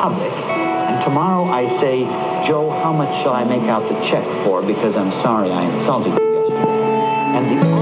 public, 0.00 0.32
and 0.32 1.04
tomorrow 1.04 1.44
I 1.44 1.68
say, 1.78 2.04
Joe, 2.46 2.70
how 2.70 2.90
much 2.90 3.22
shall 3.22 3.34
I 3.34 3.44
make 3.44 3.68
out 3.68 3.82
the 3.86 4.00
check 4.06 4.24
for 4.44 4.62
because 4.62 4.96
I'm 4.96 5.12
sorry 5.20 5.50
I 5.50 5.62
insulted 5.64 6.18
you 6.18 6.32
yesterday? 6.32 6.64
And 7.36 7.60
the 7.60 7.79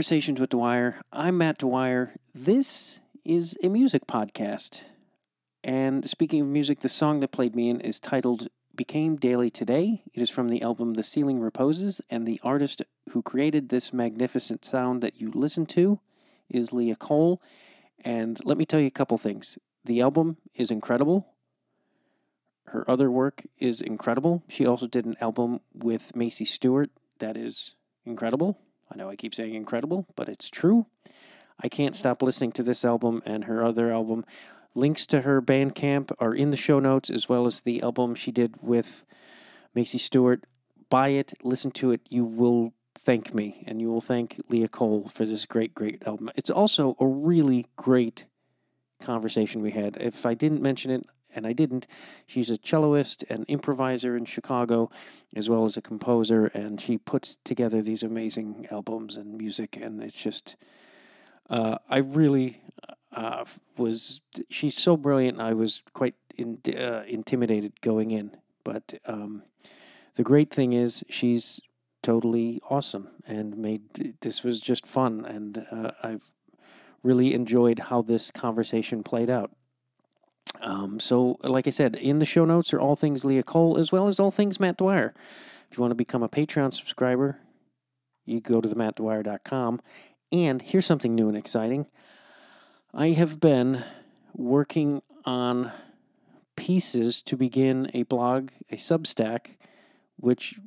Conversations 0.00 0.40
with 0.40 0.48
Dwyer. 0.48 1.02
I'm 1.12 1.36
Matt 1.36 1.58
Dwyer. 1.58 2.14
This 2.34 3.00
is 3.22 3.54
a 3.62 3.68
music 3.68 4.06
podcast. 4.06 4.80
And 5.62 6.08
speaking 6.08 6.40
of 6.40 6.46
music, 6.46 6.80
the 6.80 6.88
song 6.88 7.20
that 7.20 7.32
played 7.32 7.54
me 7.54 7.68
in 7.68 7.82
is 7.82 8.00
titled 8.00 8.48
Became 8.74 9.16
Daily 9.16 9.50
Today. 9.50 10.02
It 10.14 10.22
is 10.22 10.30
from 10.30 10.48
the 10.48 10.62
album 10.62 10.94
The 10.94 11.02
Ceiling 11.02 11.38
Reposes, 11.38 12.00
and 12.08 12.26
the 12.26 12.40
artist 12.42 12.80
who 13.10 13.20
created 13.20 13.68
this 13.68 13.92
magnificent 13.92 14.64
sound 14.64 15.02
that 15.02 15.20
you 15.20 15.30
listen 15.34 15.66
to 15.66 16.00
is 16.48 16.72
Lia 16.72 16.96
Kohl. 16.96 17.42
And 18.02 18.40
let 18.42 18.56
me 18.56 18.64
tell 18.64 18.80
you 18.80 18.86
a 18.86 18.90
couple 18.90 19.18
things. 19.18 19.58
The 19.84 20.00
album 20.00 20.38
is 20.54 20.70
incredible. 20.70 21.26
Her 22.68 22.90
other 22.90 23.10
work 23.10 23.42
is 23.58 23.82
incredible. 23.82 24.44
She 24.48 24.64
also 24.64 24.86
did 24.86 25.04
an 25.04 25.18
album 25.20 25.60
with 25.74 26.12
Macie 26.14 26.46
Stewart 26.46 26.88
that 27.18 27.36
is 27.36 27.74
incredible. 28.06 28.58
I 28.92 28.96
know 28.96 29.08
I 29.08 29.16
keep 29.16 29.34
saying 29.34 29.54
incredible, 29.54 30.06
but 30.16 30.28
it's 30.28 30.50
true. 30.50 30.86
I 31.62 31.68
can't 31.68 31.94
stop 31.94 32.22
listening 32.22 32.52
to 32.52 32.62
this 32.62 32.84
album 32.84 33.22
and 33.24 33.44
her 33.44 33.64
other 33.64 33.92
album. 33.92 34.24
Links 34.74 35.06
to 35.06 35.22
her 35.22 35.42
Bandcamp 35.42 36.12
are 36.18 36.34
in 36.34 36.50
the 36.50 36.56
show 36.56 36.80
notes, 36.80 37.10
as 37.10 37.28
well 37.28 37.46
as 37.46 37.60
the 37.60 37.82
album 37.82 38.14
she 38.14 38.30
did 38.30 38.56
with 38.62 39.04
Macie 39.76 40.00
Stewart. 40.00 40.44
Buy 40.88 41.08
it, 41.08 41.34
listen 41.42 41.70
to 41.72 41.92
it. 41.92 42.00
You 42.08 42.24
will 42.24 42.72
thank 42.98 43.34
me, 43.34 43.62
and 43.66 43.80
you 43.80 43.88
will 43.88 44.00
thank 44.00 44.40
Lia 44.48 44.68
Kohl 44.68 45.08
for 45.08 45.24
this 45.24 45.46
great, 45.46 45.74
great 45.74 46.02
album. 46.06 46.30
It's 46.34 46.50
also 46.50 46.96
a 46.98 47.06
really 47.06 47.66
great 47.76 48.26
conversation 49.00 49.62
we 49.62 49.70
had. 49.70 49.96
If 49.98 50.26
I 50.26 50.34
didn't 50.34 50.62
mention 50.62 50.90
it, 50.90 51.06
and 51.34 51.46
I 51.46 51.52
didn't, 51.52 51.86
she's 52.26 52.50
a 52.50 52.58
celloist 52.58 53.24
and 53.28 53.44
improviser 53.48 54.16
in 54.16 54.24
Chicago, 54.24 54.90
as 55.34 55.48
well 55.48 55.64
as 55.64 55.76
a 55.76 55.82
composer, 55.82 56.46
and 56.46 56.80
she 56.80 56.98
puts 56.98 57.36
together 57.44 57.82
these 57.82 58.02
amazing 58.02 58.66
albums 58.70 59.16
and 59.16 59.36
music, 59.36 59.76
and 59.76 60.02
it's 60.02 60.16
just, 60.16 60.56
uh, 61.48 61.78
I 61.88 61.98
really 61.98 62.62
uh, 63.12 63.44
was. 63.76 64.20
She's 64.48 64.76
so 64.76 64.96
brilliant. 64.96 65.40
I 65.40 65.52
was 65.52 65.82
quite 65.92 66.14
in, 66.36 66.58
uh, 66.76 67.02
intimidated 67.06 67.80
going 67.80 68.10
in, 68.10 68.36
but 68.64 68.94
um, 69.06 69.42
the 70.14 70.22
great 70.22 70.52
thing 70.52 70.72
is 70.72 71.04
she's 71.08 71.60
totally 72.02 72.60
awesome 72.70 73.08
and 73.26 73.56
made 73.56 74.16
this 74.20 74.42
was 74.42 74.60
just 74.60 74.86
fun, 74.86 75.24
and 75.24 75.66
uh, 75.70 75.90
I've 76.02 76.30
really 77.02 77.34
enjoyed 77.34 77.78
how 77.78 78.02
this 78.02 78.30
conversation 78.30 79.02
played 79.02 79.30
out. 79.30 79.50
Um, 80.60 81.00
so, 81.00 81.38
like 81.42 81.66
I 81.66 81.70
said, 81.70 81.96
in 81.96 82.18
the 82.18 82.24
show 82.24 82.44
notes 82.44 82.72
are 82.72 82.80
all 82.80 82.96
things 82.96 83.24
Lia 83.24 83.42
Kohl 83.42 83.78
as 83.78 83.92
well 83.92 84.08
as 84.08 84.20
all 84.20 84.30
things 84.30 84.60
Matt 84.60 84.76
Dwyer. 84.76 85.14
If 85.70 85.78
you 85.78 85.82
want 85.82 85.92
to 85.92 85.96
become 85.96 86.22
a 86.22 86.28
Patreon 86.28 86.74
subscriber, 86.74 87.38
you 88.26 88.40
go 88.40 88.60
to 88.60 88.68
the 88.68 88.74
themattdwyer.com. 88.74 89.80
And 90.32 90.62
here's 90.62 90.86
something 90.86 91.14
new 91.14 91.28
and 91.28 91.36
exciting. 91.36 91.86
I 92.92 93.08
have 93.10 93.40
been 93.40 93.84
working 94.34 95.02
on 95.24 95.72
pieces 96.56 97.22
to 97.22 97.36
begin 97.36 97.90
a 97.94 98.02
blog, 98.04 98.50
a 98.70 98.76
Substack, 98.76 99.56
which 100.16 100.58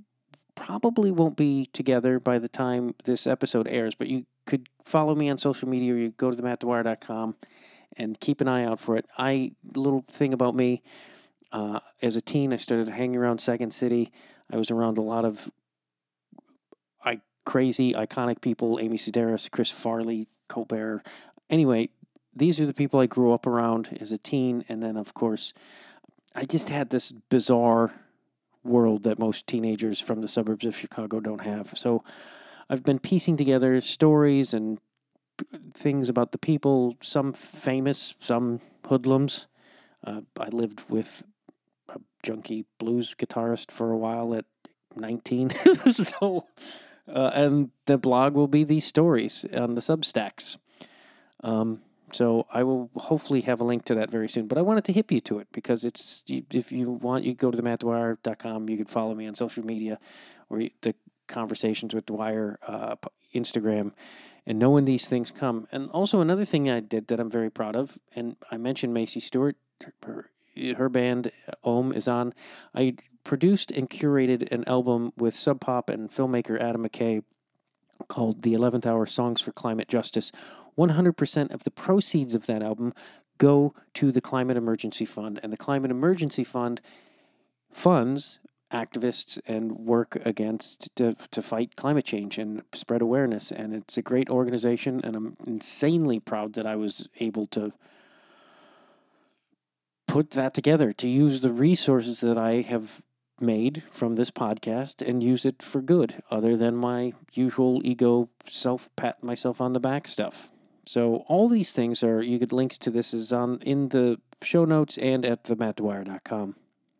probably 0.55 1.11
won't 1.11 1.35
be 1.35 1.69
together 1.73 2.19
by 2.19 2.39
the 2.39 2.47
time 2.47 2.95
this 3.03 3.27
episode 3.27 3.67
airs, 3.67 3.95
but 3.95 4.07
you 4.07 4.25
could 4.45 4.67
follow 4.83 5.15
me 5.15 5.29
on 5.29 5.37
social 5.37 5.67
media 5.67 5.93
or 5.93 5.97
you 5.97 6.09
go 6.09 6.29
to 6.29 6.35
the 6.35 6.43
themattdwyer.com 6.43 7.35
and 7.97 8.19
keep 8.19 8.41
an 8.41 8.47
eye 8.47 8.65
out 8.65 8.79
for 8.79 8.97
it. 8.97 9.05
I 9.17 9.53
little 9.75 10.05
thing 10.09 10.33
about 10.33 10.55
me 10.55 10.81
uh, 11.53 11.79
as 12.01 12.15
a 12.15 12.21
teen, 12.21 12.51
I 12.51 12.57
started 12.57 12.89
hanging 12.89 13.15
around 13.15 13.39
Second 13.39 13.73
City. 13.73 14.11
I 14.51 14.57
was 14.57 14.71
around 14.71 14.97
a 14.97 15.01
lot 15.01 15.23
of 15.23 15.51
I 17.05 17.21
crazy 17.45 17.93
iconic 17.93 18.41
people: 18.41 18.79
Amy 18.81 18.97
Sedaris, 18.97 19.49
Chris 19.49 19.69
Farley, 19.69 20.27
Colbert. 20.49 21.03
Anyway, 21.49 21.89
these 22.35 22.59
are 22.59 22.65
the 22.65 22.73
people 22.73 22.99
I 22.99 23.05
grew 23.05 23.31
up 23.31 23.45
around 23.45 23.97
as 24.01 24.11
a 24.11 24.17
teen, 24.17 24.65
and 24.67 24.81
then 24.81 24.97
of 24.97 25.13
course, 25.13 25.53
I 26.35 26.43
just 26.43 26.69
had 26.69 26.89
this 26.89 27.11
bizarre 27.11 27.93
world 28.63 29.03
that 29.03 29.19
most 29.19 29.45
teenagers 29.45 29.99
from 29.99 30.21
the 30.21 30.27
suburbs 30.27 30.65
of 30.65 30.75
Chicago 30.75 31.19
don't 31.19 31.41
have. 31.41 31.77
So. 31.77 32.03
I've 32.69 32.83
been 32.83 32.97
piecing 32.97 33.35
together 33.35 33.79
stories 33.81 34.53
and 34.53 34.79
things 35.73 36.09
about 36.09 36.31
the 36.31 36.37
people, 36.37 36.95
some 37.01 37.33
famous, 37.33 38.15
some 38.19 38.61
hoodlums. 38.87 39.47
Uh, 40.05 40.21
I 40.39 40.49
lived 40.49 40.83
with 40.89 41.23
a 41.89 41.99
junkie 42.21 42.65
blues 42.77 43.15
guitarist 43.17 43.71
for 43.71 43.91
a 43.91 43.97
while 43.97 44.33
at 44.33 44.45
19. 44.95 45.49
so, 45.91 46.45
uh, 47.07 47.31
and 47.33 47.71
the 47.85 47.97
blog 47.97 48.33
will 48.33 48.47
be 48.47 48.63
these 48.63 48.85
stories 48.85 49.45
on 49.55 49.75
the 49.75 49.81
Substacks. 49.81 50.57
Um, 51.43 51.81
so 52.11 52.45
I 52.51 52.63
will 52.63 52.89
hopefully 52.95 53.41
have 53.41 53.59
a 53.59 53.63
link 53.63 53.85
to 53.85 53.95
that 53.95 54.11
very 54.11 54.29
soon. 54.29 54.47
But 54.47 54.57
I 54.57 54.61
wanted 54.61 54.83
to 54.85 54.93
hip 54.93 55.11
you 55.11 55.19
to 55.21 55.39
it 55.39 55.47
because 55.51 55.83
it's 55.83 56.23
if 56.27 56.71
you 56.71 56.91
want, 56.91 57.23
you 57.23 57.33
go 57.33 57.49
to 57.49 57.57
the 57.57 57.63
mattdwyer.com. 57.63 58.69
You 58.69 58.77
can 58.77 58.85
follow 58.85 59.15
me 59.15 59.27
on 59.27 59.35
social 59.35 59.65
media 59.65 59.99
or 60.49 60.61
the 60.81 60.93
conversations 61.27 61.93
with 61.93 62.05
Dwyer 62.05 62.59
uh, 62.67 62.95
Instagram 63.33 63.93
and 64.45 64.59
knowing 64.59 64.85
these 64.85 65.05
things 65.05 65.31
come. 65.31 65.67
And 65.71 65.89
also 65.91 66.19
another 66.19 66.45
thing 66.45 66.69
I 66.69 66.79
did 66.79 67.07
that 67.07 67.19
I'm 67.19 67.29
very 67.29 67.49
proud 67.49 67.75
of, 67.75 67.97
and 68.15 68.35
I 68.51 68.57
mentioned 68.57 68.95
Macie 68.95 69.21
Stewart, 69.21 69.55
her, 70.03 70.29
her 70.77 70.89
band 70.89 71.31
Ohmme 71.65 71.95
is 71.95 72.07
on. 72.07 72.33
I 72.75 72.95
produced 73.23 73.71
and 73.71 73.89
curated 73.89 74.51
an 74.51 74.63
album 74.67 75.13
with 75.17 75.35
Sub 75.35 75.61
Pop 75.61 75.89
and 75.89 76.09
filmmaker 76.09 76.59
Adam 76.59 76.87
McKay 76.87 77.23
called 78.07 78.41
The 78.41 78.53
Eleventh 78.53 78.85
Hour 78.85 79.05
Songs 79.05 79.41
for 79.41 79.51
Climate 79.51 79.87
Justice. 79.87 80.31
100% 80.77 81.53
of 81.53 81.63
the 81.63 81.71
proceeds 81.71 82.35
of 82.35 82.47
that 82.47 82.63
album 82.63 82.93
go 83.37 83.73
to 83.93 84.11
the 84.11 84.21
Climate 84.21 84.57
Emergency 84.57 85.05
Fund, 85.05 85.39
and 85.41 85.51
the 85.51 85.57
Climate 85.57 85.91
Emergency 85.91 86.43
Fund 86.43 86.81
funds 87.71 88.39
activists 88.73 89.39
and 89.45 89.71
work 89.73 90.17
against 90.25 90.93
to 90.95 91.13
to 91.31 91.41
fight 91.41 91.75
climate 91.75 92.05
change 92.05 92.37
and 92.37 92.63
spread 92.73 93.01
awareness. 93.01 93.51
And 93.51 93.73
it's 93.73 93.97
a 93.97 94.01
great 94.01 94.29
organization, 94.29 94.99
and 95.03 95.15
I'm 95.15 95.37
insanely 95.45 96.19
proud 96.19 96.53
that 96.53 96.65
I 96.65 96.75
was 96.75 97.07
able 97.19 97.47
to 97.47 97.71
put 100.07 100.31
that 100.31 100.53
together 100.53 100.91
to 100.93 101.07
use 101.07 101.41
the 101.41 101.53
resources 101.53 102.19
that 102.21 102.37
I 102.37 102.61
have 102.61 103.01
made 103.39 103.83
from 103.89 104.15
this 104.15 104.31
podcast 104.31 105.07
and 105.07 105.23
use 105.23 105.45
it 105.45 105.63
for 105.63 105.81
good, 105.81 106.21
other 106.29 106.55
than 106.57 106.75
my 106.75 107.13
usual 107.33 107.81
ego 107.83 108.29
self 108.45 108.89
pat 108.95 109.23
myself 109.23 109.61
on 109.61 109.73
the 109.73 109.79
back 109.79 110.07
stuff. 110.07 110.49
So 110.85 111.23
all 111.27 111.47
these 111.47 111.71
things 111.71 112.03
are 112.03 112.21
you 112.21 112.37
get 112.39 112.51
links 112.51 112.77
to 112.79 112.91
this 112.91 113.13
is 113.13 113.31
on 113.31 113.59
in 113.61 113.89
the 113.89 114.19
show 114.41 114.65
notes 114.65 114.97
and 114.97 115.25
at 115.25 115.45
themattdwyer.com 115.45 116.55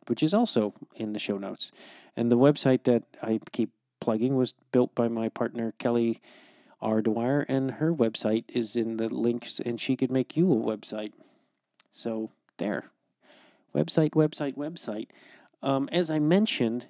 which 0.07 0.23
is 0.23 0.33
also 0.33 0.73
in 0.95 1.13
the 1.13 1.19
show 1.19 1.37
notes. 1.37 1.71
And 2.15 2.31
the 2.31 2.37
website 2.37 2.83
that 2.83 3.03
I 3.21 3.39
keep 3.51 3.71
plugging 3.99 4.35
was 4.35 4.53
built 4.71 4.93
by 4.93 5.07
my 5.07 5.29
partner 5.29 5.73
Kelly 5.79 6.21
R. 6.81 7.01
Dwyer, 7.01 7.41
and 7.47 7.71
her 7.71 7.93
website 7.93 8.43
is 8.49 8.75
in 8.75 8.97
the 8.97 9.07
links, 9.07 9.59
and 9.59 9.79
she 9.79 9.95
could 9.95 10.11
make 10.11 10.35
you 10.35 10.51
a 10.51 10.55
website. 10.55 11.13
So 11.91 12.31
there, 12.57 12.91
website, 13.73 14.11
website, 14.11 14.55
website. 14.55 15.07
Um, 15.61 15.87
as 15.93 16.11
I 16.11 16.19
mentioned, 16.19 16.87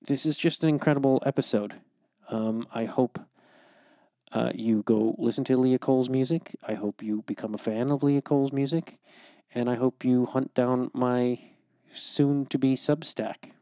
this 0.00 0.24
is 0.24 0.38
just 0.38 0.62
an 0.62 0.70
incredible 0.70 1.22
episode. 1.26 1.74
Um, 2.30 2.66
I 2.72 2.86
hope 2.86 3.20
uh, 4.32 4.52
you 4.54 4.82
go 4.84 5.14
listen 5.18 5.44
to 5.44 5.56
Lia 5.58 5.78
Kohl's 5.78 6.08
music. 6.08 6.56
I 6.66 6.74
hope 6.74 7.02
you 7.02 7.22
become 7.26 7.54
a 7.54 7.58
fan 7.58 7.90
of 7.90 8.02
Lia 8.02 8.22
Kohl's 8.22 8.52
music, 8.52 8.98
and 9.54 9.68
I 9.68 9.74
hope 9.74 10.02
you 10.02 10.24
hunt 10.24 10.54
down 10.54 10.90
my 10.94 11.38
soon 11.92 12.46
to 12.46 12.58
be 12.58 12.74
Substack. 12.74 13.52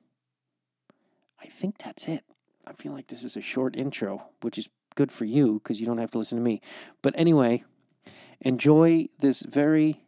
I 1.42 1.46
think 1.46 1.78
that's 1.78 2.08
it. 2.08 2.24
I 2.66 2.72
feel 2.72 2.92
like 2.92 3.08
this 3.08 3.24
is 3.24 3.36
a 3.36 3.40
short 3.40 3.76
intro, 3.76 4.28
which 4.40 4.58
is 4.58 4.68
good 4.94 5.10
for 5.12 5.24
you 5.24 5.60
because 5.62 5.80
you 5.80 5.86
don't 5.86 5.98
have 5.98 6.10
to 6.12 6.18
listen 6.18 6.38
to 6.38 6.44
me. 6.44 6.60
But 7.02 7.14
anyway, 7.16 7.64
enjoy 8.40 9.08
this 9.20 9.42
very 9.42 10.02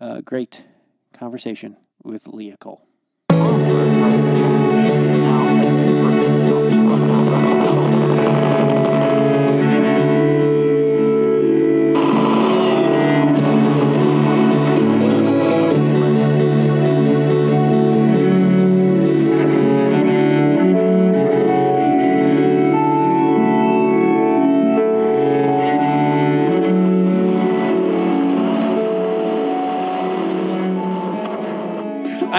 Uh, 0.00 0.22
great 0.24 0.64
conversation 1.12 1.76
with 2.02 2.26
Lia 2.26 2.56
Kohl. 2.56 2.80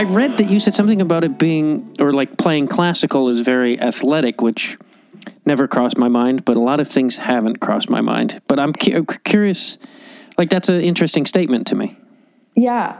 I 0.01 0.05
read 0.05 0.37
that 0.37 0.49
you 0.49 0.59
said 0.59 0.73
something 0.73 0.99
about 0.99 1.23
it 1.23 1.37
being, 1.37 1.95
or 1.99 2.11
like 2.11 2.35
playing 2.35 2.69
classical 2.69 3.29
is 3.29 3.41
very 3.41 3.79
athletic, 3.79 4.41
which 4.41 4.75
never 5.45 5.67
crossed 5.67 5.95
my 5.95 6.07
mind, 6.07 6.43
but 6.43 6.57
a 6.57 6.59
lot 6.59 6.79
of 6.79 6.87
things 6.87 7.17
haven't 7.17 7.57
crossed 7.57 7.87
my 7.87 8.01
mind. 8.01 8.41
But 8.47 8.57
I'm 8.59 8.73
cu- 8.73 9.05
curious, 9.23 9.77
like, 10.39 10.49
that's 10.49 10.69
an 10.69 10.81
interesting 10.81 11.27
statement 11.27 11.67
to 11.67 11.75
me. 11.75 11.95
Yeah. 12.55 12.99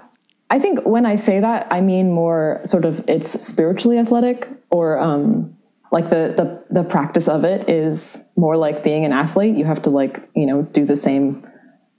I 0.51 0.59
think 0.59 0.85
when 0.85 1.07
I 1.07 1.15
say 1.15 1.39
that, 1.39 1.73
I 1.73 1.81
mean 1.81 2.11
more 2.11 2.61
sort 2.65 2.85
of 2.85 3.03
it's 3.09 3.31
spiritually 3.47 3.97
athletic 3.97 4.47
or 4.69 4.99
um, 4.99 5.57
like 5.91 6.11
the, 6.11 6.35
the 6.37 6.81
the 6.81 6.83
practice 6.83 7.27
of 7.27 7.43
it 7.43 7.67
is 7.67 8.29
more 8.35 8.57
like 8.57 8.83
being 8.83 9.05
an 9.05 9.11
athlete. 9.11 9.55
You 9.55 9.65
have 9.65 9.81
to 9.83 9.89
like, 9.89 10.29
you 10.35 10.45
know, 10.45 10.61
do 10.61 10.85
the 10.85 10.95
same 10.95 11.47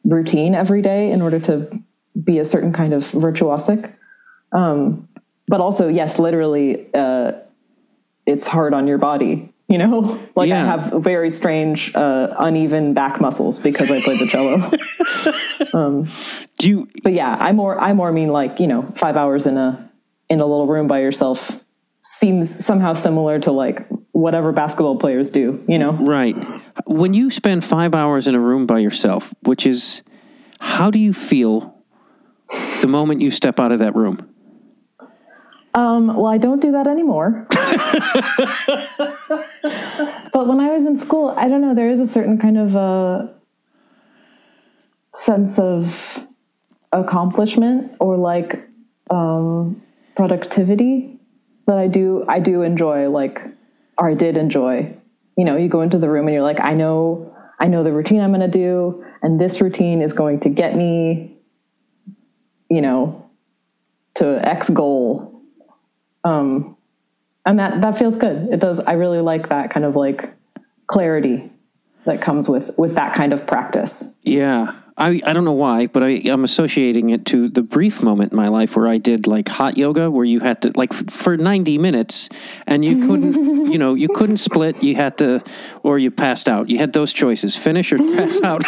routine 0.04 0.54
every 0.54 0.80
day 0.80 1.10
in 1.10 1.22
order 1.22 1.40
to 1.40 1.82
be 2.22 2.38
a 2.38 2.44
certain 2.44 2.72
kind 2.72 2.92
of 2.92 3.02
virtuosic. 3.02 3.96
Um, 4.52 5.08
but 5.48 5.60
also, 5.60 5.88
yes, 5.88 6.18
literally, 6.18 6.86
uh, 6.94 7.32
it's 8.26 8.46
hard 8.46 8.74
on 8.74 8.86
your 8.86 8.98
body. 8.98 9.52
You 9.68 9.78
know, 9.78 10.22
like 10.36 10.50
I 10.50 10.58
have 10.58 11.02
very 11.02 11.30
strange, 11.30 11.94
uh, 11.94 12.34
uneven 12.38 12.94
back 12.94 13.20
muscles 13.20 13.58
because 13.58 13.90
I 13.90 14.00
play 14.00 14.16
the 14.18 14.26
cello. 14.26 16.06
Do 16.58 16.68
you, 16.68 16.88
but 17.02 17.12
yeah, 17.12 17.36
I 17.40 17.52
more, 17.52 17.80
I 17.80 17.92
more 17.94 18.12
mean 18.12 18.28
like 18.28 18.60
you 18.60 18.66
know, 18.66 18.92
five 18.96 19.16
hours 19.16 19.46
in 19.46 19.56
a 19.56 19.90
in 20.28 20.40
a 20.40 20.46
little 20.46 20.66
room 20.66 20.86
by 20.86 21.00
yourself 21.00 21.62
seems 22.00 22.50
somehow 22.64 22.94
similar 22.94 23.38
to 23.38 23.52
like 23.52 23.86
whatever 24.12 24.52
basketball 24.52 24.98
players 24.98 25.30
do. 25.30 25.62
You 25.68 25.78
know, 25.78 25.92
right. 25.92 26.36
When 26.86 27.14
you 27.14 27.30
spend 27.30 27.64
five 27.64 27.94
hours 27.94 28.28
in 28.28 28.34
a 28.34 28.40
room 28.40 28.66
by 28.66 28.78
yourself, 28.78 29.34
which 29.42 29.66
is, 29.66 30.02
how 30.60 30.90
do 30.90 30.98
you 30.98 31.12
feel 31.12 31.74
the 32.80 32.88
moment 32.88 33.20
you 33.20 33.30
step 33.30 33.58
out 33.58 33.72
of 33.72 33.78
that 33.78 33.94
room? 33.94 34.28
Um, 35.74 36.08
well, 36.08 36.26
I 36.26 36.38
don't 36.38 36.60
do 36.60 36.72
that 36.72 36.86
anymore. 36.86 37.46
but 40.32 40.46
when 40.46 40.60
I 40.60 40.70
was 40.70 40.84
in 40.84 40.98
school, 40.98 41.34
I 41.36 41.48
don't 41.48 41.62
know, 41.62 41.74
there 41.74 41.90
is 41.90 42.00
a 42.00 42.06
certain 42.06 42.38
kind 42.38 42.58
of 42.58 42.76
uh 42.76 43.28
sense 45.14 45.58
of 45.58 46.26
accomplishment 46.92 47.92
or 48.00 48.16
like 48.16 48.68
um, 49.10 49.82
productivity 50.16 51.18
that 51.66 51.78
I 51.78 51.86
do 51.86 52.24
I 52.28 52.38
do 52.40 52.62
enjoy 52.62 53.08
like 53.08 53.40
or 53.98 54.10
I 54.10 54.14
did 54.14 54.36
enjoy. 54.36 54.94
You 55.36 55.44
know, 55.44 55.56
you 55.56 55.68
go 55.68 55.80
into 55.80 55.98
the 55.98 56.08
room 56.08 56.26
and 56.26 56.34
you're 56.34 56.42
like, 56.42 56.60
I 56.60 56.74
know 56.74 57.34
I 57.60 57.68
know 57.68 57.82
the 57.82 57.92
routine 57.92 58.20
I'm 58.20 58.30
going 58.30 58.40
to 58.40 58.48
do 58.48 59.04
and 59.22 59.40
this 59.40 59.60
routine 59.60 60.02
is 60.02 60.12
going 60.12 60.40
to 60.40 60.48
get 60.48 60.76
me 60.76 61.36
you 62.68 62.80
know 62.80 63.30
to 64.14 64.46
X 64.46 64.68
goal 64.68 65.31
um, 66.24 66.76
and 67.44 67.58
that 67.58 67.80
that 67.80 67.98
feels 67.98 68.16
good. 68.16 68.48
It 68.52 68.60
does. 68.60 68.80
I 68.80 68.92
really 68.92 69.20
like 69.20 69.48
that 69.48 69.70
kind 69.70 69.84
of 69.84 69.96
like 69.96 70.32
clarity 70.86 71.50
that 72.04 72.20
comes 72.20 72.48
with 72.48 72.76
with 72.78 72.94
that 72.94 73.14
kind 73.14 73.32
of 73.32 73.46
practice. 73.46 74.16
Yeah. 74.22 74.78
I, 74.94 75.20
I 75.24 75.32
don't 75.32 75.44
know 75.44 75.52
why, 75.52 75.86
but 75.86 76.02
I, 76.02 76.20
I'm 76.26 76.44
associating 76.44 77.10
it 77.10 77.24
to 77.26 77.48
the 77.48 77.62
brief 77.62 78.02
moment 78.02 78.32
in 78.32 78.36
my 78.36 78.48
life 78.48 78.76
where 78.76 78.86
I 78.86 78.98
did 78.98 79.26
like 79.26 79.48
hot 79.48 79.78
yoga, 79.78 80.10
where 80.10 80.24
you 80.24 80.40
had 80.40 80.60
to 80.62 80.72
like 80.76 80.92
f- 80.92 81.10
for 81.10 81.38
90 81.38 81.78
minutes, 81.78 82.28
and 82.66 82.84
you 82.84 83.06
couldn't, 83.06 83.72
you 83.72 83.78
know, 83.78 83.94
you 83.94 84.08
couldn't 84.08 84.36
split. 84.36 84.82
You 84.82 84.94
had 84.94 85.16
to, 85.18 85.42
or 85.82 85.98
you 85.98 86.10
passed 86.10 86.46
out. 86.46 86.68
You 86.68 86.76
had 86.76 86.92
those 86.92 87.14
choices: 87.14 87.56
finish 87.56 87.90
or 87.90 87.98
pass 87.98 88.42
out. 88.44 88.62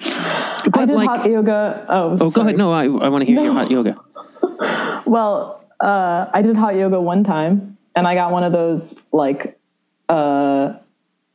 I 0.00 0.86
did 0.86 0.90
like, 0.90 1.08
hot 1.08 1.30
yoga. 1.30 1.86
Oh, 1.88 2.18
oh, 2.20 2.30
go 2.30 2.42
ahead. 2.42 2.58
No, 2.58 2.70
I, 2.70 2.84
I 2.84 3.08
want 3.08 3.22
to 3.22 3.26
hear 3.26 3.42
your 3.42 3.54
hot 3.54 3.70
yoga. 3.70 3.98
Well, 5.06 5.63
uh, 5.80 6.30
I 6.32 6.42
did 6.42 6.56
hot 6.56 6.76
yoga 6.76 7.00
one 7.00 7.24
time, 7.24 7.76
and 7.94 8.06
I 8.06 8.14
got 8.14 8.32
one 8.32 8.44
of 8.44 8.52
those 8.52 9.00
like 9.12 9.58
uh, 10.08 10.74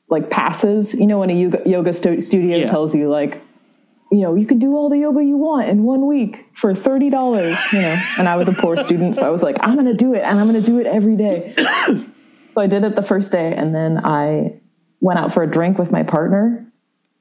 like 0.10 0.30
passes. 0.30 0.94
You 0.94 1.08
know, 1.08 1.20
when 1.20 1.30
a 1.30 1.34
yoga, 1.34 1.62
yoga 1.66 1.94
stu- 1.94 2.22
studio 2.22 2.58
Yeah. 2.58 2.70
tells 2.70 2.96
you 2.96 3.10
like. 3.10 3.42
You 4.12 4.22
know, 4.22 4.34
you 4.34 4.48
can 4.48 4.58
do 4.58 4.76
all 4.76 4.90
the 4.90 4.98
yoga 4.98 5.24
you 5.24 5.38
want 5.38 5.70
in 5.70 5.84
one 5.84 6.08
week 6.08 6.48
for 6.56 6.74
thirty 6.74 7.12
dollars. 7.12 7.60
You 7.72 7.80
know, 7.82 7.96
and 8.18 8.28
I 8.28 8.38
was 8.38 8.48
a 8.48 8.54
poor 8.54 8.76
student, 8.76 9.16
so 9.16 9.24
I 9.24 9.30
was 9.30 9.44
like, 9.44 9.58
I'm 9.62 9.76
going 9.76 9.86
to 9.86 9.94
do 9.94 10.16
it, 10.16 10.24
and 10.24 10.40
I'm 10.40 10.50
going 10.50 10.60
to 10.60 10.66
do 10.66 10.80
it 10.80 10.88
every 10.88 11.16
day. 11.16 11.54
so 11.86 12.04
I 12.58 12.66
did 12.66 12.84
it 12.84 12.96
the 12.96 13.04
first 13.04 13.32
day, 13.32 13.54
and 13.54 13.76
then 13.76 14.04
I 14.04 14.60
went 15.00 15.20
out 15.20 15.32
for 15.32 15.44
a 15.44 15.48
drink 15.48 15.78
with 15.78 15.92
my 15.92 16.02
partner, 16.02 16.66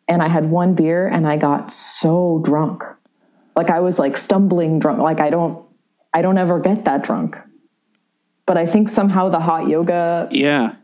and 0.09 0.23
I 0.23 0.29
had 0.29 0.47
one 0.51 0.73
beer, 0.75 1.07
and 1.07 1.29
I 1.29 1.37
got 1.37 1.71
so 1.75 2.41
drunk, 2.43 2.83
like 3.55 3.69
I 3.69 3.81
was 3.81 3.99
like 3.99 4.17
stumbling 4.17 4.79
drunk. 4.79 4.99
Like 5.01 5.21
I 5.21 5.29
don't, 5.29 5.63
I 6.13 6.23
don't 6.23 6.39
ever 6.39 6.59
get 6.61 6.85
that 6.87 7.03
drunk. 7.05 7.37
But 8.47 8.57
I 8.57 8.67
think 8.67 8.89
somehow 8.89 9.29
the 9.29 9.41
hot 9.41 9.69
yoga, 9.69 10.29
Yeah. 10.31 10.75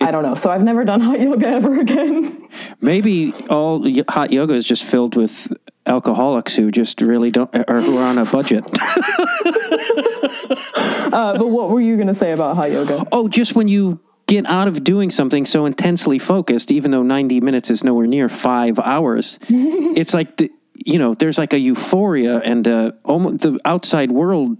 I 0.00 0.10
don't 0.10 0.24
know. 0.24 0.34
So 0.34 0.50
I've 0.50 0.64
never 0.64 0.84
done 0.84 1.00
hot 1.00 1.20
yoga 1.20 1.46
ever 1.58 1.78
again. 1.80 2.48
Maybe 2.80 3.32
all 3.48 3.80
y- 3.80 4.02
hot 4.08 4.32
yoga 4.32 4.54
is 4.54 4.64
just 4.64 4.82
filled 4.82 5.14
with 5.14 5.52
alcoholics 5.86 6.56
who 6.56 6.70
just 6.72 7.00
really 7.00 7.30
don't, 7.30 7.54
or 7.68 7.80
who 7.80 7.98
are 7.98 8.08
on 8.08 8.18
a 8.18 8.24
budget. 8.24 8.64
Uh, 11.12 11.36
but 11.36 11.48
what 11.48 11.68
were 11.70 11.80
you 11.80 11.96
going 11.96 12.08
to 12.08 12.14
say 12.14 12.32
about 12.32 12.56
hot 12.56 12.70
yoga? 12.70 13.04
Oh, 13.12 13.28
just 13.28 13.54
when 13.54 13.68
you 13.68 14.00
get 14.26 14.48
out 14.48 14.66
of 14.66 14.82
doing 14.82 15.10
something 15.10 15.44
so 15.44 15.66
intensely 15.66 16.18
focused, 16.18 16.70
even 16.70 16.90
though 16.90 17.02
90 17.02 17.40
minutes 17.40 17.70
is 17.70 17.84
nowhere 17.84 18.06
near 18.06 18.28
five 18.30 18.78
hours, 18.78 19.38
it's 19.48 20.14
like, 20.14 20.38
the, 20.38 20.50
you 20.74 20.98
know, 20.98 21.12
there's 21.14 21.36
like 21.36 21.52
a 21.52 21.58
euphoria 21.58 22.38
and 22.38 22.66
uh, 22.66 22.92
almost 23.04 23.40
the 23.40 23.58
outside 23.66 24.10
world 24.10 24.56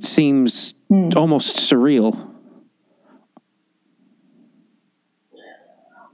seems 0.00 0.74
almost 1.16 1.56
surreal. 1.56 2.28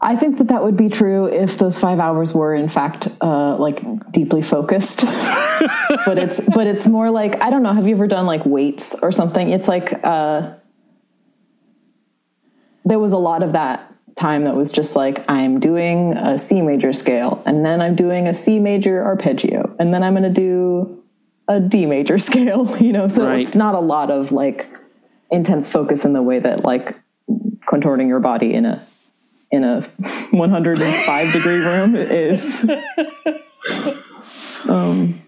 I 0.04 0.16
think 0.16 0.36
that 0.36 0.48
that 0.48 0.62
would 0.62 0.76
be 0.76 0.90
true 0.90 1.26
if 1.26 1.56
those 1.56 1.78
five 1.78 1.98
hours 1.98 2.34
were 2.34 2.54
in 2.54 2.68
fact 2.68 3.08
uh, 3.22 3.56
like 3.56 4.12
deeply 4.12 4.42
focused. 4.42 5.00
but 6.04 6.18
it's 6.18 6.40
but 6.40 6.66
it's 6.66 6.86
more 6.86 7.10
like 7.10 7.40
I 7.42 7.48
don't 7.48 7.62
know. 7.62 7.72
Have 7.72 7.88
you 7.88 7.94
ever 7.94 8.06
done 8.06 8.26
like 8.26 8.44
weights 8.44 8.94
or 9.00 9.10
something? 9.10 9.50
It's 9.50 9.66
like 9.66 9.98
uh, 10.04 10.52
there 12.84 12.98
was 12.98 13.12
a 13.12 13.18
lot 13.18 13.42
of 13.42 13.52
that 13.52 13.90
time 14.14 14.44
that 14.44 14.54
was 14.54 14.70
just 14.70 14.94
like 14.94 15.24
I'm 15.30 15.58
doing 15.58 16.18
a 16.18 16.38
C 16.38 16.60
major 16.60 16.92
scale, 16.92 17.42
and 17.46 17.64
then 17.64 17.80
I'm 17.80 17.96
doing 17.96 18.28
a 18.28 18.34
C 18.34 18.58
major 18.60 19.02
arpeggio, 19.02 19.74
and 19.78 19.94
then 19.94 20.02
I'm 20.02 20.12
going 20.12 20.24
to 20.34 20.40
do 20.40 21.02
a 21.48 21.60
D 21.60 21.86
major 21.86 22.18
scale. 22.30 22.76
You 22.78 22.92
know, 22.92 23.08
so 23.08 23.26
Right. 23.26 23.40
it's 23.40 23.54
not 23.54 23.74
a 23.74 23.80
lot 23.80 24.10
of 24.10 24.32
like 24.32 24.66
intense 25.30 25.68
focus 25.68 26.04
in 26.04 26.12
the 26.12 26.22
way 26.22 26.38
that 26.38 26.64
like 26.64 26.98
contorting 27.66 28.08
your 28.08 28.20
body 28.20 28.54
in 28.54 28.66
a 28.66 28.86
in 29.50 29.64
a 29.64 29.82
105 30.32 31.32
degree 31.32 31.64
room 31.64 31.94
is. 31.96 32.68
um, 34.68 35.20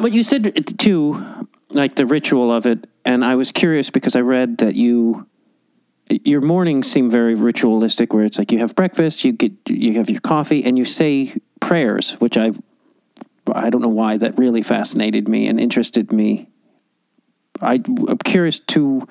But 0.00 0.12
you 0.12 0.22
said 0.22 0.78
too, 0.78 1.22
like 1.70 1.96
the 1.96 2.06
ritual 2.06 2.52
of 2.52 2.66
it, 2.66 2.86
and 3.04 3.24
I 3.24 3.34
was 3.36 3.52
curious 3.52 3.90
because 3.90 4.16
I 4.16 4.20
read 4.20 4.58
that 4.58 4.74
you 4.74 5.26
your 6.24 6.40
mornings 6.40 6.90
seem 6.90 7.10
very 7.10 7.34
ritualistic, 7.34 8.12
where 8.12 8.24
it's 8.24 8.38
like 8.38 8.52
you 8.52 8.58
have 8.58 8.74
breakfast, 8.74 9.24
you 9.24 9.32
get 9.32 9.52
you 9.68 9.94
have 9.94 10.10
your 10.10 10.20
coffee, 10.20 10.64
and 10.64 10.78
you 10.78 10.84
say 10.84 11.34
prayers, 11.60 12.12
which 12.20 12.36
I've 12.36 12.60
I 13.54 13.70
don't 13.70 13.82
know 13.82 13.88
why 13.88 14.16
that 14.18 14.38
really 14.38 14.62
fascinated 14.62 15.28
me 15.28 15.48
and 15.48 15.60
interested 15.60 16.12
me. 16.12 16.48
I, 17.60 17.74
I'm 18.08 18.18
curious 18.18 18.58
to, 18.58 19.06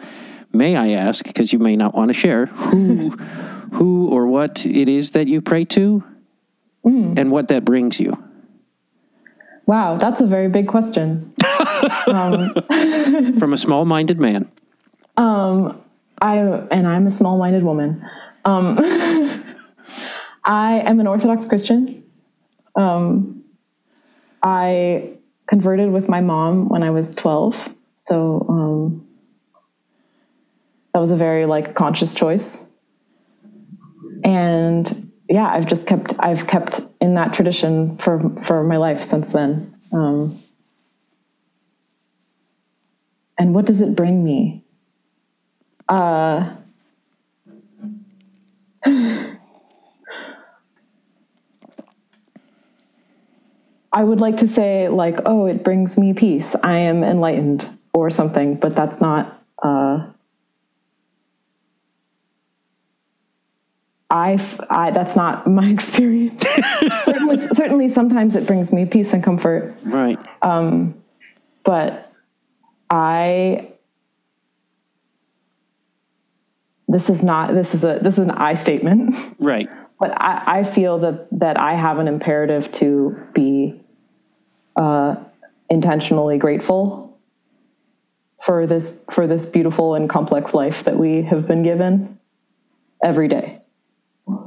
may 0.51 0.75
I 0.75 0.91
ask, 0.91 1.25
because 1.25 1.53
you 1.53 1.60
may 1.60 1.75
not 1.75 1.95
want 1.95 2.10
to 2.10 2.13
share, 2.13 2.48
who 2.48 3.12
who 3.74 4.10
or 4.10 4.27
what 4.27 4.65
it 4.65 4.89
is 4.89 5.12
that 5.12 5.27
you 5.27 5.41
pray 5.41 5.63
to, 5.65 6.03
and 6.83 7.31
what 7.31 7.48
that 7.48 7.63
brings 7.63 8.00
you. 8.00 8.21
Wow, 9.65 9.98
that's 9.98 10.19
a 10.19 10.25
very 10.25 10.50
big 10.50 10.67
question. 10.67 11.33
From 13.39 13.53
a 13.53 13.57
small-minded 13.57 14.19
man. 14.19 14.51
Um, 15.17 15.81
I 16.21 16.38
and 16.38 16.88
I'm 16.88 17.07
a 17.07 17.12
small-minded 17.12 17.63
woman. 17.63 18.05
Um, 18.43 18.77
I 20.43 20.79
am 20.79 21.00
an 21.00 21.07
Orthodox 21.07 21.45
Christian. 21.45 22.03
Um, 22.75 23.40
I 24.43 25.13
converted 25.48 25.91
with 25.91 26.07
my 26.10 26.21
mom 26.21 26.69
when 26.69 26.83
I 26.83 26.89
was 26.89 27.13
12. 27.15 27.75
So 27.95 28.45
um, 28.50 29.07
that 30.93 31.00
was 31.00 31.12
a 31.12 31.15
very 31.15 31.45
like 31.45 31.75
conscious 31.75 32.13
choice. 32.13 32.74
And 34.24 35.12
yeah, 35.29 35.48
I've 35.48 35.67
just 35.67 35.88
kept 35.88 36.13
I've 36.19 36.48
kept 36.48 36.81
in 37.00 37.15
that 37.15 37.33
tradition 37.33 37.98
for 37.98 38.19
for 38.45 38.63
my 38.63 38.77
life 38.77 39.01
since 39.01 39.29
then. 39.29 39.75
Um, 39.93 40.39
and 43.38 43.55
what 43.55 43.65
does 43.65 43.81
it 43.81 43.95
bring 43.95 44.24
me? 44.24 44.63
Uh, 45.88 46.55
I 53.93 54.03
would 54.03 54.21
like 54.21 54.38
to 54.38 54.48
say 54.48 54.88
like, 54.89 55.19
oh, 55.25 55.45
it 55.48 55.63
brings 55.63 55.98
me 55.98 56.13
peace. 56.13 56.55
I 56.63 56.77
am 56.77 57.03
enlightened 57.03 57.67
or 57.93 58.10
something, 58.10 58.55
but 58.55 58.75
that's 58.75 59.01
not. 59.01 59.43
Uh, 59.62 60.07
I, 64.10 64.39
I 64.69 64.91
that's 64.91 65.15
not 65.15 65.48
my 65.48 65.69
experience. 65.71 66.45
certainly, 67.05 67.38
certainly, 67.38 67.89
sometimes 67.89 68.36
it 68.36 68.48
brings 68.48 68.71
me 68.71 68.86
peace 68.86 69.13
and 69.13 69.24
comfort. 69.24 69.75
Right. 69.83 70.19
But 71.63 72.12
I, 72.89 73.69
this 76.88 77.10
is 77.10 77.24
not. 77.24 77.53
This 77.53 77.75
is 77.75 77.83
a. 77.83 78.00
This 78.01 78.17
is 78.17 78.25
an 78.25 78.31
I 78.31 78.55
statement. 78.55 79.15
Right. 79.39 79.69
but 80.00 80.12
I, 80.21 80.60
I 80.60 80.63
feel 80.63 81.00
that 81.00 81.27
that 81.39 81.62
I 81.62 81.75
have 81.75 82.00
an 82.00 82.07
imperative 82.07 82.71
to 82.74 83.17
be 83.33 83.80
uh, 84.81 85.15
intentionally 85.69 86.39
grateful 86.39 87.19
for 88.43 88.65
this 88.65 89.05
for 89.11 89.27
this 89.27 89.45
beautiful 89.45 89.93
and 89.93 90.09
complex 90.09 90.55
life 90.55 90.83
that 90.85 90.97
we 90.97 91.21
have 91.21 91.47
been 91.47 91.61
given 91.61 92.17
every 93.03 93.27
day, 93.27 93.61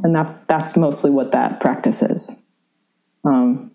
and 0.02 0.14
that's 0.14 0.40
that's 0.40 0.76
mostly 0.76 1.10
what 1.10 1.30
that 1.30 1.60
practice 1.60 2.02
is. 2.02 2.44
Um, 3.24 3.70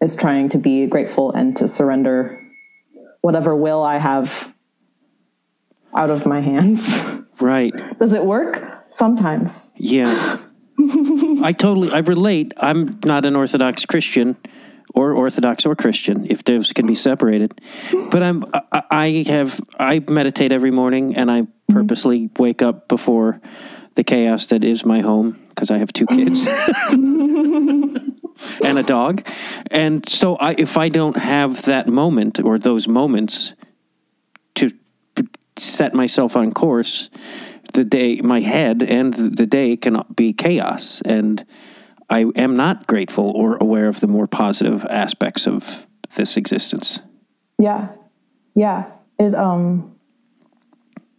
is 0.00 0.16
trying 0.16 0.48
to 0.48 0.58
be 0.58 0.86
grateful 0.86 1.30
and 1.32 1.56
to 1.58 1.68
surrender 1.68 2.40
whatever 3.20 3.54
will 3.54 3.82
I 3.82 3.98
have 3.98 4.54
out 5.94 6.10
of 6.10 6.26
my 6.26 6.40
hands. 6.40 6.88
Right. 7.40 7.74
Does 7.98 8.12
it 8.12 8.24
work? 8.24 8.84
Sometimes. 8.90 9.72
Yeah. 9.76 10.38
I 11.42 11.52
totally 11.52 11.90
I 11.90 11.98
relate. 11.98 12.52
I'm 12.58 13.00
not 13.04 13.26
an 13.26 13.34
Orthodox 13.34 13.84
Christian 13.84 14.36
or 14.94 15.12
Orthodox 15.12 15.66
or 15.66 15.74
Christian, 15.74 16.26
if 16.30 16.44
those 16.44 16.72
can 16.72 16.86
be 16.86 16.94
separated. 16.94 17.60
But 18.10 18.22
I'm 18.22 18.44
I, 18.72 18.82
I 18.90 19.24
have 19.26 19.60
I 19.78 19.98
meditate 19.98 20.52
every 20.52 20.70
morning 20.70 21.16
and 21.16 21.30
I 21.30 21.42
mm-hmm. 21.42 21.74
purposely 21.74 22.30
wake 22.38 22.62
up 22.62 22.88
before 22.88 23.40
the 23.96 24.04
chaos 24.04 24.46
that 24.46 24.64
is 24.64 24.84
my 24.84 25.00
home 25.00 25.38
because 25.48 25.70
I 25.70 25.78
have 25.78 25.92
two 25.92 26.06
kids 26.06 26.46
and 26.88 28.08
a 28.64 28.82
dog. 28.82 29.26
And 29.70 30.08
so 30.08 30.36
I 30.36 30.54
if 30.56 30.76
I 30.76 30.88
don't 30.88 31.16
have 31.16 31.62
that 31.62 31.88
moment 31.88 32.40
or 32.40 32.58
those 32.58 32.86
moments 32.86 33.54
to 34.54 34.70
set 35.56 35.92
myself 35.92 36.36
on 36.36 36.52
course, 36.52 37.10
the 37.72 37.84
day 37.84 38.20
my 38.20 38.40
head 38.40 38.82
and 38.82 39.12
the 39.12 39.46
day 39.46 39.76
can 39.76 40.02
be 40.14 40.32
chaos 40.32 41.02
and 41.04 41.44
I 42.10 42.26
am 42.36 42.56
not 42.56 42.86
grateful 42.86 43.30
or 43.34 43.56
aware 43.56 43.88
of 43.88 44.00
the 44.00 44.06
more 44.06 44.26
positive 44.26 44.84
aspects 44.86 45.46
of 45.46 45.86
this 46.16 46.36
existence. 46.36 47.00
Yeah. 47.58 47.88
Yeah. 48.54 48.90
It 49.18 49.34
um 49.34 49.94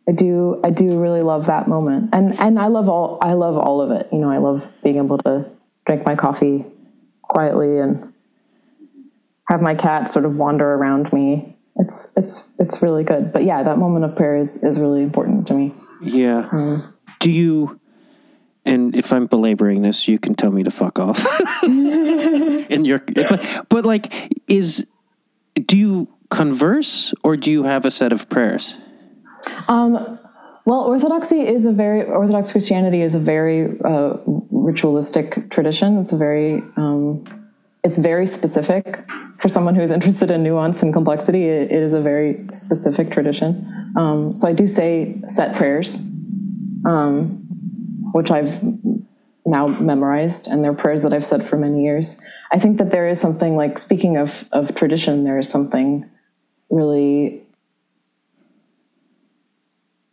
I 0.08 0.12
do 0.12 0.62
I 0.64 0.70
do 0.70 1.00
really 1.00 1.22
love 1.22 1.48
that 1.48 1.68
moment. 1.68 2.10
And 2.14 2.40
and 2.40 2.60
I 2.60 2.68
love 2.68 2.90
all 2.90 3.18
I 3.22 3.34
love 3.34 3.58
all 3.58 3.82
of 3.82 3.92
it. 3.92 4.08
You 4.12 4.20
know, 4.20 4.30
I 4.30 4.38
love 4.38 4.72
being 4.84 4.98
able 4.98 5.18
to 5.20 5.50
drink 5.86 6.06
my 6.06 6.16
coffee 6.16 6.66
quietly 7.22 7.80
and 7.80 8.14
have 9.50 9.62
my 9.62 9.76
cat 9.76 10.10
sort 10.10 10.26
of 10.26 10.36
wander 10.36 10.74
around 10.74 11.12
me. 11.12 11.56
It's 11.78 12.14
it's 12.16 12.52
it's 12.60 12.82
really 12.82 13.04
good. 13.04 13.34
But 13.34 13.44
yeah, 13.44 13.64
that 13.64 13.78
moment 13.78 14.06
of 14.06 14.16
prayer 14.16 14.38
is 14.38 14.64
is 14.64 14.80
really 14.80 15.02
important 15.02 15.48
to 15.48 15.54
me. 15.54 15.74
Yeah. 16.02 16.82
Do 17.20 17.32
you 17.32 17.80
and 18.66 18.96
if 18.96 19.14
I'm 19.14 19.28
belaboring 19.28 19.82
this, 19.82 20.08
you 20.08 20.18
can 20.18 20.36
tell 20.36 20.52
me 20.52 20.64
to 20.64 20.72
fuck 20.72 21.00
off. 21.00 21.26
and 21.64 22.86
you're 22.86 23.00
but, 23.00 23.66
but 23.70 23.86
like 23.86 24.34
is 24.48 24.88
do 25.66 25.78
you 25.78 26.08
converse 26.30 27.14
or 27.24 27.38
do 27.38 27.52
you 27.52 27.64
have 27.64 27.86
a 27.86 27.92
set 27.92 28.12
of 28.12 28.28
prayers? 28.30 28.76
Um, 29.68 30.20
well, 30.66 30.82
Orthodoxy 30.82 31.42
is 31.42 31.66
a 31.66 31.72
very 31.72 32.04
Orthodox 32.04 32.52
Christianity 32.52 33.02
is 33.02 33.14
a 33.14 33.20
very 33.20 33.80
uh, 33.86 34.18
ritualistic 34.26 35.52
tradition. 35.52 36.00
It's 36.00 36.12
a 36.12 36.18
very 36.18 36.64
um, 36.76 37.24
it's 37.84 38.00
very 38.00 38.26
specific 38.26 39.06
for 39.40 39.48
someone 39.48 39.76
who's 39.76 39.92
interested 39.92 40.32
in 40.32 40.42
nuance 40.42 40.82
and 40.82 40.92
complexity. 40.92 41.44
it, 41.44 41.72
it 41.72 41.84
is 41.84 41.94
a 41.94 42.02
very 42.02 42.48
specific 42.52 43.12
tradition. 43.12 43.94
Um, 43.96 44.36
so 44.36 44.48
I 44.48 44.54
do 44.54 44.66
say 44.66 45.22
set 45.28 45.56
prayers, 45.56 46.00
um, 46.86 47.45
which 48.16 48.32
I've 48.32 48.64
now 49.46 49.68
memorized, 49.68 50.48
and 50.48 50.64
they're 50.64 50.74
prayers 50.74 51.02
that 51.02 51.14
I've 51.14 51.26
said 51.26 51.46
for 51.46 51.58
many 51.58 51.84
years. 51.84 52.22
I 52.50 52.60
think 52.60 52.78
that 52.78 52.90
there 52.90 53.10
is 53.10 53.20
something 53.20 53.58
like 53.58 53.78
speaking 53.78 54.16
of 54.16 54.48
of 54.54 54.74
tradition. 54.74 55.26
There 55.26 55.38
is 55.38 55.50
something 55.50 56.10
really 56.70 57.44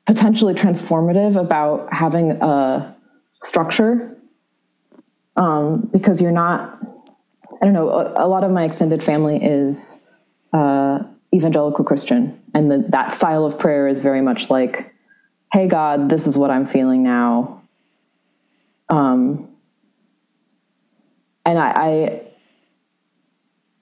potentially 0.04 0.52
transformative 0.52 1.36
about 1.36 1.92
having 1.92 2.32
a 2.42 2.92
structure 3.40 4.16
um, 5.36 5.88
because 5.92 6.20
you're 6.20 6.32
not 6.32 6.78
i 7.60 7.64
don't 7.64 7.72
know 7.72 7.88
a, 7.88 8.26
a, 8.26 8.26
lot 8.26 8.42
of 8.42 8.50
my 8.50 8.64
extended 8.64 9.02
family 9.04 9.36
is 9.42 10.04
uh, 10.52 10.98
evangelical 11.32 11.84
christian 11.84 12.38
and 12.52 12.68
the, 12.68 12.84
that 12.88 13.14
style 13.14 13.44
of 13.44 13.58
prayer 13.60 13.86
is 13.86 14.00
very 14.00 14.20
much 14.20 14.50
like 14.50 14.92
hey 15.52 15.68
god 15.68 16.10
this 16.10 16.26
is 16.26 16.36
what 16.36 16.50
i'm 16.50 16.66
feeling 16.66 17.04
now 17.04 17.61
um, 18.92 19.48
and 21.46 21.58
I, 21.58 21.70
I 21.70 22.22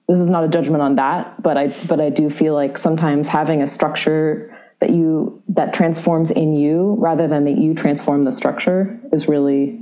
this 0.07 0.19
is 0.19 0.29
not 0.29 0.43
a 0.43 0.47
judgment 0.47 0.81
on 0.81 0.95
that 0.95 1.41
but 1.43 1.57
i 1.57 1.67
but 1.87 1.99
i 1.99 2.09
do 2.09 2.29
feel 2.29 2.53
like 2.53 2.77
sometimes 2.77 3.27
having 3.27 3.61
a 3.61 3.67
structure 3.67 4.57
that 4.79 4.89
you 4.89 5.43
that 5.49 5.73
transforms 5.73 6.31
in 6.31 6.55
you 6.55 6.95
rather 6.97 7.27
than 7.27 7.45
that 7.45 7.57
you 7.57 7.73
transform 7.73 8.23
the 8.23 8.31
structure 8.31 8.99
is 9.11 9.27
really 9.27 9.79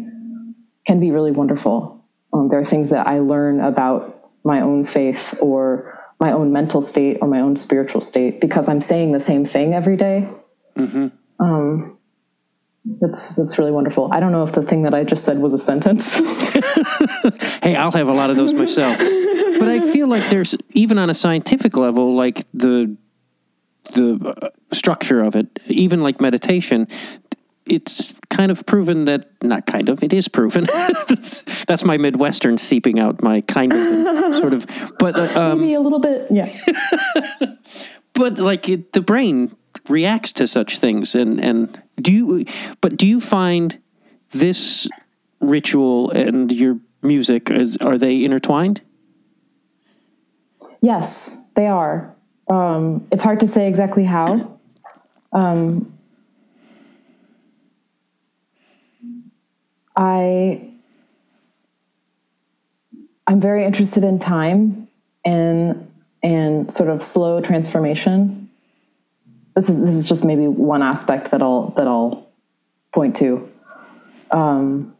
can 0.85 0.99
be 0.99 1.11
really 1.11 1.31
wonderful 1.31 2.03
um, 2.33 2.49
there 2.49 2.59
are 2.59 2.65
things 2.65 2.89
that 2.89 3.07
i 3.07 3.19
learn 3.19 3.59
about 3.59 4.31
my 4.43 4.61
own 4.61 4.85
faith 4.85 5.37
or 5.39 5.95
my 6.19 6.31
own 6.31 6.51
mental 6.51 6.81
state 6.81 7.17
or 7.21 7.27
my 7.27 7.39
own 7.39 7.55
spiritual 7.55 8.01
state 8.01 8.41
because 8.41 8.67
i'm 8.67 8.81
saying 8.81 9.11
the 9.11 9.19
same 9.19 9.45
thing 9.45 9.73
every 9.73 9.95
day. 9.97 10.27
um, 11.39 11.98
that's 12.85 13.35
that's 13.35 13.57
really 13.57 13.71
wonderful 13.71 14.09
i 14.13 14.19
don't 14.19 14.31
know 14.31 14.43
if 14.43 14.53
the 14.53 14.63
thing 14.63 14.83
that 14.83 14.93
i 14.93 15.03
just 15.03 15.23
said 15.23 15.39
was 15.39 15.53
a 15.53 15.57
sentence 15.57 16.19
Hey, 17.61 17.75
I'll 17.75 17.91
have 17.91 18.07
a 18.07 18.13
lot 18.13 18.29
of 18.29 18.35
those 18.35 18.53
myself. 18.53 18.97
but 18.97 19.67
I 19.67 19.79
feel 19.91 20.07
like 20.07 20.29
there's 20.29 20.55
even 20.71 20.97
on 20.97 21.09
a 21.09 21.13
scientific 21.13 21.77
level, 21.77 22.15
like 22.15 22.45
the 22.53 22.95
the 23.93 24.35
uh, 24.41 24.49
structure 24.71 25.21
of 25.21 25.35
it, 25.35 25.59
even 25.67 26.01
like 26.01 26.21
meditation, 26.21 26.87
it's 27.65 28.13
kind 28.29 28.51
of 28.51 28.65
proven 28.65 29.05
that 29.05 29.29
not 29.43 29.65
kind 29.65 29.89
of 29.89 30.03
it 30.03 30.13
is 30.13 30.27
proven. 30.27 30.65
that's, 30.65 31.41
that's 31.67 31.83
my 31.83 31.97
Midwestern 31.97 32.57
seeping 32.57 32.99
out 32.99 33.21
my 33.21 33.41
kind 33.41 33.73
of 33.73 34.35
sort 34.35 34.53
of, 34.53 34.65
but 34.99 35.17
uh, 35.17 35.39
um, 35.39 35.59
maybe 35.59 35.73
a 35.73 35.81
little 35.81 35.99
bit 35.99 36.27
yeah 36.31 36.49
but 38.13 38.39
like 38.39 38.69
it, 38.69 38.93
the 38.93 39.01
brain 39.01 39.55
reacts 39.89 40.31
to 40.33 40.47
such 40.47 40.79
things, 40.79 41.15
and 41.15 41.39
and 41.39 41.81
do 41.99 42.11
you? 42.11 42.45
But 42.81 42.97
do 42.97 43.07
you 43.07 43.19
find 43.19 43.77
this 44.31 44.87
ritual 45.39 46.11
and 46.11 46.51
your 46.51 46.79
music 47.01 47.49
is 47.49 47.77
are 47.77 47.97
they 47.97 48.23
intertwined? 48.23 48.81
Yes, 50.81 51.45
they 51.55 51.67
are. 51.67 52.15
Um, 52.49 53.07
it's 53.11 53.23
hard 53.23 53.39
to 53.41 53.47
say 53.47 53.67
exactly 53.67 54.05
how. 54.05 54.59
Um, 55.31 55.93
I 59.95 60.69
I'm 63.27 63.39
very 63.39 63.65
interested 63.65 64.03
in 64.03 64.17
time 64.17 64.87
and 65.23 65.91
and 66.23 66.73
sort 66.73 66.89
of 66.89 67.03
slow 67.03 67.41
transformation. 67.41 68.48
This 69.55 69.69
is 69.69 69.81
this 69.81 69.95
is 69.95 70.07
just 70.07 70.23
maybe 70.23 70.47
one 70.47 70.81
aspect 70.81 71.31
that 71.31 71.41
I'll 71.41 71.71
that 71.71 71.87
I'll 71.87 72.27
point 72.93 73.17
to. 73.17 73.49
Um, 74.31 74.95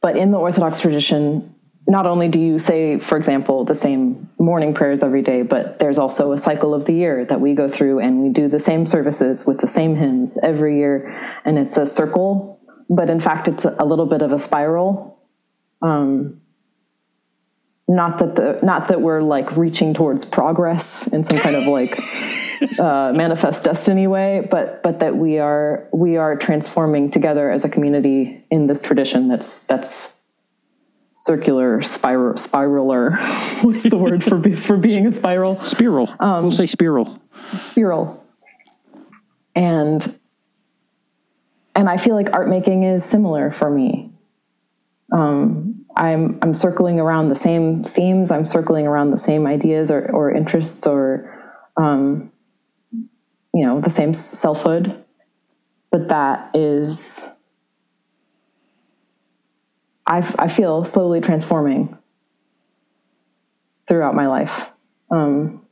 but 0.00 0.16
in 0.16 0.30
the 0.30 0.38
Orthodox 0.38 0.80
tradition, 0.80 1.54
not 1.88 2.06
only 2.06 2.28
do 2.28 2.38
you 2.38 2.58
say, 2.58 2.98
for 2.98 3.16
example, 3.16 3.64
the 3.64 3.74
same 3.74 4.28
morning 4.38 4.74
prayers 4.74 5.02
every 5.02 5.22
day, 5.22 5.42
but 5.42 5.78
there's 5.78 5.98
also 5.98 6.32
a 6.32 6.38
cycle 6.38 6.74
of 6.74 6.84
the 6.84 6.92
year 6.92 7.24
that 7.24 7.40
we 7.40 7.54
go 7.54 7.70
through 7.70 7.98
and 8.00 8.22
we 8.22 8.28
do 8.28 8.46
the 8.46 8.60
same 8.60 8.86
services 8.86 9.46
with 9.46 9.58
the 9.60 9.66
same 9.66 9.96
hymns 9.96 10.38
every 10.42 10.78
year. 10.78 11.08
And 11.46 11.58
it's 11.58 11.78
a 11.78 11.86
circle, 11.86 12.60
but 12.90 13.08
in 13.08 13.20
fact, 13.20 13.48
it's 13.48 13.64
a 13.64 13.84
little 13.84 14.06
bit 14.06 14.20
of 14.20 14.32
a 14.32 14.38
spiral. 14.38 15.18
Um, 15.80 16.42
not 17.88 18.18
that 18.18 18.36
the 18.36 18.58
not 18.62 18.88
that 18.88 19.00
we're 19.00 19.22
like 19.22 19.56
reaching 19.56 19.94
towards 19.94 20.26
progress 20.26 21.06
in 21.06 21.24
some 21.24 21.38
kind 21.38 21.56
of 21.56 21.66
like 21.66 21.98
uh, 22.78 23.12
manifest 23.14 23.64
destiny 23.64 24.06
way, 24.06 24.46
but 24.50 24.82
but 24.82 25.00
that 25.00 25.16
we 25.16 25.38
are 25.38 25.88
we 25.92 26.16
are 26.16 26.36
transforming 26.36 27.10
together 27.10 27.50
as 27.50 27.64
a 27.64 27.68
community 27.68 28.44
in 28.50 28.66
this 28.66 28.82
tradition 28.82 29.28
that's 29.28 29.60
that's 29.60 30.20
circular 31.10 31.82
spiral 31.82 32.34
spiraler. 32.34 33.16
What's 33.64 33.82
the 33.82 33.96
word 33.96 34.24
for 34.24 34.38
be, 34.38 34.54
for 34.54 34.76
being 34.76 35.06
a 35.06 35.12
spiral? 35.12 35.54
Spiral. 35.54 36.14
we'll 36.20 36.50
say 36.50 36.66
spiral. 36.66 37.20
spiral. 37.70 38.24
And 39.54 40.18
and 41.74 41.88
i 41.88 41.96
feel 41.96 42.14
like 42.14 42.32
art 42.32 42.48
making 42.48 42.84
is 42.84 43.04
similar 43.04 43.50
for 43.50 43.70
me. 43.70 44.10
Um, 45.12 45.84
i'm 45.96 46.38
i'm 46.42 46.54
circling 46.54 47.00
around 47.00 47.28
the 47.28 47.36
same 47.36 47.84
themes. 47.84 48.30
I'm 48.30 48.46
circling 48.46 48.86
around 48.86 49.10
the 49.10 49.18
same 49.18 49.46
ideas 49.46 49.90
or, 49.90 50.10
or 50.10 50.30
interests 50.30 50.86
or 50.86 51.34
um, 51.76 52.32
you 53.58 53.64
know 53.66 53.80
the 53.80 53.90
same 53.90 54.12
selfhood 54.14 55.04
but 55.90 56.08
that 56.08 56.50
is, 56.54 57.28
I, 60.06 60.18
I 60.38 60.48
feel 60.48 60.84
slowly 60.84 61.20
transforming 61.20 61.96
throughout 63.86 64.14
my 64.14 64.26
life. 64.26 64.70
Um, 65.10 65.62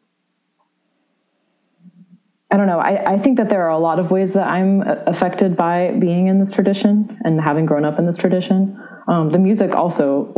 I 2.50 2.56
don't 2.56 2.66
know. 2.66 2.78
I, 2.78 3.14
I 3.14 3.18
think 3.18 3.38
that 3.38 3.48
there 3.50 3.62
are 3.64 3.70
a 3.70 3.78
lot 3.78 3.98
of 3.98 4.10
ways 4.10 4.32
that 4.34 4.46
I'm 4.46 4.80
uh, 4.80 4.96
affected 5.06 5.56
by 5.56 5.90
being 5.98 6.28
in 6.28 6.38
this 6.38 6.52
tradition 6.52 7.18
and 7.24 7.40
having 7.40 7.66
grown 7.66 7.84
up 7.84 7.98
in 7.98 8.06
this 8.06 8.16
tradition. 8.16 8.80
Um, 9.08 9.30
the 9.30 9.38
music 9.38 9.74
also, 9.74 10.32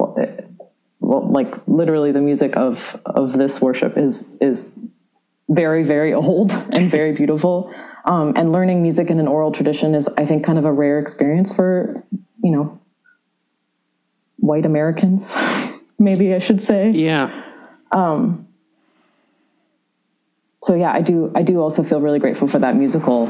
well, 1.00 1.30
like 1.30 1.52
literally, 1.66 2.10
the 2.10 2.20
music 2.20 2.56
of 2.56 3.00
of 3.04 3.34
this 3.34 3.60
worship 3.60 3.96
is 3.96 4.36
is 4.40 4.74
very 5.48 5.84
very 5.84 6.14
old 6.24 6.52
and 6.52 6.90
very 6.90 7.12
beautiful. 7.12 7.72
Um, 8.04 8.34
and 8.36 8.52
learning 8.52 8.82
music 8.82 9.10
in 9.10 9.20
an 9.20 9.28
oral 9.28 9.52
tradition 9.52 9.94
is, 9.94 10.08
I 10.16 10.24
think, 10.24 10.44
kind 10.44 10.58
of 10.58 10.64
a 10.64 10.72
rare 10.72 10.98
experience 10.98 11.54
for 11.54 12.04
you 12.42 12.52
know 12.52 12.80
white 14.36 14.64
Americans, 14.64 15.36
maybe 15.98 16.34
I 16.34 16.38
should 16.38 16.62
say. 16.62 16.90
Yeah. 16.90 17.44
So 20.64 20.74
yeah, 20.74 20.92
I 20.92 21.00
do. 21.00 21.32
I 21.34 21.42
do 21.42 21.60
also 21.60 21.82
feel 21.82 22.00
really 22.00 22.18
grateful 22.18 22.48
for 22.48 22.58
that 22.58 22.76
musical 22.76 23.26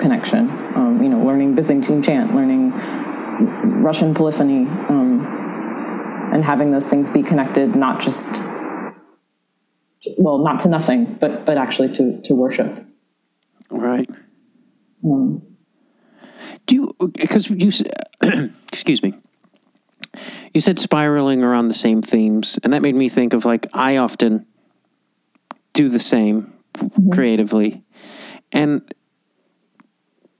connection. 0.00 0.50
Um, 0.74 1.00
you 1.02 1.08
know, 1.08 1.24
learning 1.24 1.54
Byzantine 1.54 2.02
chant, 2.02 2.34
learning 2.34 2.72
Russian 3.82 4.14
polyphony, 4.14 4.66
um, 4.88 5.24
and 6.32 6.42
having 6.44 6.72
those 6.72 6.86
things 6.86 7.10
be 7.10 7.22
connected, 7.22 7.76
not 7.76 8.00
just 8.00 8.40
well, 10.18 10.38
not 10.38 10.60
to 10.60 10.68
nothing, 10.68 11.16
but 11.20 11.44
but 11.46 11.58
actually 11.58 11.92
to 11.94 12.20
to 12.22 12.34
worship. 12.34 12.86
Right. 13.70 14.08
Um, 15.04 15.42
do 16.66 16.74
you, 16.76 17.10
because 17.12 17.50
you, 17.50 17.70
excuse 18.72 19.02
me, 19.02 19.14
you 20.52 20.60
said 20.60 20.78
spiraling 20.78 21.42
around 21.42 21.68
the 21.68 21.74
same 21.74 22.02
themes, 22.02 22.58
and 22.62 22.72
that 22.72 22.82
made 22.82 22.94
me 22.94 23.08
think 23.08 23.34
of 23.34 23.44
like, 23.44 23.66
I 23.72 23.96
often 23.96 24.46
do 25.72 25.88
the 25.88 25.98
same 25.98 26.54
mm-hmm. 26.74 27.10
creatively. 27.10 27.82
And 28.52 28.82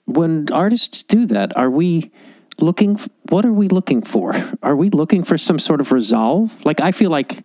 when 0.06 0.46
artists 0.52 1.02
do 1.02 1.26
that, 1.26 1.56
are 1.56 1.70
we 1.70 2.12
looking, 2.58 2.94
f- 2.94 3.08
what 3.30 3.44
are 3.44 3.52
we 3.52 3.68
looking 3.68 4.02
for? 4.02 4.32
Are 4.62 4.76
we 4.76 4.88
looking 4.90 5.24
for 5.24 5.36
some 5.36 5.58
sort 5.58 5.80
of 5.80 5.92
resolve? 5.92 6.64
Like, 6.64 6.80
I 6.80 6.92
feel 6.92 7.10
like 7.10 7.44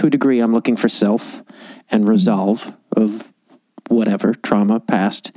to 0.00 0.06
a 0.06 0.10
degree, 0.10 0.40
I'm 0.40 0.52
looking 0.54 0.76
for 0.76 0.88
self 0.88 1.42
and 1.90 2.08
resolve 2.08 2.74
of 2.96 3.32
whatever 3.88 4.34
trauma, 4.34 4.80
past 4.80 5.30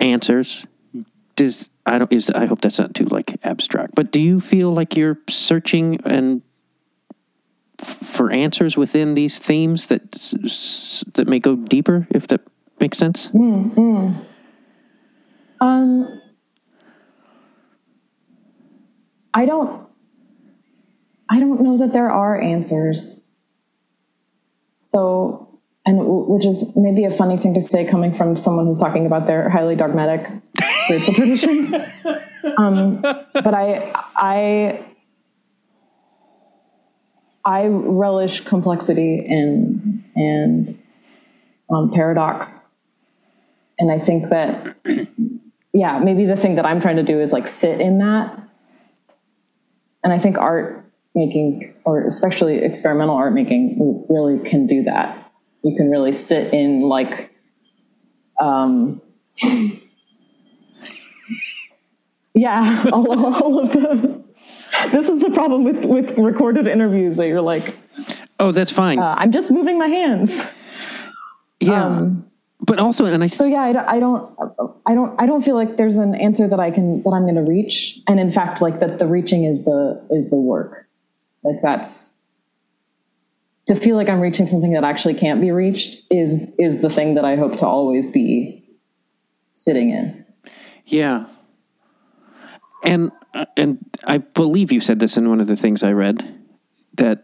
answers 0.00 0.64
does 1.36 1.68
I 1.84 1.98
don't 1.98 2.12
is 2.12 2.30
I 2.30 2.46
hope 2.46 2.60
that's 2.60 2.78
not 2.78 2.94
too 2.94 3.04
like 3.04 3.36
abstract. 3.44 3.94
But 3.94 4.12
do 4.12 4.20
you 4.20 4.40
feel 4.40 4.72
like 4.72 4.96
you're 4.96 5.18
searching 5.28 6.00
and 6.04 6.42
f- 7.80 7.88
for 7.98 8.30
answers 8.30 8.76
within 8.76 9.14
these 9.14 9.38
themes 9.38 9.86
that 9.86 10.02
s- 10.14 11.04
that 11.14 11.26
may 11.28 11.38
go 11.38 11.56
deeper 11.56 12.06
if 12.10 12.26
that 12.28 12.40
makes 12.80 12.96
sense? 12.98 13.28
Mm-hmm. 13.30 14.20
Um, 15.60 16.20
I 19.34 19.44
don't. 19.44 19.87
I 21.30 21.40
don't 21.40 21.60
know 21.60 21.76
that 21.78 21.92
there 21.92 22.10
are 22.10 22.40
answers. 22.40 23.26
So, 24.78 25.60
and 25.84 25.98
which 26.06 26.46
is 26.46 26.74
maybe 26.76 27.04
a 27.04 27.10
funny 27.10 27.36
thing 27.36 27.54
to 27.54 27.62
say 27.62 27.84
coming 27.84 28.14
from 28.14 28.36
someone 28.36 28.66
who's 28.66 28.78
talking 28.78 29.06
about 29.06 29.26
their 29.26 29.48
highly 29.48 29.76
dogmatic 29.76 30.26
spiritual 30.84 31.14
tradition. 31.14 31.74
Um, 32.56 33.00
but 33.02 33.52
I, 33.52 33.90
I, 34.16 34.84
I 37.44 37.66
relish 37.66 38.40
complexity 38.40 39.18
and 39.18 40.04
and 40.14 40.82
um, 41.68 41.90
paradox, 41.90 42.74
and 43.78 43.90
I 43.90 43.98
think 43.98 44.28
that 44.30 44.76
yeah, 45.72 45.98
maybe 45.98 46.24
the 46.26 46.36
thing 46.36 46.56
that 46.56 46.66
I'm 46.66 46.80
trying 46.80 46.96
to 46.96 47.02
do 47.02 47.20
is 47.20 47.32
like 47.32 47.48
sit 47.48 47.80
in 47.80 47.98
that. 47.98 48.38
And 50.02 50.12
I 50.12 50.18
think 50.18 50.38
art 50.38 50.87
making, 51.14 51.74
or 51.84 52.02
especially 52.04 52.58
experimental 52.58 53.16
art 53.16 53.32
making, 53.32 54.06
really 54.08 54.38
can 54.48 54.66
do 54.66 54.82
that. 54.84 55.32
You 55.64 55.76
can 55.76 55.90
really 55.90 56.12
sit 56.12 56.52
in 56.54 56.82
like, 56.82 57.34
um, 58.40 59.00
yeah, 62.34 62.84
all, 62.92 63.34
all 63.34 63.58
of 63.60 63.72
the. 63.72 64.24
This 64.92 65.08
is 65.08 65.20
the 65.20 65.30
problem 65.30 65.64
with 65.64 65.84
with 65.86 66.16
recorded 66.18 66.66
interviews 66.68 67.16
that 67.16 67.26
you're 67.26 67.40
like, 67.40 67.74
Oh, 68.38 68.52
that's 68.52 68.70
fine. 68.70 68.98
uh, 68.98 69.16
I'm 69.18 69.32
just 69.32 69.50
moving 69.50 69.78
my 69.78 69.88
hands. 69.88 70.52
yeah. 71.60 72.08
but 72.60 72.78
also 72.78 73.04
and 73.06 73.22
I 73.24 73.26
So 73.26 73.44
yeah, 73.46 73.62
I 73.62 73.96
I 73.96 73.98
don't, 73.98 74.30
I 74.86 74.94
don't, 74.94 75.20
I 75.20 75.26
don't 75.26 75.42
feel 75.42 75.56
like 75.56 75.76
there's 75.76 75.96
an 75.96 76.14
answer 76.14 76.46
that 76.46 76.60
I 76.60 76.70
can 76.70 77.02
that 77.02 77.10
I'm 77.10 77.22
going 77.22 77.34
to 77.34 77.42
reach. 77.42 78.00
And 78.06 78.20
in 78.20 78.30
fact, 78.30 78.60
like 78.60 78.78
that, 78.80 78.98
the 78.98 79.06
reaching 79.06 79.44
is 79.44 79.64
the 79.64 80.00
is 80.10 80.30
the 80.30 80.36
work. 80.36 80.86
Like 81.48 81.62
that's 81.62 82.22
to 83.68 83.74
feel 83.74 83.96
like 83.96 84.08
I'm 84.08 84.20
reaching 84.20 84.46
something 84.46 84.72
that 84.72 84.84
actually 84.84 85.14
can't 85.14 85.40
be 85.40 85.50
reached 85.50 86.04
is 86.10 86.52
is 86.58 86.82
the 86.82 86.90
thing 86.90 87.14
that 87.14 87.24
I 87.24 87.36
hope 87.36 87.56
to 87.58 87.66
always 87.66 88.10
be 88.10 88.64
sitting 89.52 89.90
in. 89.90 90.26
Yeah. 90.84 91.26
And 92.84 93.12
uh, 93.34 93.46
and 93.56 93.78
I 94.04 94.18
believe 94.18 94.72
you 94.72 94.80
said 94.80 95.00
this 95.00 95.16
in 95.16 95.28
one 95.28 95.40
of 95.40 95.46
the 95.46 95.56
things 95.56 95.82
I 95.82 95.92
read 95.92 96.18
that 96.98 97.18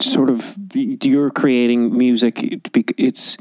sort 0.00 0.30
of 0.30 0.56
you're 0.74 1.30
creating 1.30 1.96
music 1.96 2.60
it's 2.96 3.36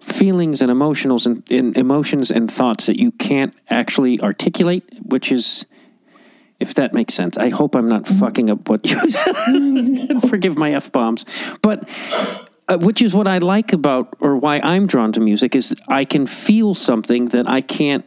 feelings 0.00 0.62
and 0.62 0.70
emotionals 0.70 1.26
and, 1.26 1.48
and 1.50 1.76
emotions 1.76 2.30
and 2.30 2.50
thoughts 2.50 2.86
that 2.86 2.98
you 2.98 3.12
can't 3.12 3.54
actually 3.68 4.20
articulate 4.20 4.84
which 5.02 5.30
is 5.30 5.64
if 6.60 6.74
that 6.74 6.92
makes 6.92 7.14
sense. 7.14 7.36
I 7.38 7.48
hope 7.48 7.74
I'm 7.74 7.88
not 7.88 8.06
fucking 8.06 8.50
up 8.50 8.68
what 8.68 8.86
you. 8.88 10.20
Forgive 10.28 10.56
my 10.56 10.72
F 10.74 10.92
bombs. 10.92 11.24
But 11.62 11.88
uh, 12.68 12.78
which 12.78 13.02
is 13.02 13.14
what 13.14 13.26
I 13.26 13.38
like 13.38 13.72
about 13.72 14.14
or 14.20 14.36
why 14.36 14.60
I'm 14.60 14.86
drawn 14.86 15.12
to 15.12 15.20
music 15.20 15.56
is 15.56 15.74
I 15.88 16.04
can 16.04 16.26
feel 16.26 16.74
something 16.74 17.26
that 17.26 17.48
I 17.48 17.60
can't 17.60 18.04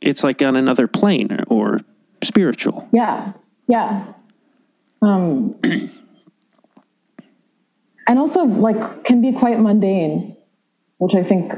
it's 0.00 0.24
like 0.24 0.42
on 0.42 0.56
another 0.56 0.86
plane 0.86 1.44
or 1.48 1.80
spiritual. 2.22 2.88
Yeah, 2.92 3.32
yeah. 3.68 4.06
Um, 5.02 5.56
and 8.06 8.18
also 8.18 8.44
like 8.44 9.04
can 9.04 9.20
be 9.20 9.32
quite 9.32 9.60
mundane, 9.60 10.36
which 10.98 11.14
I 11.14 11.22
think 11.22 11.52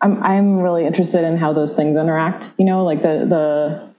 I'm 0.00 0.22
I'm 0.22 0.60
really 0.60 0.86
interested 0.86 1.24
in 1.24 1.36
how 1.36 1.52
those 1.52 1.74
things 1.74 1.96
interact. 1.96 2.50
You 2.58 2.64
know, 2.64 2.84
like 2.84 3.02
the 3.02 3.26
the. 3.28 3.91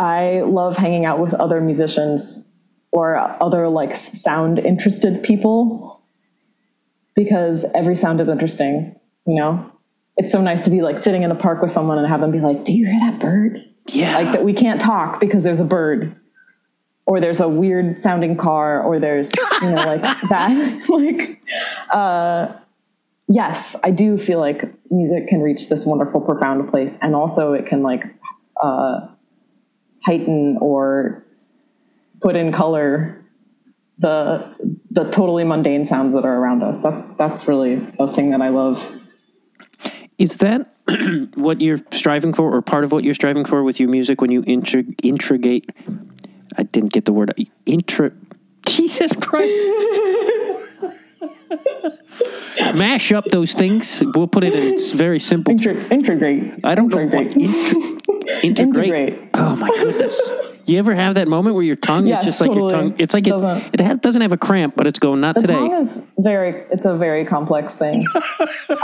I 0.00 0.40
love 0.40 0.78
hanging 0.78 1.04
out 1.04 1.18
with 1.18 1.34
other 1.34 1.60
musicians 1.60 2.48
or 2.90 3.18
other 3.42 3.68
like 3.68 3.94
sound 3.96 4.58
interested 4.58 5.22
people 5.22 5.94
because 7.14 7.66
every 7.74 7.94
sound 7.94 8.18
is 8.18 8.30
interesting, 8.30 8.98
you 9.26 9.34
know? 9.34 9.70
It's 10.16 10.32
so 10.32 10.40
nice 10.40 10.62
to 10.62 10.70
be 10.70 10.80
like 10.80 10.98
sitting 10.98 11.22
in 11.22 11.30
a 11.30 11.34
park 11.34 11.60
with 11.60 11.70
someone 11.70 11.98
and 11.98 12.06
have 12.08 12.20
them 12.20 12.30
be 12.30 12.40
like, 12.40 12.64
"Do 12.64 12.72
you 12.72 12.86
hear 12.86 12.98
that 13.00 13.20
bird?" 13.20 13.62
Yeah. 13.88 14.16
like 14.16 14.32
that 14.32 14.44
we 14.44 14.54
can't 14.54 14.80
talk 14.80 15.20
because 15.20 15.42
there's 15.44 15.60
a 15.60 15.64
bird 15.64 16.16
or 17.04 17.20
there's 17.20 17.40
a 17.40 17.48
weird 17.48 17.98
sounding 17.98 18.36
car 18.36 18.82
or 18.82 18.98
there's 19.00 19.30
you 19.60 19.70
know 19.70 19.84
like 19.84 20.00
that 20.28 20.84
like 20.88 21.42
uh 21.90 22.54
yes 23.26 23.74
i 23.82 23.90
do 23.90 24.16
feel 24.16 24.38
like 24.38 24.72
music 24.90 25.26
can 25.28 25.40
reach 25.40 25.68
this 25.68 25.84
wonderful 25.84 26.20
profound 26.20 26.70
place 26.70 26.98
and 27.02 27.16
also 27.16 27.52
it 27.52 27.66
can 27.66 27.82
like 27.82 28.04
uh 28.62 29.08
heighten 30.04 30.56
or 30.60 31.24
put 32.20 32.36
in 32.36 32.52
color 32.52 33.24
the 33.98 34.54
the 34.90 35.04
totally 35.10 35.44
mundane 35.44 35.84
sounds 35.84 36.14
that 36.14 36.24
are 36.24 36.36
around 36.38 36.62
us 36.62 36.82
that's 36.82 37.08
that's 37.16 37.46
really 37.46 37.86
a 37.98 38.08
thing 38.08 38.30
that 38.30 38.40
i 38.40 38.48
love 38.48 38.96
Is 40.18 40.36
that 40.38 40.68
what 41.34 41.60
you're 41.62 41.80
striving 41.92 42.34
for, 42.34 42.54
or 42.54 42.60
part 42.60 42.84
of 42.84 42.92
what 42.92 43.04
you're 43.04 43.14
striving 43.14 43.44
for 43.46 43.62
with 43.62 43.80
your 43.80 43.88
music 43.88 44.20
when 44.20 44.30
you 44.30 44.42
intrig- 44.42 44.94
intrigate? 45.02 45.70
I 46.58 46.64
didn't 46.64 46.92
get 46.92 47.06
the 47.06 47.12
word. 47.14 47.32
Intra. 47.64 48.12
Jesus 48.66 49.14
Christ. 49.16 49.48
Mash 52.74 53.12
up 53.12 53.24
those 53.26 53.52
things. 53.54 54.02
We'll 54.14 54.26
put 54.28 54.44
it 54.44 54.52
in 54.54 54.74
s- 54.74 54.92
very 54.92 55.18
simple. 55.18 55.54
Integ- 55.54 55.90
integrate 55.90 56.64
I 56.64 56.74
don't 56.74 56.88
know 56.88 57.04
what 57.06 57.36
integrate. 57.36 57.36
inter- 57.36 58.40
integrate. 58.42 58.58
Integrate. 58.92 59.30
Oh 59.34 59.56
my 59.56 59.68
goodness! 59.68 60.20
You 60.66 60.78
ever 60.78 60.94
have 60.94 61.14
that 61.14 61.26
moment 61.26 61.54
where 61.56 61.64
your 61.64 61.76
tongue 61.76 62.06
Yes, 62.06 62.18
it's 62.18 62.26
just 62.26 62.40
like 62.42 62.54
your 62.54 62.70
tongue? 62.70 62.94
It's 62.98 63.14
like 63.14 63.26
it 63.26 63.30
Doesn't- 63.30 63.74
it 63.74 63.80
has, 63.80 63.98
doesn't 63.98 64.22
have 64.22 64.32
a 64.32 64.36
cramp, 64.36 64.74
but 64.76 64.86
it's 64.86 64.98
going 64.98 65.20
not 65.20 65.34
The 65.34 65.40
today. 65.42 65.54
tongue 65.54 65.72
is 65.72 66.06
very, 66.18 66.50
it's 66.70 66.84
a 66.84 66.94
very 66.94 67.24
complex 67.24 67.76
thing. 67.76 68.06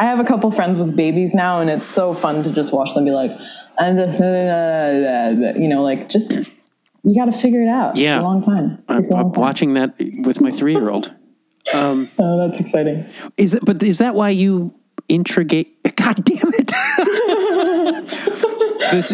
I 0.00 0.04
have 0.04 0.18
a 0.18 0.24
couple 0.24 0.50
friends 0.50 0.78
with 0.78 0.96
babies 0.96 1.34
now, 1.34 1.60
and 1.60 1.68
it's 1.70 1.86
so 1.86 2.14
fun 2.14 2.42
to 2.44 2.50
just 2.52 2.72
watch 2.72 2.94
them 2.94 3.04
be 3.04 3.10
like, 3.12 3.30
and 3.78 3.98
you 5.60 5.68
know, 5.68 5.82
like 5.82 6.08
just, 6.08 6.32
you 7.02 7.14
got 7.14 7.26
to 7.26 7.32
figure 7.38 7.62
it 7.62 7.68
out. 7.68 7.96
Yeah. 7.96 8.16
It's 8.16 8.22
a 8.22 8.26
long 8.26 8.42
time. 8.42 8.82
I'm, 8.88 8.98
It's 8.98 9.10
a 9.10 9.14
long 9.14 9.32
time. 9.32 9.40
watching 9.40 9.74
that 9.74 9.94
with 10.24 10.40
my 10.40 10.50
three 10.50 10.72
year 10.72 10.88
old. 10.88 11.12
Oh, 11.74 12.48
that's 12.48 12.60
exciting. 12.60 13.06
Is 13.36 13.54
it? 13.54 13.64
But 13.64 13.82
is 13.82 13.98
that 13.98 14.14
why 14.14 14.30
you 14.30 14.72
intrigate? 15.08 15.82
God 15.96 16.24
damn 16.24 16.52
it! 16.54 16.66
this, 18.90 19.12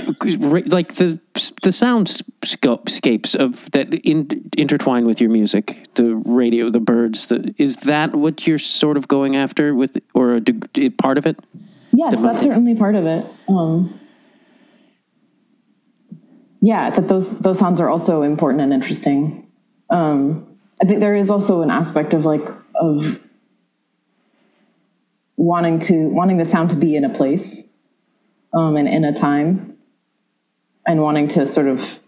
like 0.73 0.95
the 0.95 1.21
the 1.63 1.71
soundscapes 1.71 3.35
of 3.35 3.71
that 3.73 3.95
in, 3.95 4.51
intertwine 4.57 5.07
with 5.07 5.21
your 5.21 5.31
music, 5.31 5.89
the 5.95 6.17
radio, 6.17 6.71
the 6.71 6.81
birds. 6.81 7.29
The, 7.29 7.55
is 7.59 7.79
that 7.79 8.15
what 8.15 8.47
you're 8.47 8.59
sort 8.59 8.97
of 8.97 9.09
going 9.09 9.37
after 9.37 9.75
with, 9.75 9.97
or 10.15 10.35
a 10.35 10.41
deg- 10.41 10.97
part 10.99 11.19
of 11.19 11.27
it? 11.27 11.39
Yes, 11.93 12.13
Definitely. 12.13 12.33
that's 12.33 12.45
certainly 12.45 12.75
part 12.75 12.95
of 12.95 13.07
it. 13.07 13.27
Um, 13.49 13.99
yeah, 16.61 16.91
that 16.91 17.09
those 17.09 17.39
those 17.41 17.59
sounds 17.59 17.81
are 17.81 17.89
also 17.89 18.23
important 18.23 18.63
and 18.63 18.73
interesting. 18.73 19.51
Um, 19.91 20.52
I 20.83 20.85
think 20.85 21.01
there 21.01 21.15
is 21.15 21.31
also 21.31 21.63
an 21.63 21.71
aspect 21.71 22.13
of 22.13 22.25
like 22.25 22.47
of 22.75 23.21
wanting 25.37 25.79
to 25.81 26.09
wanting 26.09 26.39
the 26.39 26.47
sound 26.47 26.71
to 26.71 26.77
be 26.77 26.97
in 26.97 27.05
a 27.05 27.09
place 27.09 27.77
um, 28.53 28.77
and 28.77 28.89
in 28.89 29.05
a 29.05 29.13
time, 29.13 29.79
and 30.87 31.01
wanting 31.01 31.29
to 31.29 31.47
sort 31.47 31.69
of 31.69 32.01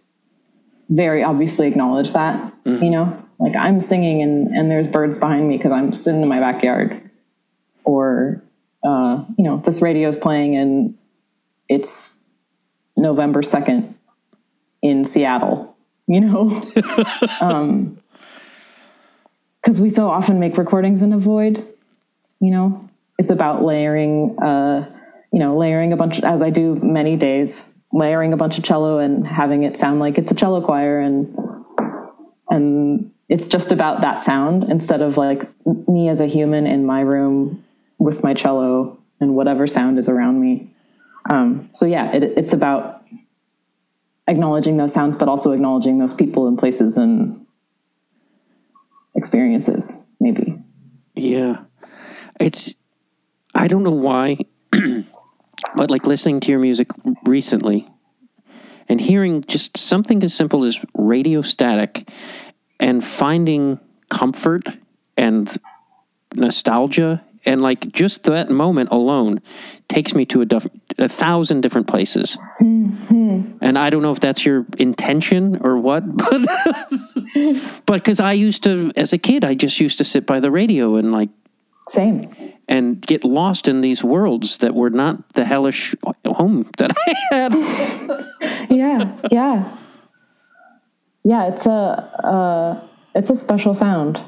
very 0.88 1.22
obviously 1.22 1.68
acknowledge 1.68 2.12
that. 2.12 2.52
You 2.82 2.90
know, 2.90 3.24
like 3.38 3.54
I'm 3.54 3.80
singing 3.80 4.22
and 4.22 4.48
and 4.48 4.70
there's 4.70 4.88
birds 4.88 5.18
behind 5.18 5.48
me 5.48 5.56
because 5.56 5.72
I'm 5.72 5.94
sitting 5.94 6.22
in 6.22 6.28
my 6.28 6.40
backyard, 6.40 7.10
or 7.84 8.42
uh, 8.84 9.24
you 9.38 9.44
know, 9.44 9.62
this 9.64 9.80
radio 9.80 10.08
is 10.08 10.16
playing 10.16 10.56
and 10.56 10.98
it's 11.68 12.24
November 12.96 13.42
2nd 13.42 13.94
in 14.82 15.04
Seattle, 15.04 15.76
you 16.06 16.20
know? 16.20 16.62
Because 19.64 19.81
we 19.81 19.88
so 19.88 20.11
often 20.11 20.38
make 20.38 20.59
recordings 20.59 21.00
in 21.00 21.14
a 21.14 21.18
void, 21.18 21.66
you 22.38 22.50
know? 22.50 22.87
It's 23.18 23.31
about 23.31 23.64
layering, 23.64 24.38
uh, 24.38 24.90
you 25.33 25.38
know, 25.38 25.57
layering 25.57 25.94
a 25.94 25.96
bunch, 25.96 26.20
as 26.20 26.42
I 26.42 26.50
do 26.50 26.74
many 26.83 27.16
days, 27.16 27.72
layering 27.90 28.35
a 28.35 28.37
bunch 28.37 28.59
of 28.59 28.64
cello 28.64 28.98
and 28.98 29.27
having 29.27 29.62
it 29.62 29.79
sound 29.79 30.00
like 30.00 30.18
it's 30.18 30.31
a 30.31 30.35
cello 30.35 30.61
choir 30.61 31.00
and, 31.00 31.35
and 32.50 33.11
it's 33.31 33.48
just 33.48 33.72
about 33.72 34.03
that 34.03 34.20
sound 34.20 34.64
instead 34.64 35.00
of 35.00 35.16
like 35.16 35.48
me 35.88 36.11
as 36.11 36.20
a 36.20 36.27
human 36.27 36.66
in 36.66 36.85
my 36.85 37.00
room 37.00 37.64
with 37.98 38.22
my 38.22 38.35
cello 38.35 38.98
and 39.18 39.35
whatever 39.35 39.66
sound 39.66 39.98
is 39.98 40.11
around 40.11 40.42
me. 40.42 40.70
Um, 41.31 41.70
so 41.72 41.87
yeah, 41.87 42.12
it, 42.12 42.22
it's 42.37 42.53
about 42.53 43.03
acknowledging 44.29 44.77
those 44.77 44.92
sounds, 44.92 45.16
but 45.16 45.29
also 45.29 45.53
acknowledging 45.53 45.98
those 45.98 46.12
people 46.12 46.48
and 46.48 46.59
places 46.59 46.98
and 46.98 47.43
experiences, 49.24 50.06
maybe. 50.20 50.58
Yeah. 51.14 51.62
It's, 52.38 52.74
I 53.54 53.68
don't 53.68 53.82
know 53.82 53.90
why, 53.90 54.37
but 54.70 55.90
like 55.90 56.06
listening 56.06 56.40
to 56.40 56.50
your 56.50 56.60
music 56.60 56.88
recently 57.24 57.88
and 58.87 59.00
hearing 59.00 59.42
just 59.44 59.78
something 59.78 60.22
as 60.22 60.34
simple 60.34 60.62
as 60.66 60.78
radio 60.92 61.40
static 61.40 62.06
and 62.78 63.02
finding 63.02 63.80
comfort 64.10 64.66
and 65.16 65.56
nostalgia 66.34 67.24
and 67.46 67.62
like 67.62 67.92
just 67.92 68.24
that 68.24 68.50
moment 68.50 68.90
alone 68.90 69.40
takes 69.88 70.14
me 70.14 70.26
to 70.26 70.42
a, 70.42 70.44
duff- 70.44 70.66
a 70.98 71.09
thousand 71.09 71.61
different 71.62 71.87
places. 71.87 72.37
And 72.61 73.78
I 73.78 73.90
don't 73.90 74.02
know 74.02 74.12
if 74.12 74.20
that's 74.20 74.44
your 74.44 74.66
intention 74.78 75.59
or 75.62 75.76
what, 75.78 76.04
but 76.16 76.42
but 77.87 77.94
because 77.94 78.20
I 78.20 78.33
used 78.33 78.62
to, 78.64 78.92
as 78.96 79.12
a 79.12 79.18
kid, 79.18 79.44
I 79.44 79.54
just 79.54 79.80
used 79.80 79.98
to 79.98 80.04
sit 80.04 80.26
by 80.26 80.40
the 80.40 80.50
radio 80.50 80.96
and 80.96 81.12
like 81.12 81.30
Same. 81.88 82.35
and 82.68 83.00
get 83.00 83.24
lost 83.24 83.68
in 83.68 83.80
these 83.80 84.04
worlds 84.04 84.59
that 84.59 84.74
were 84.74 84.90
not 84.90 85.30
the 85.35 85.44
hellish 85.44 85.94
home 86.26 86.70
that 86.78 86.92
I 87.07 87.14
had. 87.30 87.54
Yeah, 88.70 89.16
yeah, 89.30 89.76
yeah. 91.22 91.46
It's 91.48 91.66
a 91.66 91.70
uh, 91.70 92.87
it's 93.14 93.30
a 93.30 93.37
special 93.37 93.74
sound, 93.74 94.20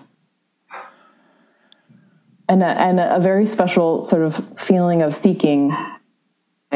and 2.48 2.62
a, 2.62 2.66
and 2.66 3.00
a 3.00 3.18
very 3.20 3.46
special 3.46 4.05
sort 4.05 4.22
of 4.22 4.42
feeling 4.59 5.02
of 5.02 5.14
seeking 5.14 5.74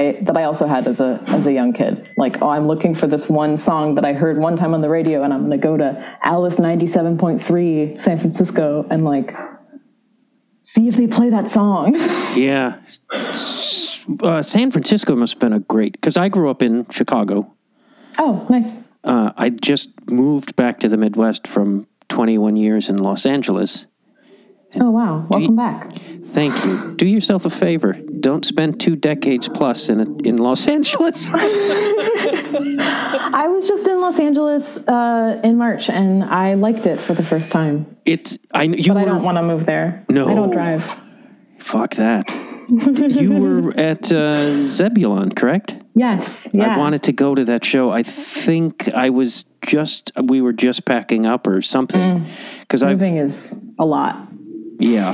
I, 0.00 0.18
that 0.22 0.36
I 0.36 0.44
also 0.44 0.66
had 0.66 0.86
as 0.86 1.00
a 1.00 1.22
as 1.26 1.46
a 1.46 1.52
young 1.52 1.72
kid. 1.72 2.08
Like, 2.16 2.40
oh, 2.40 2.48
I'm 2.48 2.66
looking 2.66 2.94
for 2.94 3.06
this 3.06 3.28
one 3.28 3.56
song 3.56 3.96
that 3.96 4.04
I 4.04 4.14
heard 4.14 4.38
one 4.38 4.56
time 4.56 4.72
on 4.72 4.80
the 4.80 4.88
radio, 4.88 5.22
and 5.22 5.32
I'm 5.32 5.46
going 5.46 5.52
to 5.52 5.58
go 5.58 5.76
to 5.76 6.18
Alice 6.22 6.56
97.3 6.56 8.00
San 8.00 8.18
Francisco 8.18 8.86
and 8.90 9.04
like 9.04 9.34
see 10.62 10.88
if 10.88 10.96
they 10.96 11.06
play 11.06 11.30
that 11.30 11.50
song. 11.50 11.94
yeah. 12.34 12.80
Uh, 14.22 14.42
San 14.42 14.70
Francisco 14.70 15.14
must 15.14 15.34
have 15.34 15.40
been 15.40 15.52
a 15.52 15.60
great, 15.60 15.92
because 15.92 16.16
I 16.16 16.28
grew 16.28 16.50
up 16.50 16.62
in 16.62 16.86
Chicago. 16.90 17.52
oh, 18.18 18.46
nice. 18.48 18.88
Uh, 19.04 19.32
I 19.36 19.50
just 19.50 19.90
moved 20.10 20.56
back 20.56 20.80
to 20.80 20.88
the 20.88 20.96
Midwest 20.96 21.46
from 21.46 21.86
21 22.08 22.56
years 22.56 22.88
in 22.88 22.96
Los 22.96 23.24
Angeles. 23.24 23.86
Oh 24.76 24.90
wow, 24.90 25.26
welcome 25.28 25.56
back. 25.56 25.92
Thank 26.26 26.64
you. 26.64 26.94
Do 26.96 27.06
yourself 27.06 27.44
a 27.44 27.50
favor. 27.50 27.94
Don't 28.20 28.44
spend 28.46 28.78
two 28.78 28.94
decades 28.94 29.48
plus 29.48 29.88
in 29.88 30.00
a, 30.00 30.28
in 30.28 30.36
Los 30.36 30.66
Angeles. 30.76 31.32
I 33.32 33.46
was 33.48 33.66
just 33.66 33.88
in 33.88 34.00
Los 34.00 34.20
Angeles 34.20 34.78
uh, 34.86 35.40
in 35.42 35.56
March, 35.56 35.90
and 35.90 36.22
I 36.24 36.54
liked 36.54 36.86
it 36.86 37.00
for 37.00 37.14
the 37.14 37.24
first 37.24 37.50
time. 37.50 37.96
It's 38.04 38.38
I 38.54 38.64
you 38.64 38.92
But 38.94 38.98
I 38.98 39.04
don't 39.04 39.24
want 39.24 39.38
to 39.38 39.42
move 39.42 39.66
there. 39.66 40.04
No. 40.08 40.28
I 40.28 40.34
don't 40.34 40.50
drive. 40.50 40.84
fuck 41.58 41.96
that. 41.96 42.28
you 42.70 43.32
were 43.32 43.76
at 43.76 44.12
uh, 44.12 44.66
Zebulon, 44.66 45.32
correct? 45.32 45.76
Yes, 45.96 46.46
yeah. 46.52 46.76
I 46.76 46.78
wanted 46.78 47.02
to 47.04 47.12
go 47.12 47.34
to 47.34 47.44
that 47.46 47.64
show. 47.64 47.90
I 47.90 48.04
think 48.04 48.88
I 48.94 49.10
was 49.10 49.44
just 49.66 50.12
we 50.22 50.40
were 50.40 50.52
just 50.52 50.84
packing 50.84 51.26
up 51.26 51.48
or 51.48 51.60
something 51.60 52.24
because 52.60 52.84
I 52.84 52.92
Moving 52.92 53.16
is 53.16 53.60
a 53.78 53.84
lot. 53.84 54.28
Yeah. 54.80 55.10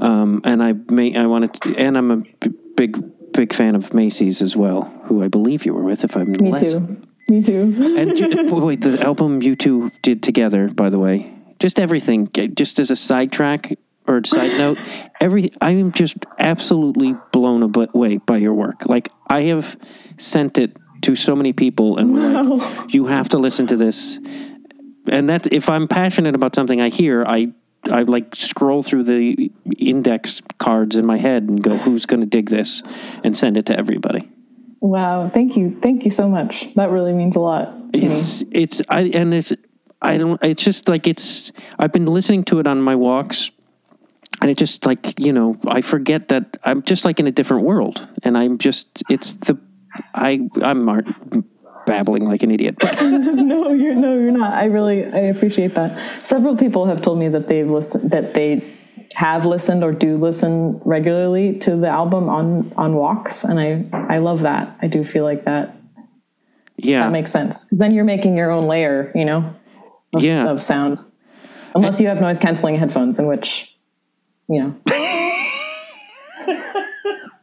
Um, 0.00 0.40
and 0.44 0.62
I 0.62 0.72
may 0.90 1.16
I 1.16 1.26
wanted 1.26 1.54
to, 1.54 1.76
and 1.76 1.96
I'm 1.96 2.10
a 2.10 2.16
b- 2.16 2.54
big 2.76 2.98
big 3.32 3.52
fan 3.52 3.74
of 3.74 3.92
Macie's 3.92 4.40
as 4.42 4.56
well, 4.56 4.82
who 5.04 5.22
I 5.22 5.28
believe 5.28 5.66
you 5.66 5.74
were 5.74 5.82
with. 5.82 6.04
If 6.04 6.16
I'm 6.16 6.32
Me 6.32 6.52
less, 6.52 6.72
too. 6.72 7.02
Me 7.28 7.42
too. 7.42 7.74
And 7.98 8.16
ju- 8.16 8.54
wait, 8.64 8.80
the 8.80 9.00
album 9.02 9.42
you 9.42 9.54
two 9.54 9.90
did 10.02 10.22
together, 10.22 10.68
by 10.68 10.88
the 10.88 10.98
way, 10.98 11.34
just 11.58 11.78
everything, 11.78 12.30
just 12.54 12.78
as 12.78 12.90
a 12.90 12.96
sidetrack 12.96 13.76
or 14.06 14.22
side 14.24 14.56
note, 14.58 14.78
every 15.20 15.50
I'm 15.60 15.92
just 15.92 16.16
absolutely 16.38 17.14
blown 17.32 17.62
away 17.62 18.18
by 18.18 18.36
your 18.38 18.54
work. 18.54 18.86
Like 18.86 19.10
I 19.26 19.42
have 19.42 19.76
sent 20.16 20.58
it 20.58 20.76
to 21.02 21.14
so 21.16 21.36
many 21.36 21.52
people, 21.52 21.98
and 21.98 22.14
were 22.14 22.42
like, 22.42 22.94
you 22.94 23.06
have 23.06 23.28
to 23.30 23.38
listen 23.38 23.66
to 23.68 23.76
this. 23.76 24.18
And 25.06 25.28
that's 25.28 25.48
if 25.50 25.68
I'm 25.68 25.88
passionate 25.88 26.34
about 26.34 26.54
something 26.54 26.80
I 26.80 26.88
hear, 26.88 27.24
I 27.24 27.52
I 27.84 28.02
like 28.02 28.34
scroll 28.34 28.82
through 28.82 29.04
the 29.04 29.50
index 29.78 30.42
cards 30.58 30.96
in 30.96 31.06
my 31.06 31.18
head 31.18 31.44
and 31.44 31.62
go, 31.62 31.76
who's 31.76 32.06
going 32.06 32.20
to 32.20 32.26
dig 32.26 32.50
this, 32.50 32.82
and 33.24 33.36
send 33.36 33.56
it 33.56 33.66
to 33.66 33.78
everybody. 33.78 34.28
Wow, 34.80 35.28
thank 35.28 35.56
you, 35.56 35.78
thank 35.82 36.04
you 36.04 36.10
so 36.10 36.28
much. 36.28 36.72
That 36.74 36.90
really 36.90 37.12
means 37.12 37.36
a 37.36 37.40
lot. 37.40 37.92
to 37.92 37.98
me. 37.98 38.06
It's 38.06 38.44
it's 38.50 38.82
I 38.88 39.02
and 39.02 39.34
it's 39.34 39.52
I 40.00 40.16
don't 40.16 40.42
it's 40.42 40.62
just 40.62 40.88
like 40.88 41.06
it's 41.06 41.52
I've 41.78 41.92
been 41.92 42.06
listening 42.06 42.44
to 42.44 42.60
it 42.60 42.66
on 42.66 42.80
my 42.80 42.94
walks 42.94 43.50
and 44.40 44.50
it 44.50 44.56
just 44.56 44.86
like, 44.86 45.18
you 45.18 45.32
know, 45.32 45.56
I 45.66 45.80
forget 45.80 46.28
that 46.28 46.56
I'm 46.62 46.82
just 46.82 47.04
like 47.04 47.18
in 47.18 47.26
a 47.26 47.32
different 47.32 47.64
world 47.64 48.06
and 48.22 48.38
I'm 48.38 48.58
just 48.58 49.02
it's 49.08 49.34
the 49.34 49.58
I 50.14 50.48
I'm 50.62 50.88
babbling 51.88 52.24
like 52.24 52.42
an 52.42 52.50
idiot. 52.50 52.76
No, 53.48 53.72
you're 53.72 53.94
no, 53.94 54.12
you're 54.18 54.30
not. 54.30 54.52
I 54.52 54.66
really 54.66 55.04
I 55.06 55.20
appreciate 55.34 55.74
that. 55.74 55.90
Several 56.24 56.54
people 56.56 56.86
have 56.86 57.00
told 57.00 57.18
me 57.18 57.28
that 57.30 57.48
they've 57.48 57.68
listened 57.68 58.10
that 58.10 58.34
they 58.34 58.62
have 59.14 59.46
listened 59.46 59.82
or 59.82 59.92
do 59.92 60.18
listen 60.18 60.80
regularly 60.84 61.58
to 61.60 61.76
the 61.76 61.88
album 61.88 62.28
on 62.28 62.72
on 62.76 62.94
walks 62.94 63.42
and 63.44 63.58
I 63.58 63.86
I 64.16 64.18
love 64.18 64.40
that. 64.40 64.76
I 64.82 64.86
do 64.86 65.02
feel 65.04 65.24
like 65.24 65.44
that 65.46 65.76
yeah. 66.76 67.04
that 67.04 67.10
makes 67.12 67.32
sense. 67.32 67.66
Then 67.70 67.94
you're 67.94 68.04
making 68.04 68.36
your 68.36 68.50
own 68.50 68.66
layer, 68.66 69.10
you 69.14 69.24
know, 69.24 69.54
of, 70.14 70.22
Yeah. 70.22 70.50
of 70.50 70.62
sound. 70.62 71.00
Unless 71.74 72.00
you 72.00 72.08
have 72.08 72.20
noise 72.20 72.38
canceling 72.38 72.76
headphones 72.76 73.18
in 73.18 73.26
which 73.26 73.74
you 74.48 74.62
know. 74.62 74.74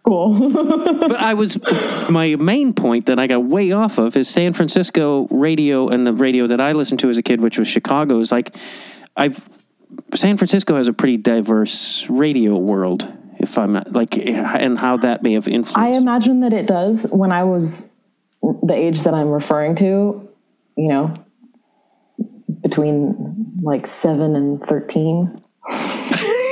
cool. 0.06 0.50
but 0.54 1.16
I 1.16 1.34
was 1.34 1.58
my 2.10 2.36
main 2.36 2.74
point 2.74 3.08
that 3.08 3.20
I 3.20 3.28
got 3.28 3.44
way 3.44 3.72
off 3.72 3.98
of 3.98 4.16
is 4.16 4.30
San 4.30 4.54
Francisco 4.54 5.28
radio 5.30 5.90
and 5.90 6.06
the 6.06 6.14
radio 6.14 6.48
that 6.48 6.62
I 6.62 6.72
listened 6.72 7.00
to 7.02 7.10
as 7.10 7.18
a 7.18 7.24
kid, 7.24 7.42
which 7.42 7.58
was 7.58 7.68
Chicago, 7.68 8.20
is 8.20 8.32
like 8.32 8.56
I've 9.16 9.48
San 10.14 10.38
Francisco 10.38 10.76
has 10.76 10.88
a 10.88 10.94
pretty 10.94 11.18
diverse 11.18 12.08
radio 12.10 12.58
world. 12.58 13.12
If 13.38 13.58
I'm 13.58 13.74
not 13.74 13.94
like, 13.94 14.18
and 14.18 14.78
how 14.78 14.98
that 14.98 15.22
may 15.22 15.34
have 15.34 15.48
influenced. 15.48 15.78
I 15.78 15.90
imagine 15.90 16.40
that 16.42 16.54
it 16.54 16.68
does. 16.68 17.06
When 17.12 17.32
I 17.32 17.44
was 17.44 17.94
the 18.42 18.74
age 18.74 19.02
that 19.02 19.14
I'm 19.14 19.30
referring 19.30 19.76
to, 19.78 20.30
you 20.78 20.88
know, 20.88 21.14
between 22.62 23.60
like 23.62 23.88
seven 23.88 24.36
and 24.36 24.62
13, 24.64 25.44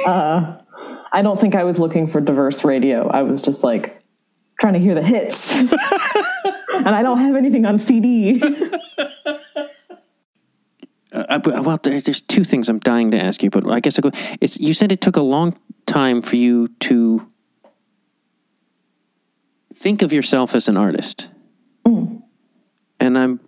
uh, 0.06 0.58
I 1.14 1.22
don't 1.22 1.40
think 1.40 1.54
I 1.54 1.64
was 1.64 1.78
looking 1.78 2.08
for 2.08 2.20
diverse 2.20 2.66
radio. 2.66 3.08
I 3.08 3.22
was 3.22 3.42
just 3.42 3.64
like 3.64 4.02
trying 4.60 4.74
to 4.74 4.80
hear 4.80 4.96
the 4.96 5.04
hits. 5.04 5.56
and 6.74 6.90
I 6.90 7.04
don't 7.04 7.20
have 7.20 7.36
anything 7.36 7.66
on 7.66 7.78
CD. 7.78 8.42
Uh, 11.14 11.40
well, 11.46 11.78
there's, 11.84 12.04
there's 12.04 12.22
two 12.22 12.44
things 12.44 12.68
I'm 12.70 12.80
dying 12.80 13.12
to 13.12 13.22
ask 13.22 13.44
you, 13.44 13.52
but 13.52 13.70
I 13.70 13.80
guess 13.80 14.00
go. 14.00 14.10
It's 14.42 14.60
you 14.60 14.74
said 14.74 14.92
it 14.92 15.00
took 15.00 15.16
a 15.16 15.22
long 15.22 15.56
time 15.86 16.24
for 16.24 16.36
you 16.36 16.70
to 16.80 17.28
think 19.76 20.02
of 20.02 20.12
yourself 20.12 20.56
as 20.56 20.68
an 20.68 20.76
artist, 20.76 21.28
and 21.86 23.16
I'm 23.16 23.40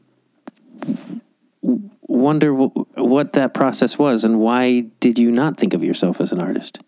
wonder 2.01 2.51
w- 2.51 2.86
what 2.95 3.34
that 3.34 3.56
process 3.56 3.97
was, 3.97 4.23
and 4.23 4.39
why 4.39 4.82
did 4.99 5.17
you 5.17 5.32
not 5.32 5.58
think 5.58 5.73
of 5.73 5.84
yourself 5.84 6.21
as 6.21 6.32
an 6.32 6.39
artist? 6.39 6.80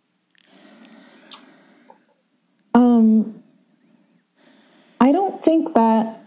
Um, 2.78 3.44
I 5.00 5.12
don't 5.12 5.44
think 5.44 5.74
that 5.74 6.22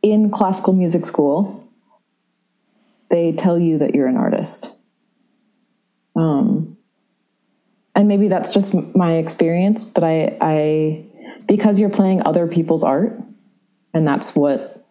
in 0.00 0.30
classical 0.30 0.72
music 0.72 1.04
school 1.04 1.68
they 3.10 3.32
tell 3.32 3.58
you 3.58 3.76
that 3.76 3.94
you're 3.94 4.06
an 4.06 4.16
artist. 4.16 4.74
Um, 6.16 6.78
and 7.94 8.08
maybe 8.08 8.28
that's 8.28 8.54
just 8.54 8.74
my 8.96 9.16
experience, 9.16 9.84
but 9.84 10.02
I, 10.02 10.38
I, 10.40 11.04
because 11.46 11.78
you're 11.78 11.90
playing 11.90 12.22
other 12.24 12.46
people's 12.46 12.82
art, 12.82 13.20
and 13.92 14.06
that's 14.06 14.34
what, 14.34 14.86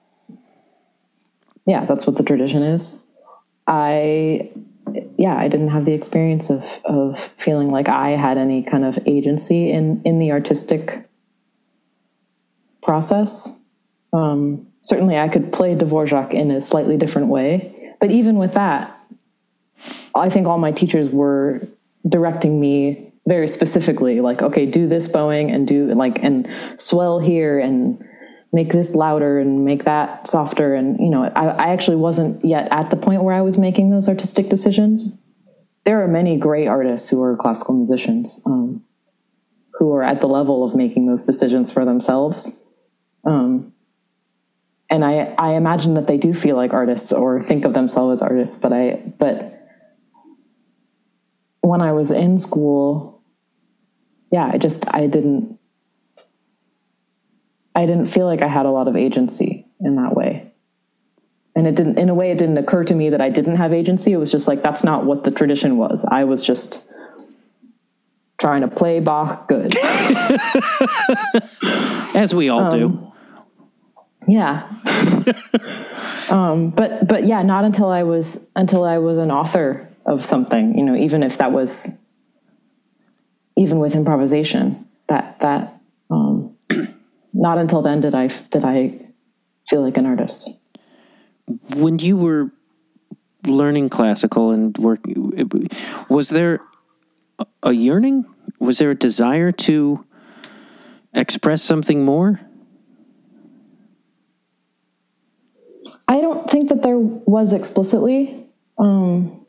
yeah, 1.65 1.85
that's 1.85 2.05
what 2.05 2.17
the 2.17 2.23
tradition 2.23 2.61
is. 2.61 3.07
I 3.65 4.51
yeah, 5.17 5.35
I 5.35 5.47
didn't 5.47 5.69
have 5.69 5.85
the 5.85 5.93
experience 5.93 6.49
of 6.49 6.63
of 6.85 7.19
feeling 7.19 7.71
like 7.71 7.89
I 7.89 8.09
had 8.11 8.37
any 8.37 8.63
kind 8.63 8.85
of 8.85 8.97
agency 9.05 9.71
in 9.71 10.01
in 10.05 10.19
the 10.19 10.31
artistic 10.31 11.09
process. 12.83 13.63
Um, 14.13 14.67
certainly, 14.81 15.17
I 15.17 15.27
could 15.27 15.51
play 15.51 15.75
Dvorak 15.75 16.33
in 16.33 16.51
a 16.51 16.61
slightly 16.61 16.97
different 16.97 17.27
way, 17.27 17.95
but 17.99 18.11
even 18.11 18.37
with 18.37 18.53
that, 18.53 18.97
I 20.15 20.29
think 20.29 20.47
all 20.47 20.57
my 20.57 20.71
teachers 20.71 21.09
were 21.09 21.67
directing 22.07 22.59
me 22.59 23.11
very 23.27 23.47
specifically, 23.47 24.21
like, 24.21 24.41
okay, 24.41 24.65
do 24.65 24.87
this 24.87 25.07
bowing 25.07 25.51
and 25.51 25.67
do 25.67 25.93
like 25.93 26.23
and 26.23 26.47
swell 26.77 27.19
here 27.19 27.59
and 27.59 28.03
make 28.57 28.71
this 28.71 28.95
louder 28.95 29.37
and 29.37 29.63
make 29.63 29.83
that 29.85 30.27
softer. 30.27 30.73
And 30.73 30.99
you 30.99 31.11
know 31.11 31.25
I, 31.35 31.45
I 31.65 31.67
actually 31.69 31.97
wasn't 31.97 32.43
yet 32.43 32.67
at 32.71 32.89
the 32.89 32.97
point 32.97 33.21
where 33.23 33.35
i 33.35 33.41
was 33.41 33.57
making 33.57 33.91
those 33.91 34.09
artistic 34.09 34.49
decisions. 34.49 35.15
There 35.85 36.03
are 36.03 36.07
many 36.07 36.37
great 36.37 36.67
artists 36.67 37.07
who 37.09 37.21
are 37.21 37.37
classical 37.37 37.75
musicians 37.75 38.41
um, 38.47 38.83
who 39.75 39.93
are 39.93 40.03
at 40.03 40.21
the 40.21 40.27
level 40.27 40.65
of 40.67 40.75
making 40.75 41.05
those 41.05 41.23
decisions 41.23 41.69
for 41.69 41.85
themselves. 41.85 42.65
Um, 43.23 43.73
and 44.89 45.05
I, 45.05 45.35
I 45.37 45.53
imagine 45.53 45.93
that 45.93 46.07
they 46.07 46.17
do 46.17 46.33
feel 46.33 46.55
like 46.55 46.73
artists 46.73 47.11
or 47.11 47.43
think 47.43 47.63
of 47.63 47.73
themselves 47.73 48.19
as 48.19 48.21
artists 48.23 48.59
but 48.61 48.73
i 48.73 48.83
but 49.19 49.37
when 51.61 51.81
i 51.81 51.91
was 51.91 52.09
in 52.09 52.37
school 52.37 53.21
yeah 54.31 54.49
i 54.53 54.57
just 54.57 54.85
i 54.95 55.05
didn't 55.05 55.59
I 57.77 57.85
didn't 57.85 58.07
feel 58.07 58.25
like 58.25 58.41
I 58.41 58.47
had 58.47 58.65
a 58.65 58.71
lot 58.71 58.87
of 58.87 58.95
agency 58.95 59.67
in 59.79 59.97
that 59.97 60.15
way. 60.15 60.51
And 61.55 61.67
it 61.67 61.75
didn't, 61.75 61.99
in 61.99 62.09
a 62.09 62.15
way, 62.15 62.31
it 62.31 62.39
didn't 62.39 62.57
occur 62.57 62.83
to 62.83 62.95
me 62.95 63.11
that 63.11 63.21
I 63.21 63.29
didn't 63.29 63.57
have 63.57 63.71
agency. 63.71 64.13
It 64.13 64.17
was 64.17 64.31
just 64.31 64.47
like, 64.47 64.63
that's 64.63 64.83
not 64.83 65.05
what 65.05 65.23
the 65.23 65.29
tradition 65.29 65.77
was. 65.77 66.03
I 66.03 66.23
was 66.23 66.43
just 66.43 66.87
trying 68.39 68.61
to 68.61 68.67
play 68.67 68.99
Bach 68.99 69.47
good. 69.47 69.77
As 72.15 72.33
we 72.33 72.49
all 72.49 72.71
do. 72.71 73.13
yeah. 74.27 74.67
um, 76.31 76.71
but, 76.71 77.07
but 77.07 77.27
yeah, 77.27 77.43
not 77.43 77.63
until 77.63 77.89
I 77.89 78.01
was, 78.01 78.49
until 78.55 78.85
I 78.85 78.97
was 78.97 79.19
an 79.19 79.29
author 79.29 79.87
of 80.03 80.25
something, 80.25 80.75
you 80.75 80.83
know, 80.83 80.95
even 80.95 81.21
if 81.21 81.37
that 81.37 81.51
was, 81.51 81.95
even 83.55 83.77
with 83.77 83.93
improvisation, 83.93 84.87
that, 85.09 85.39
that, 85.41 85.79
um, 86.09 86.56
not 87.37 87.57
until 87.57 87.81
then 87.81 88.01
did 88.01 88.15
I, 88.15 88.27
did 88.27 88.65
I 88.65 88.99
feel 89.69 89.81
like 89.81 89.97
an 89.97 90.05
artist. 90.05 90.49
when 91.75 91.99
you 91.99 92.17
were 92.17 92.51
learning 93.45 93.89
classical 93.89 94.51
and 94.51 94.77
work 94.77 94.99
was 96.09 96.29
there 96.29 96.59
a 97.63 97.71
yearning 97.71 98.25
was 98.59 98.79
there 98.79 98.91
a 98.91 98.95
desire 98.95 99.51
to 99.53 100.03
express 101.13 101.61
something 101.61 102.03
more 102.03 102.41
I 106.07 106.21
don't 106.21 106.49
think 106.49 106.69
that 106.69 106.83
there 106.83 106.97
was 106.97 107.53
explicitly. 107.53 108.45
Um, 108.77 109.45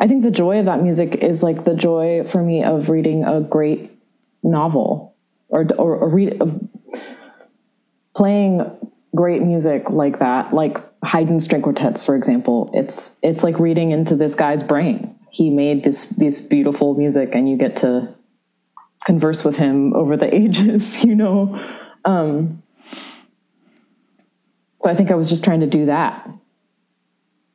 I 0.00 0.06
think 0.06 0.22
the 0.22 0.30
joy 0.30 0.58
of 0.60 0.66
that 0.66 0.82
music 0.82 1.16
is 1.16 1.42
like 1.42 1.64
the 1.64 1.74
joy 1.74 2.24
for 2.24 2.42
me 2.42 2.62
of 2.62 2.88
reading 2.88 3.24
a 3.24 3.40
great 3.40 3.90
novel 4.42 5.16
or 5.48 5.66
or, 5.76 5.96
or 5.96 6.08
read 6.08 6.40
of 6.40 6.60
playing 8.14 8.64
great 9.14 9.42
music 9.42 9.90
like 9.90 10.18
that, 10.20 10.52
like 10.52 10.78
Haydn's 11.04 11.44
string 11.44 11.62
quartets, 11.62 12.04
for 12.04 12.14
example. 12.14 12.70
It's 12.74 13.18
it's 13.22 13.42
like 13.42 13.58
reading 13.58 13.90
into 13.90 14.16
this 14.16 14.34
guy's 14.34 14.62
brain. 14.62 15.16
He 15.30 15.50
made 15.50 15.84
this 15.84 16.10
this 16.10 16.40
beautiful 16.40 16.94
music, 16.94 17.34
and 17.34 17.48
you 17.48 17.56
get 17.56 17.76
to 17.76 18.14
converse 19.06 19.44
with 19.44 19.56
him 19.56 19.94
over 19.94 20.16
the 20.16 20.32
ages. 20.34 21.04
You 21.04 21.14
know. 21.14 21.58
Um, 22.04 22.62
so 24.78 24.90
I 24.90 24.94
think 24.94 25.10
I 25.10 25.14
was 25.14 25.28
just 25.28 25.44
trying 25.44 25.60
to 25.60 25.66
do 25.66 25.86
that. 25.86 26.28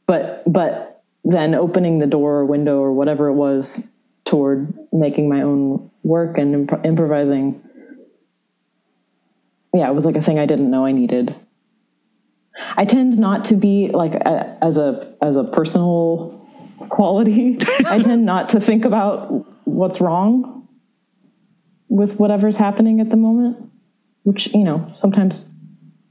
But 0.05 0.43
but 0.45 1.03
then 1.23 1.55
opening 1.55 1.99
the 1.99 2.07
door 2.07 2.35
or 2.35 2.45
window 2.45 2.77
or 2.77 2.93
whatever 2.93 3.27
it 3.27 3.33
was 3.33 3.95
toward 4.25 4.73
making 4.91 5.27
my 5.27 5.41
own 5.41 5.89
work 6.03 6.37
and 6.37 6.53
imp- 6.53 6.85
improvising. 6.85 7.61
Yeah, 9.75 9.89
it 9.89 9.93
was 9.93 10.05
like 10.05 10.15
a 10.15 10.21
thing 10.21 10.39
I 10.39 10.45
didn't 10.45 10.71
know 10.71 10.85
I 10.85 10.93
needed. 10.93 11.35
I 12.77 12.85
tend 12.85 13.17
not 13.17 13.45
to 13.45 13.55
be 13.55 13.89
like 13.89 14.13
a, 14.13 14.57
as 14.61 14.77
a 14.77 15.13
as 15.21 15.35
a 15.35 15.43
personal 15.43 16.47
quality. 16.89 17.57
I 17.85 18.01
tend 18.01 18.25
not 18.25 18.49
to 18.49 18.59
think 18.59 18.85
about 18.85 19.45
what's 19.65 19.99
wrong 19.99 20.67
with 21.89 22.17
whatever's 22.19 22.55
happening 22.55 23.01
at 23.01 23.09
the 23.09 23.17
moment, 23.17 23.57
which 24.23 24.53
you 24.53 24.63
know 24.63 24.87
sometimes 24.93 25.49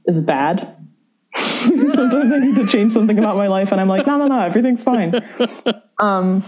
is 0.05 0.21
bad. 0.21 0.71
sometimes 1.33 2.31
I 2.31 2.39
need 2.39 2.55
to 2.55 2.67
change 2.67 2.91
something 2.91 3.17
about 3.17 3.35
my 3.35 3.47
life, 3.47 3.71
and 3.71 3.81
I'm 3.81 3.89
like, 3.89 4.05
no, 4.05 4.17
no, 4.17 4.27
no, 4.27 4.39
everything's 4.39 4.83
fine. 4.83 5.13
Um, 5.97 6.43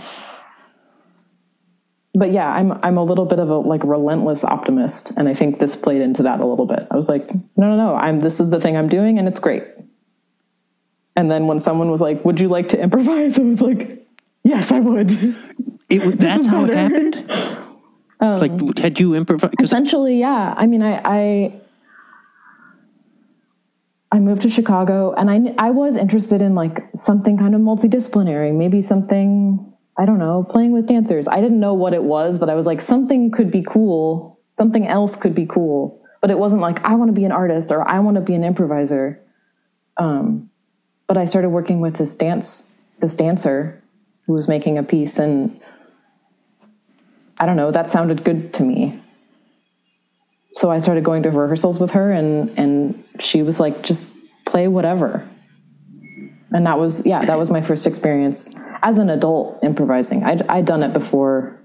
but 2.18 2.32
yeah, 2.32 2.50
I'm 2.50 2.72
I'm 2.84 2.98
a 2.98 3.04
little 3.04 3.26
bit 3.26 3.40
of 3.40 3.50
a 3.50 3.58
like 3.58 3.84
relentless 3.84 4.44
optimist, 4.44 5.12
and 5.18 5.30
I 5.30 5.36
think 5.36 5.60
this 5.60 5.76
played 5.76 6.02
into 6.02 6.24
that 6.24 6.40
a 6.40 6.46
little 6.46 6.66
bit. 6.66 6.88
I 6.90 6.96
was 6.96 7.08
like, 7.08 7.32
no, 7.56 7.70
no, 7.70 7.76
no, 7.76 7.96
I'm 7.96 8.22
this 8.22 8.40
is 8.40 8.50
the 8.50 8.60
thing 8.60 8.76
I'm 8.76 8.90
doing, 8.90 9.20
and 9.20 9.28
it's 9.28 9.40
great. 9.40 9.64
And 11.16 11.30
then 11.30 11.46
when 11.46 11.60
someone 11.60 11.92
was 11.92 12.02
like, 12.02 12.26
"Would 12.26 12.42
you 12.42 12.48
like 12.48 12.70
to 12.70 12.80
improvise?" 12.80 13.38
I 13.40 13.44
was 13.44 13.62
like, 13.62 14.08
"Yes, 14.44 14.72
I 14.72 14.80
would." 14.80 15.12
It, 15.90 16.00
that's 16.20 16.48
how 16.48 16.66
it 16.66 16.74
happened. 16.74 17.32
Um, 18.20 18.40
like, 18.40 18.80
had 18.80 19.00
you 19.00 19.14
improvised? 19.14 19.62
Essentially, 19.62 20.20
yeah. 20.20 20.56
I 20.58 20.66
mean, 20.66 20.82
I, 20.82 21.00
I 21.06 21.62
I 24.12 24.20
moved 24.20 24.42
to 24.42 24.50
Chicago, 24.50 25.14
and 25.14 25.30
I 25.30 25.54
I 25.60 25.70
was 25.70 25.96
interested 25.96 26.42
in 26.42 26.56
like 26.56 26.84
something 26.96 27.38
kind 27.38 27.54
of 27.54 27.62
multidisciplinary, 27.62 28.56
maybe 28.56 28.82
something 28.82 29.72
I 29.98 30.06
don't 30.06 30.20
know, 30.20 30.44
playing 30.44 30.72
with 30.72 30.88
dancers. 30.88 31.28
I 31.28 31.42
didn't 31.42 31.60
know 31.60 31.74
what 31.74 31.94
it 31.94 32.04
was, 32.04 32.38
but 32.38 32.50
I 32.50 32.56
was 32.56 32.66
like, 32.66 32.82
something 32.82 33.32
could 33.32 33.52
be 33.52 33.64
cool. 33.64 34.40
Something 34.50 34.88
else 34.88 35.16
could 35.16 35.34
be 35.34 35.46
cool. 35.46 36.02
But 36.22 36.32
it 36.32 36.38
wasn't 36.38 36.62
like 36.62 36.84
I 36.84 36.96
want 36.96 37.10
to 37.10 37.14
be 37.14 37.26
an 37.26 37.32
artist 37.32 37.72
or 37.72 37.90
I 37.90 38.00
want 38.00 38.16
to 38.16 38.22
be 38.22 38.34
an 38.34 38.44
improviser. 38.44 39.20
Um, 39.98 40.50
but 41.08 41.18
I 41.18 41.26
started 41.26 41.50
working 41.50 41.80
with 41.80 41.96
this 41.96 42.16
dance 42.16 42.72
this 43.00 43.14
dancer 43.14 43.82
who 44.26 44.34
was 44.34 44.48
making 44.48 44.78
a 44.78 44.84
piece, 44.84 45.20
and 45.20 45.60
I 47.40 47.46
don't 47.46 47.56
know, 47.56 47.72
that 47.72 47.90
sounded 47.90 48.24
good 48.24 48.54
to 48.56 48.64
me 48.64 49.00
so 50.58 50.72
I 50.72 50.80
started 50.80 51.04
going 51.04 51.22
to 51.24 51.30
rehearsals 51.30 51.80
with 51.80 51.92
her 51.92 52.12
and 52.12 52.50
and 52.58 53.04
she 53.20 53.44
was 53.44 53.60
like 53.60 53.84
just 53.84 54.12
play 54.46 54.68
whatever. 54.68 55.28
And 56.52 56.66
that 56.66 56.80
was 56.80 57.06
yeah, 57.06 57.26
that 57.26 57.38
was 57.38 57.50
my 57.50 57.62
first 57.62 57.86
experience 57.86 58.58
as 58.82 58.98
an 58.98 59.10
adult 59.10 59.60
improvising. 59.64 60.24
I'd 60.24 60.44
I'd 60.48 60.66
done 60.66 60.84
it 60.84 60.94
before 60.94 61.60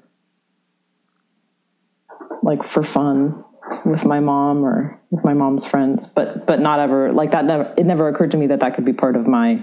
like 2.42 2.66
for 2.66 2.82
fun 2.82 3.44
with 3.84 4.04
my 4.04 4.20
mom 4.20 4.64
or 4.64 5.00
with 5.10 5.24
my 5.24 5.34
mom's 5.34 5.64
friends, 5.64 6.06
but 6.06 6.46
but 6.46 6.60
not 6.60 6.80
ever 6.80 7.12
like 7.12 7.30
that 7.30 7.44
never 7.44 7.72
it 7.76 7.86
never 7.86 8.08
occurred 8.08 8.32
to 8.32 8.36
me 8.36 8.48
that 8.48 8.60
that 8.60 8.74
could 8.74 8.84
be 8.84 8.92
part 8.92 9.16
of 9.16 9.26
my 9.26 9.62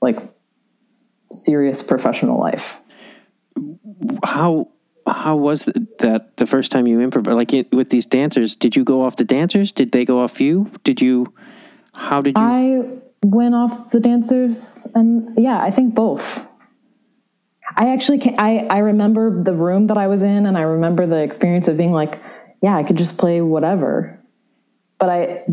like 0.00 0.18
serious 1.32 1.82
professional 1.82 2.38
life. 2.38 2.80
how 4.24 4.68
how 5.06 5.36
was 5.36 5.64
that 5.64 6.36
the 6.36 6.46
first 6.46 6.70
time 6.70 6.86
you 6.86 6.98
improv 6.98 7.32
Like 7.34 7.52
it, 7.52 7.72
with 7.72 7.90
these 7.90 8.06
dancers, 8.06 8.54
did 8.54 8.76
you 8.76 8.84
go 8.84 9.02
off 9.02 9.16
the 9.16 9.24
dancers? 9.24 9.72
Did 9.72 9.92
they 9.92 10.04
go 10.04 10.20
off 10.20 10.40
you? 10.40 10.70
Did 10.84 11.00
you? 11.00 11.32
How 11.94 12.20
did 12.20 12.36
you? 12.36 12.42
I 12.42 13.07
went 13.22 13.54
off 13.54 13.90
the 13.90 14.00
dancers, 14.00 14.86
and 14.94 15.38
yeah, 15.38 15.60
I 15.60 15.70
think 15.70 15.94
both. 15.94 16.46
I 17.76 17.92
actually 17.92 18.18
can 18.18 18.38
I 18.38 18.66
I 18.70 18.78
remember 18.78 19.42
the 19.42 19.54
room 19.54 19.86
that 19.86 19.98
I 19.98 20.06
was 20.06 20.22
in, 20.22 20.46
and 20.46 20.56
I 20.56 20.62
remember 20.62 21.06
the 21.06 21.22
experience 21.22 21.68
of 21.68 21.76
being 21.76 21.92
like, 21.92 22.20
yeah, 22.62 22.76
I 22.76 22.82
could 22.82 22.96
just 22.96 23.18
play 23.18 23.40
whatever. 23.40 24.18
But 24.98 25.08
I, 25.10 25.44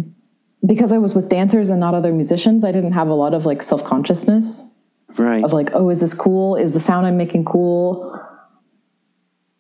because 0.65 0.91
I 0.91 0.97
was 0.97 1.13
with 1.13 1.29
dancers 1.29 1.69
and 1.69 1.79
not 1.79 1.93
other 1.93 2.11
musicians, 2.11 2.65
I 2.65 2.71
didn't 2.71 2.93
have 2.93 3.09
a 3.09 3.13
lot 3.13 3.33
of 3.33 3.45
like 3.45 3.61
self 3.61 3.83
consciousness 3.83 4.75
right. 5.17 5.43
of 5.43 5.53
like, 5.53 5.71
oh, 5.73 5.89
is 5.89 6.01
this 6.01 6.13
cool? 6.13 6.55
Is 6.55 6.73
the 6.73 6.79
sound 6.79 7.05
I'm 7.05 7.17
making 7.17 7.45
cool? 7.45 8.19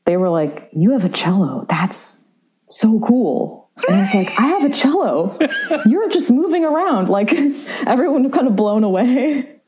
They 0.05 0.17
were 0.17 0.29
like, 0.29 0.69
you 0.71 0.91
have 0.91 1.05
a 1.05 1.09
cello. 1.09 1.65
That's 1.69 2.29
so 2.69 2.99
cool. 2.99 3.64
And 3.87 3.97
I 3.97 3.99
was 4.01 4.13
like, 4.15 4.29
I 4.39 4.47
have 4.47 4.63
a 4.63 4.69
cello. 4.69 5.37
You're 5.85 6.09
just 6.09 6.31
moving 6.31 6.63
around. 6.63 7.09
Like 7.09 7.33
everyone 7.85 8.23
was 8.23 8.31
kind 8.33 8.47
of 8.47 8.55
blown 8.55 8.83
away. 8.83 9.59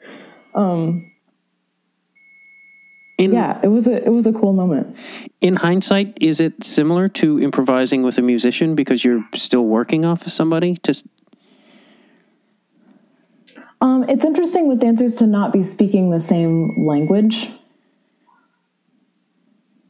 in 3.17 3.33
Yeah, 3.33 3.59
it 3.63 3.67
was 3.67 3.87
a 3.87 4.03
it 4.03 4.09
was 4.11 4.25
a 4.27 4.33
cool 4.33 4.53
moment. 4.53 4.95
in 5.41 5.55
hindsight, 5.57 6.17
is 6.21 6.39
it 6.39 6.63
similar 6.63 7.09
to 7.09 7.39
improvising 7.41 8.03
with 8.03 8.17
a 8.17 8.21
musician 8.21 8.75
because 8.75 9.03
you're 9.03 9.23
still 9.35 9.65
working 9.65 10.05
off 10.05 10.25
of 10.25 10.31
somebody? 10.31 10.77
Just 10.83 11.05
Um, 13.81 14.03
it's 14.09 14.25
interesting 14.25 14.67
with 14.67 14.79
dancers 14.79 15.13
to 15.15 15.27
not 15.27 15.51
be 15.53 15.61
speaking 15.63 16.09
the 16.09 16.19
same 16.21 16.85
language. 16.87 17.49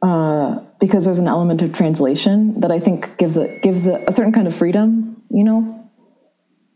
Uh, 0.02 0.60
because 0.80 1.06
there's 1.06 1.20
an 1.20 1.28
element 1.28 1.62
of 1.62 1.74
translation 1.74 2.60
that 2.62 2.72
I 2.72 2.80
think 2.80 3.18
gives 3.18 3.38
a 3.38 3.60
gives 3.60 3.88
a, 3.88 4.04
a 4.08 4.12
certain 4.12 4.32
kind 4.34 4.48
of 4.48 4.56
freedom, 4.56 5.22
you 5.30 5.44
know. 5.44 5.90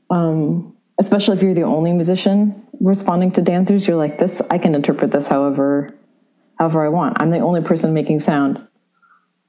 Um, 0.09 0.75
especially 0.99 1.37
if 1.37 1.43
you're 1.43 1.53
the 1.53 1.61
only 1.63 1.93
musician 1.93 2.67
responding 2.79 3.31
to 3.33 3.41
dancers, 3.41 3.87
you're 3.87 3.97
like 3.97 4.17
this. 4.17 4.41
I 4.49 4.57
can 4.57 4.75
interpret 4.75 5.11
this 5.11 5.27
however, 5.27 5.95
however 6.57 6.85
I 6.85 6.89
want. 6.89 7.21
I'm 7.21 7.29
the 7.29 7.39
only 7.39 7.61
person 7.61 7.93
making 7.93 8.19
sound. 8.19 8.67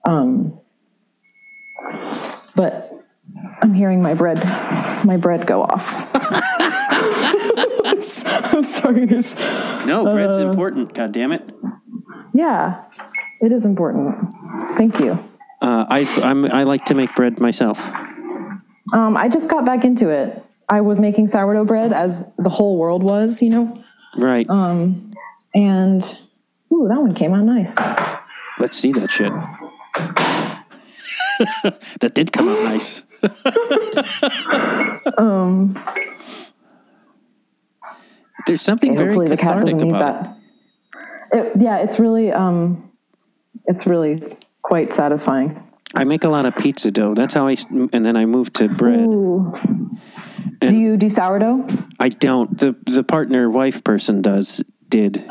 Um, 0.04 0.58
but 2.54 2.90
I'm 3.60 3.74
hearing 3.74 4.02
my 4.02 4.14
bread, 4.14 4.38
my 5.04 5.16
bread 5.16 5.46
go 5.46 5.62
off. 5.62 6.10
I'm 7.84 8.64
sorry. 8.64 9.06
This, 9.06 9.34
no, 9.86 10.04
bread's 10.04 10.36
important. 10.36 10.94
God 10.94 11.12
damn 11.12 11.32
it. 11.32 11.42
yeah, 12.34 12.84
it 13.42 13.52
is 13.52 13.66
important. 13.66 14.16
Thank 14.76 14.98
you. 15.00 15.18
Uh, 15.60 15.84
I 15.88 16.06
I'm, 16.22 16.44
I 16.46 16.62
like 16.64 16.84
to 16.86 16.94
make 16.94 17.14
bread 17.14 17.38
myself. 17.40 17.78
Um, 18.92 19.16
I 19.16 19.28
just 19.28 19.48
got 19.48 19.64
back 19.64 19.84
into 19.84 20.08
it. 20.08 20.36
I 20.68 20.80
was 20.80 20.98
making 20.98 21.28
sourdough 21.28 21.66
bread 21.66 21.92
as 21.92 22.34
the 22.36 22.48
whole 22.48 22.76
world 22.78 23.02
was, 23.02 23.42
you 23.42 23.50
know, 23.50 23.82
Right. 24.16 24.48
Um, 24.48 25.12
and 25.54 26.02
ooh, 26.72 26.86
that 26.88 27.00
one 27.00 27.14
came 27.14 27.34
out 27.34 27.44
nice. 27.44 27.76
Let's 28.58 28.78
see 28.78 28.92
that 28.92 29.10
shit. 29.10 29.32
that 32.00 32.14
did 32.14 32.32
come 32.32 32.48
out 32.48 32.62
nice. 32.64 33.02
um, 35.18 35.78
There's 38.46 38.62
something 38.62 38.96
very 38.96 39.28
the 39.28 39.36
cat 39.36 39.64
cathartic 39.64 39.74
about 39.74 39.84
it. 39.84 39.92
that. 39.92 40.38
It, 41.32 41.52
yeah, 41.62 41.78
it's 41.78 41.98
really, 41.98 42.30
um, 42.32 42.91
it's 43.66 43.86
really 43.86 44.36
quite 44.62 44.92
satisfying. 44.92 45.62
I 45.94 46.04
make 46.04 46.24
a 46.24 46.28
lot 46.28 46.46
of 46.46 46.56
pizza 46.56 46.90
dough. 46.90 47.14
That's 47.14 47.34
how 47.34 47.46
I, 47.48 47.56
and 47.92 48.04
then 48.04 48.16
I 48.16 48.24
move 48.24 48.50
to 48.54 48.68
bread. 48.68 49.00
Ooh. 49.00 49.52
do 50.60 50.76
you 50.76 50.96
do 50.96 51.10
sourdough? 51.10 51.66
I 52.00 52.08
don't. 52.08 52.56
The 52.58 52.74
the 52.84 53.02
partner 53.02 53.50
wife 53.50 53.84
person 53.84 54.22
does 54.22 54.62
did. 54.88 55.24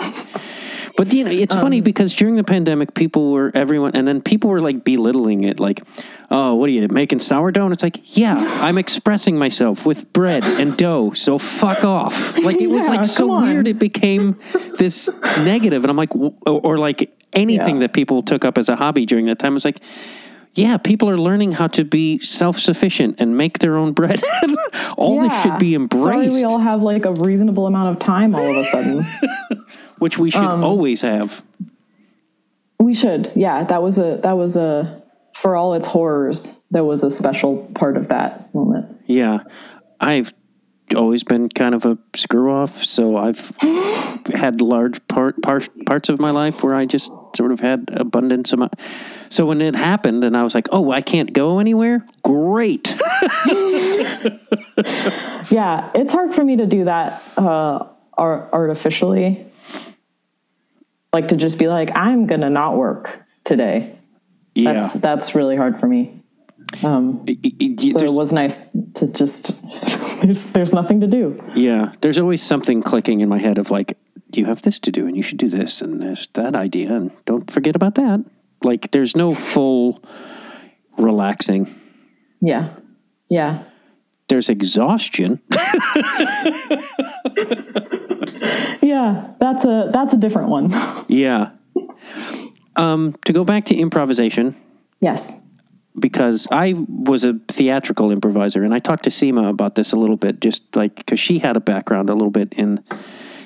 But 0.98 1.14
you 1.14 1.24
know, 1.24 1.32
it's 1.32 1.56
funny 1.56 1.78
Um, 1.78 1.84
because 1.84 2.14
during 2.14 2.36
the 2.36 2.44
pandemic, 2.44 2.94
people 2.94 3.32
were 3.32 3.50
everyone, 3.56 3.96
and 3.96 4.08
then 4.08 4.22
people 4.22 4.50
were 4.52 4.62
like 4.62 4.84
belittling 4.84 5.46
it, 5.46 5.60
like, 5.60 5.82
"Oh, 6.30 6.54
what 6.56 6.68
are 6.70 6.74
you 6.74 6.88
making 6.90 7.20
sourdough?" 7.20 7.64
And 7.64 7.74
it's 7.74 7.82
like, 7.82 8.16
"Yeah, 8.18 8.36
I'm 8.62 8.78
expressing 8.78 9.38
myself 9.40 9.86
with 9.86 10.12
bread 10.14 10.44
and 10.44 10.78
dough, 10.78 11.14
so 11.14 11.38
fuck 11.40 11.84
off." 11.86 12.38
Like 12.44 12.62
it 12.62 12.68
was 12.68 12.88
like 12.88 13.06
so 13.06 13.32
on. 13.32 13.44
weird. 13.50 13.68
It 13.68 13.80
became 13.80 14.38
this 14.78 15.10
negative, 15.40 15.84
and 15.84 15.90
I'm 15.90 15.98
like, 15.98 16.12
w- 16.12 16.36
or, 16.46 16.60
or 16.62 16.78
like 16.78 17.10
anything 17.34 17.76
Yeah. 17.76 17.82
that 17.82 17.94
people 17.94 18.24
took 18.24 18.44
up 18.46 18.58
as 18.58 18.70
a 18.70 18.76
hobby 18.76 19.06
during 19.06 19.26
that 19.28 19.40
time 19.40 19.54
was 19.54 19.66
like. 19.66 19.80
Yeah, 20.54 20.76
people 20.76 21.10
are 21.10 21.18
learning 21.18 21.54
how 21.54 21.68
to 21.68 21.86
be 21.86 22.20
self-sufficient 22.20 23.22
and 23.22 23.38
make 23.38 23.60
their 23.60 23.78
own 23.78 23.94
bread. 23.94 24.22
all 24.98 25.22
this 25.22 25.42
should 25.42 25.58
be 25.60 25.76
embraced. 25.76 26.04
Sorry, 26.04 26.28
we 26.28 26.44
all 26.44 26.60
have 26.60 26.82
like 26.82 27.06
a 27.06 27.14
reasonable 27.14 27.68
amount 27.68 27.96
of 27.96 28.04
time 28.06 28.36
all 28.36 28.50
of 28.52 28.58
a 28.58 28.66
sudden. 28.66 29.06
which 30.00 30.18
we 30.18 30.30
should 30.30 30.44
Um, 30.44 30.62
always 30.62 31.00
have. 31.04 31.42
we 32.82 32.94
should. 32.94 33.32
Yeah, 33.34 33.64
that 33.64 33.82
was 33.82 33.98
a 33.98 34.20
that 34.24 34.34
was 34.38 34.58
a 34.58 35.02
for 35.38 35.56
all 35.56 35.74
its 35.74 35.88
horrors. 35.88 36.62
that 36.72 36.84
was 36.84 37.02
a 37.04 37.12
special 37.12 37.72
part 37.74 37.96
of 37.96 38.10
that 38.10 38.54
moment. 38.54 39.02
Yeah, 39.06 39.44
I've 40.02 40.34
always 40.94 41.24
been 41.24 41.48
kind 41.48 41.74
of 41.74 41.86
a 41.86 41.98
screw 42.14 42.52
off, 42.52 42.84
so 42.84 43.16
I've 43.16 43.54
had 44.34 44.60
large 44.62 45.00
part, 45.08 45.42
part 45.42 45.70
parts 45.86 46.10
of 46.10 46.20
my 46.20 46.32
life 46.32 46.62
where 46.62 46.76
I 46.76 46.86
just 46.86 47.10
sort 47.36 47.52
of 47.52 47.60
had 47.60 47.90
abundance 47.94 48.54
of. 48.54 48.70
So 49.30 49.46
when 49.46 49.62
it 49.62 49.76
happened, 49.76 50.24
and 50.24 50.36
I 50.36 50.44
was 50.44 50.54
like, 50.56 50.68
"Oh, 50.72 50.92
I 50.92 51.02
can't 51.02 51.32
go 51.34 51.60
anywhere." 51.60 52.06
Great. 52.24 52.96
Yeah, 55.50 55.92
it's 55.94 56.14
hard 56.14 56.34
for 56.34 56.44
me 56.44 56.58
to 56.58 56.66
do 56.66 56.86
that 56.86 57.22
uh, 57.38 57.86
ar- 58.18 58.50
artificially. 58.54 59.46
Like 61.14 61.28
to 61.30 61.36
just 61.36 61.60
be 61.60 61.68
like, 61.68 61.92
I'm 61.96 62.26
gonna 62.26 62.50
not 62.50 62.78
work 62.78 63.10
today. 63.44 63.98
yeah. 64.56 64.74
That's 64.74 64.94
that's 64.94 65.36
really 65.36 65.58
hard 65.58 65.80
for 65.80 65.88
me. 65.88 66.24
Um, 66.84 67.26
y- 67.26 67.36
y- 67.60 67.76
so 67.92 68.00
it 68.06 68.14
was 68.14 68.32
nice 68.32 68.70
to 68.96 69.08
just 69.08 69.62
there's 70.22 70.46
there's 70.52 70.74
nothing 70.74 71.02
to 71.02 71.08
do. 71.08 71.44
yeah, 71.54 71.92
there's 72.00 72.18
always 72.18 72.42
something 72.42 72.82
clicking 72.82 73.20
in 73.20 73.28
my 73.28 73.40
head 73.40 73.58
of 73.58 73.72
like, 73.72 73.98
you 74.38 74.46
have 74.46 74.62
this 74.62 74.80
to 74.80 74.92
do, 74.92 75.08
and 75.08 75.16
you 75.18 75.24
should 75.24 75.38
do 75.38 75.50
this, 75.50 75.82
and 75.82 76.02
there's 76.02 76.28
that 76.34 76.56
idea, 76.56 76.94
and 76.94 77.12
don't 77.26 77.50
forget 77.52 77.76
about 77.76 77.96
that. 77.96 78.24
Like, 78.64 78.92
there's 78.92 79.16
no 79.16 79.34
full 79.34 80.04
relaxing. 80.98 81.74
Yeah, 82.42 82.74
yeah, 83.30 83.64
There's 84.28 84.50
exhaustion. 84.50 85.42
yeah. 88.82 89.28
That's 89.40 89.66
a 89.66 89.90
that's 89.94 90.14
a 90.14 90.18
different 90.18 90.50
one. 90.50 90.72
Yeah. 91.08 91.52
um, 92.76 93.16
to 93.26 93.34
go 93.34 93.44
back 93.44 93.66
to 93.66 93.76
improvisation, 93.76 94.56
Yes. 95.00 95.42
because 96.00 96.48
I 96.52 96.74
was 96.88 97.24
a 97.26 97.34
theatrical 97.48 98.12
improviser, 98.12 98.64
and 98.64 98.74
I 98.74 98.80
talked 98.80 99.04
to 99.04 99.10
Sima 99.10 99.50
about 99.50 99.76
this 99.76 99.92
a 99.92 99.98
little 99.98 100.18
bit, 100.18 100.40
just 100.40 100.76
like 100.76 100.96
because 100.96 101.20
she 101.20 101.40
had 101.40 101.58
a 101.58 101.62
background 101.62 102.10
a 102.10 102.14
little 102.14 102.32
bit 102.32 102.54
in 102.54 102.84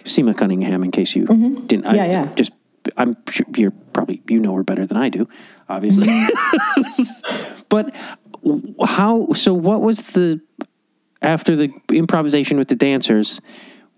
Sima 0.06 0.36
Cunningham. 0.36 0.84
In 0.84 0.92
case 0.92 1.16
you 1.16 1.26
didn't, 1.68 1.86
I, 1.86 1.96
Yeah, 1.96 2.06
yeah. 2.06 2.34
just 2.36 2.52
I'm 2.98 3.18
sure 3.30 3.46
you're 3.56 3.74
probably 3.94 4.22
you 4.30 4.40
know 4.40 4.54
her 4.56 4.64
better 4.64 4.86
than 4.86 4.98
I 4.98 5.10
do, 5.10 5.28
obviously. 5.68 6.08
but 7.70 7.94
how? 8.84 9.34
So 9.34 9.54
what 9.54 9.82
was 9.82 10.04
the 10.04 10.42
after 11.22 11.56
the 11.56 11.72
improvisation 11.92 12.58
with 12.58 12.68
the 12.68 12.76
dancers? 12.76 13.42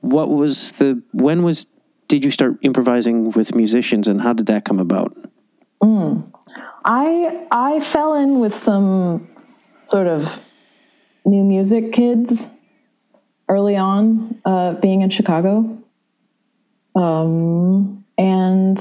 What 0.01 0.29
was 0.29 0.71
the 0.73 1.01
when 1.11 1.43
was 1.43 1.67
did 2.07 2.23
you 2.23 2.31
start 2.31 2.57
improvising 2.61 3.31
with 3.31 3.53
musicians, 3.53 4.07
and 4.07 4.21
how 4.21 4.33
did 4.33 4.45
that 4.47 4.63
come 4.65 4.79
about? 4.79 5.15
I 6.85 7.45
I 7.51 7.79
fell 7.81 8.13
in 8.13 8.39
with 8.39 8.55
some 8.55 9.27
sort 9.83 10.07
of 10.07 10.39
new 11.25 11.43
music 11.43 11.91
kids 11.91 12.47
early 13.49 13.75
on, 13.75 14.41
uh, 14.45 14.73
being 14.73 15.01
in 15.01 15.09
Chicago, 15.09 15.76
um, 16.97 18.03
and 18.17 18.77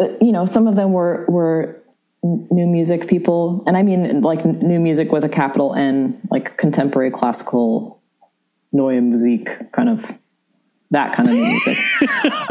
uh, 0.00 0.08
you 0.20 0.32
know 0.32 0.46
some 0.46 0.66
of 0.66 0.76
them 0.76 0.92
were 0.92 1.24
were 1.28 1.82
new 2.22 2.66
music 2.66 3.08
people, 3.08 3.62
and 3.66 3.76
I 3.76 3.82
mean 3.82 4.20
like 4.22 4.44
new 4.44 4.80
music 4.80 5.12
with 5.12 5.24
a 5.24 5.28
capital 5.28 5.74
N, 5.74 6.20
like 6.30 6.56
contemporary 6.56 7.10
classical, 7.10 8.00
neue 8.72 9.00
Musik, 9.00 9.72
kind 9.72 9.88
of 9.88 10.18
that 10.90 11.14
kind 11.14 11.28
of 11.28 11.34
new 11.34 11.44
music. 11.44 11.78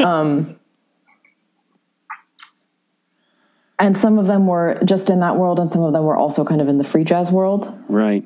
and 3.78 3.96
some 3.96 4.18
of 4.18 4.26
them 4.26 4.46
were 4.46 4.80
just 4.84 5.10
in 5.10 5.20
that 5.20 5.36
world 5.36 5.58
and 5.60 5.70
some 5.70 5.82
of 5.82 5.92
them 5.92 6.04
were 6.04 6.16
also 6.16 6.44
kind 6.44 6.60
of 6.60 6.68
in 6.68 6.78
the 6.78 6.84
free 6.84 7.04
jazz 7.04 7.30
world 7.30 7.72
Right. 7.88 8.24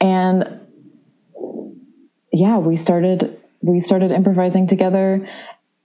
and 0.00 0.55
yeah 2.36 2.58
we 2.58 2.76
started 2.76 3.38
we 3.62 3.80
started 3.80 4.10
improvising 4.10 4.66
together. 4.66 5.28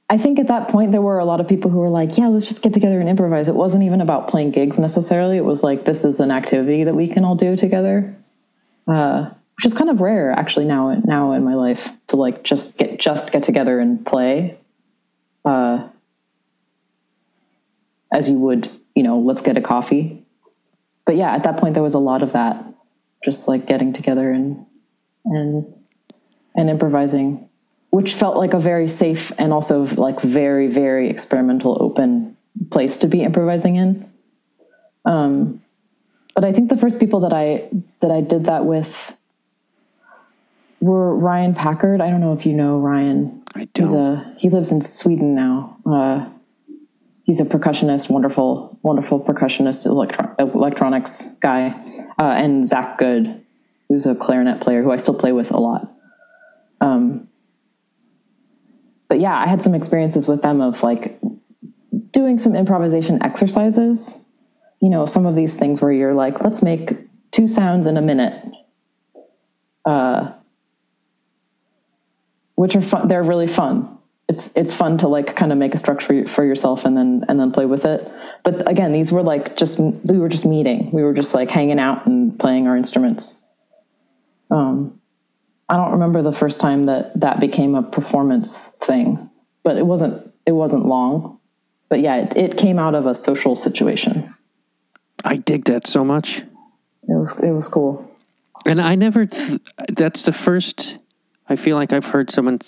I 0.10 0.18
think 0.18 0.40
at 0.40 0.48
that 0.48 0.68
point 0.68 0.92
there 0.92 1.02
were 1.02 1.20
a 1.20 1.26
lot 1.26 1.40
of 1.40 1.48
people 1.48 1.72
who 1.72 1.80
were 1.80 1.90
like 1.90 2.18
yeah 2.18 2.28
let's 2.28 2.48
just 2.48 2.62
get 2.62 2.74
together 2.74 3.00
and 3.00 3.10
improvise. 3.10 3.48
It 3.48 3.56
wasn't 3.56 3.84
even 3.84 4.02
about 4.02 4.28
playing 4.28 4.52
gigs 4.52 4.78
necessarily. 4.78 5.38
It 5.38 5.46
was 5.46 5.64
like 5.64 5.86
this 5.86 6.04
is 6.04 6.20
an 6.20 6.32
activity 6.32 6.84
that 6.84 6.96
we 6.96 7.08
can 7.08 7.24
all 7.24 7.36
do 7.36 7.56
together 7.56 8.16
uh, 8.88 9.30
which 9.58 9.66
is 9.66 9.74
kind 9.74 9.90
of 9.90 10.02
rare 10.02 10.32
actually 10.32 10.66
now 10.66 10.94
now 11.06 11.34
in 11.34 11.44
my 11.44 11.56
life 11.56 11.92
to 12.08 12.16
like 12.16 12.44
just 12.44 12.78
get 12.78 13.00
just 13.00 13.32
get 13.32 13.44
together 13.44 13.80
and 13.80 14.06
play 14.06 14.58
uh, 15.46 15.88
as 18.12 18.30
you 18.30 18.36
would 18.36 18.70
you 18.96 19.04
know 19.04 19.20
let's 19.20 19.42
get 19.42 19.58
a 19.58 19.62
coffee. 19.62 20.26
But 21.06 21.16
yeah 21.16 21.34
at 21.34 21.44
that 21.44 21.58
point 21.58 21.74
there 21.74 21.84
was 21.84 21.94
a 21.94 22.00
lot 22.00 22.24
of 22.24 22.34
that 22.34 22.64
just 23.24 23.48
like 23.48 23.68
getting 23.68 23.94
together 23.94 24.32
and 24.32 24.66
and 25.26 25.74
and 26.56 26.70
improvising 26.70 27.48
which 27.92 28.14
felt 28.14 28.38
like 28.38 28.54
a 28.54 28.60
very 28.60 28.88
safe 28.88 29.32
and 29.38 29.54
also 29.54 29.84
like 29.96 30.22
very 30.22 30.68
very 30.68 31.10
experimental 31.10 31.78
open 31.82 32.36
place 32.70 32.98
to 32.98 33.08
be 33.08 33.22
improvising 33.22 33.76
in. 33.76 34.12
Um 35.06 35.62
but 36.34 36.46
i 36.46 36.54
think 36.54 36.70
the 36.70 36.78
first 36.78 37.00
people 37.00 37.20
that 37.22 37.34
i 37.34 37.70
that 38.00 38.12
i 38.12 38.22
did 38.22 38.46
that 38.46 38.66
with 38.66 39.18
were 40.80 41.16
ryan 41.16 41.54
packard. 41.54 42.02
I 42.02 42.10
don't 42.10 42.22
know 42.22 42.34
if 42.34 42.46
you 42.46 42.54
know 42.54 42.80
ryan. 42.80 43.44
I 43.54 43.66
don't. 43.74 43.94
a 43.94 44.36
he 44.38 44.50
lives 44.50 44.72
in 44.72 44.82
sweden 44.82 45.36
now. 45.36 45.78
Uh 45.86 46.30
he's 47.24 47.40
a 47.40 47.46
percussionist, 47.46 48.10
wonderful, 48.10 48.78
wonderful 48.82 49.20
percussionist, 49.20 49.86
electro- 49.86 50.34
electronics 50.40 51.38
guy, 51.40 51.70
uh, 52.20 52.24
and 52.24 52.66
Zach 52.66 52.98
Good, 52.98 53.42
who's 53.88 54.06
a 54.06 54.16
clarinet 54.16 54.60
player 54.62 54.82
who 54.82 54.92
I 54.92 54.98
still 54.98 55.14
play 55.14 55.32
with 55.32 55.52
a 55.52 55.58
lot. 55.58 55.94
Um, 56.82 57.30
but 59.08 59.20
yeah, 59.20 59.38
I 59.38 59.48
had 59.48 59.64
some 59.64 59.74
experiences 59.74 60.28
with 60.28 60.42
them 60.42 60.60
of 60.62 60.84
like 60.84 61.20
doing 62.12 62.38
some 62.38 62.56
improvisation 62.56 63.24
exercises. 63.24 64.28
You 64.82 64.90
know, 64.90 65.06
some 65.06 65.26
of 65.26 65.36
these 65.36 65.56
things 65.56 65.82
where 65.82 65.92
you're 65.92 66.14
like, 66.14 66.42
let's 66.42 66.62
make 66.62 66.98
two 67.32 67.48
sounds 67.48 67.88
in 67.88 67.96
a 67.98 68.02
minute. 68.02 68.44
Uh, 69.86 70.34
which 72.56 72.76
are 72.76 72.82
fun. 72.82 73.08
They're 73.08 73.24
really 73.24 73.48
fun 73.48 73.98
it's 74.32 74.50
it's 74.56 74.74
fun 74.74 74.98
to 74.98 75.10
like 75.10 75.36
kind 75.36 75.52
of 75.52 75.58
make 75.58 75.76
a 75.76 75.78
structure 75.78 76.26
for 76.26 76.46
yourself 76.46 76.86
and 76.86 76.96
then 76.96 77.26
and 77.28 77.38
then 77.38 77.52
play 77.52 77.66
with 77.66 77.84
it 77.84 78.10
but 78.46 78.68
again 78.70 78.94
these 78.94 79.12
were 79.12 79.22
like 79.22 79.58
just 79.58 79.78
we 79.78 80.18
were 80.18 80.30
just 80.30 80.46
meeting 80.46 80.90
we 80.94 81.04
were 81.04 81.14
just 81.14 81.34
like 81.34 81.52
hanging 81.52 81.80
out 81.80 82.08
and 82.08 82.40
playing 82.40 82.66
our 82.66 82.78
instruments 82.78 83.44
um 84.50 84.98
i 85.72 85.76
don't 85.76 85.92
remember 85.92 86.22
the 86.22 86.32
first 86.32 86.62
time 86.62 86.84
that 86.84 87.20
that 87.20 87.40
became 87.40 87.74
a 87.74 87.82
performance 87.82 88.78
thing 88.84 89.30
but 89.64 89.78
it 89.78 89.86
wasn't 89.86 90.32
it 90.46 90.54
wasn't 90.54 90.86
long. 90.86 91.40
But 91.90 92.02
yeah 92.02 92.18
it, 92.18 92.38
it 92.38 92.58
came 92.58 92.80
out 92.80 92.96
of 92.96 93.06
a 93.06 93.16
social 93.16 93.56
situation. 93.56 94.34
I 95.24 95.38
dig 95.38 95.66
that 95.66 95.88
so 95.88 96.04
much. 96.04 96.40
it 96.40 96.48
was 97.08 97.38
it 97.40 97.52
was 97.52 97.68
cool. 97.68 98.08
And 98.66 98.80
I 98.80 98.94
never, 98.94 99.26
th- 99.26 99.60
that's 99.90 100.22
the 100.22 100.32
first, 100.32 101.00
I 101.50 101.56
feel 101.56 101.76
like 101.76 101.92
I've 101.94 102.06
heard 102.06 102.30
someone, 102.30 102.60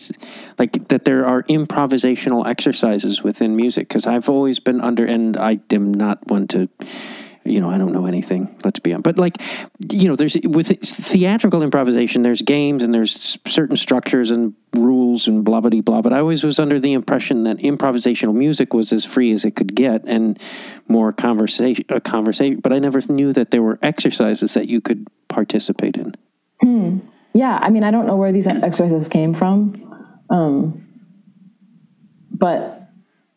like, 0.58 0.88
that 0.88 1.06
there 1.06 1.24
are 1.24 1.43
improvisational 1.43 2.47
exercises 2.47 3.22
within 3.22 3.56
music 3.56 3.89
because 3.89 4.08
I've 4.08 4.28
always 4.28 4.60
been 4.60 4.82
under, 4.82 5.06
and 5.06 5.38
I 5.38 5.60
am 5.72 5.93
not 5.93 6.26
one 6.32 6.47
to, 6.47 6.68
you 7.43 7.59
know, 7.61 7.69
I 7.69 7.77
don't 7.77 7.91
know 7.91 8.05
anything, 8.05 8.55
let's 8.63 8.79
be 8.79 8.93
honest. 8.93 9.03
But, 9.03 9.17
like, 9.17 9.41
you 9.91 10.07
know, 10.07 10.15
there's, 10.15 10.37
with 10.43 10.67
theatrical 10.81 11.61
improvisation, 11.61 12.23
there's 12.23 12.41
games 12.41 12.83
and 12.83 12.93
there's 12.93 13.37
certain 13.45 13.77
structures 13.77 14.31
and 14.31 14.53
rules 14.73 15.27
and 15.27 15.43
blah, 15.43 15.61
blah, 15.61 15.81
blah. 15.81 16.01
But 16.01 16.13
I 16.13 16.19
always 16.19 16.43
was 16.43 16.59
under 16.59 16.79
the 16.79 16.93
impression 16.93 17.43
that 17.43 17.57
improvisational 17.57 18.33
music 18.33 18.73
was 18.73 18.93
as 18.93 19.05
free 19.05 19.31
as 19.31 19.45
it 19.45 19.55
could 19.55 19.75
get 19.75 20.03
and 20.05 20.39
more 20.87 21.11
conversation, 21.11 21.85
a 21.89 22.01
conversation. 22.01 22.59
But 22.59 22.73
I 22.73 22.79
never 22.79 23.01
knew 23.09 23.33
that 23.33 23.51
there 23.51 23.61
were 23.61 23.79
exercises 23.81 24.53
that 24.53 24.67
you 24.67 24.81
could 24.81 25.07
participate 25.27 25.97
in. 25.97 26.15
yeah 27.33 27.59
i 27.61 27.69
mean 27.69 27.83
i 27.83 27.91
don't 27.91 28.05
know 28.05 28.15
where 28.15 28.31
these 28.31 28.47
exercises 28.47 29.07
came 29.07 29.33
from 29.33 29.79
um, 30.29 30.87
but 32.31 32.89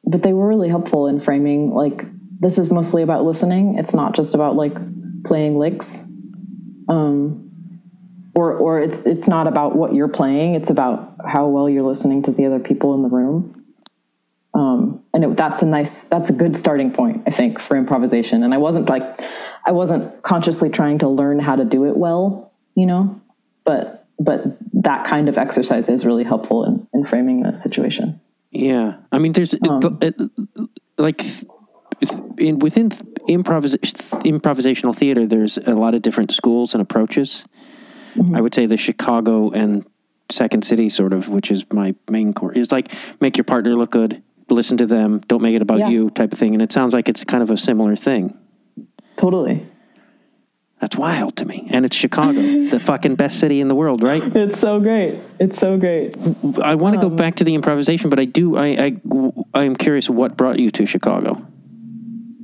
but 0.05 0.23
they 0.23 0.33
were 0.33 0.47
really 0.47 0.69
helpful 0.69 1.09
in 1.09 1.19
framing 1.19 1.73
like 1.75 2.05
this 2.41 2.59
is 2.59 2.71
mostly 2.71 3.03
about 3.03 3.25
listening. 3.25 3.79
It's 3.79 3.95
not 3.95 4.15
just 4.15 4.35
about 4.35 4.57
like 4.57 4.75
playing 5.25 5.59
licks. 5.59 6.09
Um, 6.89 7.43
or 8.35 8.53
or 8.53 8.81
it's 8.81 9.01
it's 9.07 9.27
not 9.27 9.47
about 9.47 9.75
what 9.77 9.95
you're 9.95 10.09
playing. 10.09 10.55
It's 10.55 10.71
about 10.71 11.17
how 11.27 11.49
well 11.49 11.69
you're 11.69 11.83
listening 11.83 12.23
to 12.25 12.31
the 12.31 12.47
other 12.47 12.59
people 12.59 12.95
in 12.95 13.03
the 13.03 13.09
room. 13.09 13.65
Um, 14.55 15.03
and 15.13 15.25
it, 15.25 15.37
that's 15.37 15.63
a 15.63 15.67
nice 15.67 16.05
that's 16.05 16.31
a 16.31 16.33
good 16.33 16.57
starting 16.57 16.91
point 16.91 17.23
i 17.27 17.31
think 17.31 17.61
for 17.61 17.77
improvisation. 17.77 18.43
And 18.43 18.55
i 18.55 18.59
wasn't 18.59 18.89
like 18.89 19.21
i 19.67 19.73
wasn't 19.73 20.23
consciously 20.23 20.71
trying 20.71 20.99
to 21.01 21.09
learn 21.09 21.39
how 21.39 21.57
to 21.57 21.65
do 21.65 21.85
it 21.85 21.97
well 21.97 22.47
you 22.77 22.87
know? 22.87 23.21
But 23.65 24.07
but 24.21 24.57
that 24.73 25.05
kind 25.05 25.29
of 25.29 25.37
exercise 25.37 25.89
is 25.89 26.07
really 26.07 26.23
helpful 26.25 26.65
in, 26.65 26.87
in 26.95 27.05
framing 27.05 27.45
a 27.45 27.57
situation. 27.57 28.21
Yeah, 28.53 28.95
I 29.11 29.19
mean, 29.19 29.33
there's 29.33 29.55
it- 29.55 29.61
it, 30.01 30.31
like 30.97 31.23
in 32.39 32.59
within 32.59 32.91
improvisa- 33.29 33.79
improvisational 34.23 34.95
theater, 34.95 35.27
there's 35.27 35.59
a 35.59 35.73
lot 35.75 35.95
of 35.95 36.03
different 36.03 36.33
schools 36.33 36.75
and 36.75 36.81
approaches. 36.83 37.45
Mm-hmm. 38.15 38.35
I 38.37 38.41
would 38.41 38.55
say 38.55 38.67
the 38.67 38.77
Chicago 38.77 39.51
and 39.51 39.85
Second 40.31 40.65
City 40.65 40.89
sort 40.89 41.13
of, 41.13 41.29
which 41.29 41.51
is 41.51 41.65
my 41.73 41.95
main 42.11 42.33
core, 42.33 42.53
is 42.53 42.73
like 42.73 42.93
make 43.21 43.37
your 43.37 43.45
partner 43.45 43.75
look 43.77 43.91
good, 43.91 44.23
listen 44.51 44.77
to 44.79 44.87
them, 44.87 45.21
don't 45.29 45.43
make 45.43 45.55
it 45.55 45.63
about 45.63 45.79
Yeah. 45.79 45.89
you 45.89 46.11
type 46.11 46.33
of 46.33 46.39
thing. 46.39 46.55
And 46.55 46.63
it 46.63 46.73
sounds 46.73 46.95
like 46.95 47.09
it's 47.09 47.25
kind 47.25 47.43
of 47.43 47.51
a 47.51 47.57
similar 47.57 47.97
thing. 47.97 48.37
totally 49.17 49.67
That's 50.81 50.97
wild 50.97 51.37
to 51.37 51.45
me. 51.47 51.69
And 51.71 51.85
it's 51.85 51.97
Chicago, 51.97 52.41
the 52.75 52.81
fucking 52.81 53.15
best 53.17 53.39
city 53.41 53.61
in 53.61 53.69
the 53.69 53.75
world, 53.75 54.03
right? 54.03 54.23
it's 54.37 54.61
so 54.61 54.81
great 54.81 55.21
it's 55.39 55.59
so 55.59 55.77
great 55.79 56.15
I 56.63 56.75
want 56.75 56.95
to 56.95 57.01
go 57.01 57.07
um, 57.09 57.17
back 57.17 57.37
to 57.37 57.45
the 57.45 57.55
improvisation, 57.55 58.11
but 58.11 58.19
I 58.19 58.25
do. 58.25 58.57
I 58.57 58.67
I 58.67 58.97
I 59.55 59.65
am 59.65 59.77
curious 59.77 60.09
what 60.11 60.37
brought 60.37 60.59
you 60.59 60.71
to 60.73 60.87
Chicago. 60.87 61.47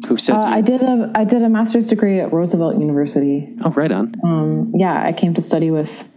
Who 0.09 0.16
said 0.16 0.36
uh, 0.36 0.40
i 0.44 0.61
did 0.61 0.82
a 0.82 1.11
i 1.14 1.24
did 1.24 1.42
a 1.42 1.48
master's 1.48 1.88
degree 1.88 2.20
at 2.20 2.32
roosevelt 2.32 2.78
university 2.78 3.48
oh, 3.64 3.70
right 3.70 3.90
on. 3.92 4.72
yeah 4.74 5.03
i 5.05 5.12
came 5.12 5.34
to 5.34 5.40
study 5.40 5.70
with 5.70 6.09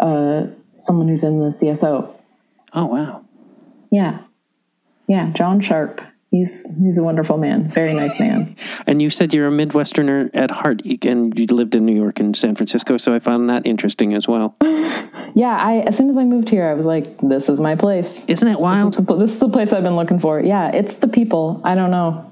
uh, 0.00 0.46
someone 0.76 1.08
who's 1.08 1.22
in 1.24 1.38
the 1.38 1.46
cso 1.46 2.10
Oh, 2.74 2.86
wow. 2.86 3.24
yeah 3.90 4.20
yeah 5.08 5.30
john 5.34 5.60
sharp 5.60 6.00
he's 6.30 6.64
he's 6.82 6.96
a 6.98 7.02
wonderful 7.02 7.36
man 7.38 7.68
very 7.68 7.92
nice 7.94 8.18
man 8.18 8.54
And 8.86 9.00
you 9.00 9.10
said 9.10 9.32
you're 9.32 9.46
a 9.46 9.50
Midwesterner 9.50 10.28
at 10.34 10.50
heart, 10.50 10.82
and 11.04 11.38
you 11.38 11.46
lived 11.46 11.76
in 11.76 11.86
New 11.86 11.94
York 11.94 12.18
and 12.18 12.36
San 12.36 12.56
Francisco, 12.56 12.96
so 12.96 13.14
I 13.14 13.20
found 13.20 13.48
that 13.48 13.64
interesting 13.64 14.12
as 14.14 14.26
well. 14.26 14.56
Yeah, 15.34 15.56
I 15.56 15.78
as 15.88 15.96
soon 15.96 16.10
as 16.10 16.18
I 16.18 16.24
moved 16.24 16.50
here, 16.50 16.66
I 16.68 16.74
was 16.74 16.84
like, 16.84 17.06
"This 17.22 17.48
is 17.48 17.58
my 17.58 17.74
place. 17.74 18.26
Isn't 18.28 18.48
it 18.48 18.52
This 18.52 18.60
wild? 18.60 18.98
is, 18.98 19.06
the, 19.06 19.16
this 19.16 19.32
is 19.34 19.40
the 19.40 19.48
place 19.48 19.72
I've 19.72 19.82
been 19.84 19.96
looking 19.96 20.18
for." 20.18 20.38
Yeah, 20.40 20.68
it's 20.74 20.96
the 20.96 21.08
people. 21.08 21.60
I 21.64 21.74
don't 21.74 21.90
know. 21.90 22.30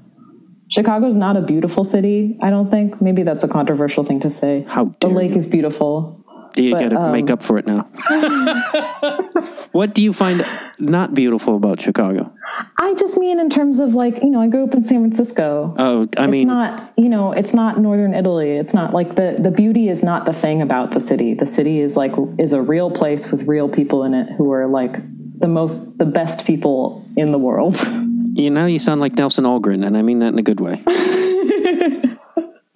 Chicago's 0.71 1.17
not 1.17 1.37
a 1.37 1.41
beautiful 1.41 1.83
city. 1.83 2.39
I 2.41 2.51
don't 2.51 2.71
think. 2.71 3.03
Maybe 3.03 3.25
that's 3.25 3.43
a 3.43 3.49
controversial 3.49 4.05
thing 4.05 4.21
to 4.21 4.31
say. 4.31 4.65
How 4.69 4.95
the 5.01 5.09
lake 5.09 5.33
you. 5.33 5.39
is 5.39 5.47
beautiful. 5.47 6.17
Do 6.55 6.63
you 6.65 6.73
got 6.73 6.89
to 6.91 6.97
um, 6.97 7.13
make 7.13 7.31
up 7.31 7.43
for 7.43 7.59
it 7.59 7.67
now. 7.67 7.83
what 9.73 9.95
do 9.95 10.03
you 10.03 10.13
find 10.13 10.45
not 10.79 11.15
beautiful 11.15 11.55
about 11.57 11.81
Chicago? 11.81 12.33
I 12.77 12.95
just 12.95 13.17
mean 13.19 13.39
in 13.39 13.51
terms 13.51 13.79
of 13.79 13.95
like 13.95 14.23
you 14.23 14.31
know, 14.31 14.41
I 14.41 14.49
grew 14.49 14.65
up 14.65 14.75
in 14.75 14.85
San 14.85 15.01
Francisco. 15.01 15.75
Oh, 15.79 16.09
I 16.17 16.27
mean 16.27 16.29
it's 16.29 16.31
mean, 16.33 16.49
not 16.49 16.93
you 16.97 17.09
know, 17.09 17.33
it's 17.33 17.55
not 17.55 17.79
northern 17.79 18.15
Italy. 18.15 18.57
It's 18.57 18.75
not 18.75 18.93
like 18.93 19.17
the 19.17 19.37
the 19.39 19.51
beauty 19.51 19.89
is 19.89 20.03
not 20.03 20.27
the 20.27 20.33
thing 20.33 20.61
about 20.61 20.93
the 20.93 21.01
city. 21.01 21.35
The 21.35 21.47
city 21.47 21.81
is 21.81 21.97
like 21.97 22.13
is 22.39 22.53
a 22.53 22.61
real 22.61 22.91
place 22.91 23.31
with 23.31 23.45
real 23.45 23.69
people 23.69 24.05
in 24.05 24.15
it 24.15 24.29
who 24.37 24.53
are 24.53 24.67
like 24.67 24.93
the 25.39 25.49
most 25.49 25.99
the 25.99 26.07
best 26.07 26.47
people 26.47 27.07
in 27.17 27.33
the 27.33 27.39
world. 27.39 27.77
you 28.35 28.51
know, 28.51 28.67
you 28.67 28.79
sound 28.79 29.01
like 29.01 29.15
Nelson 29.15 29.45
Algren, 29.45 29.87
and 29.87 29.97
I 29.97 30.03
mean 30.03 30.19
that 30.21 30.33
in 30.33 30.39
a 30.39 30.43
good 30.43 30.61
way. 30.61 30.83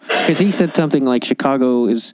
Because 0.07 0.38
he 0.38 0.52
said 0.52 0.74
something 0.76 1.05
like 1.05 1.24
Chicago 1.24 1.86
is 1.86 2.12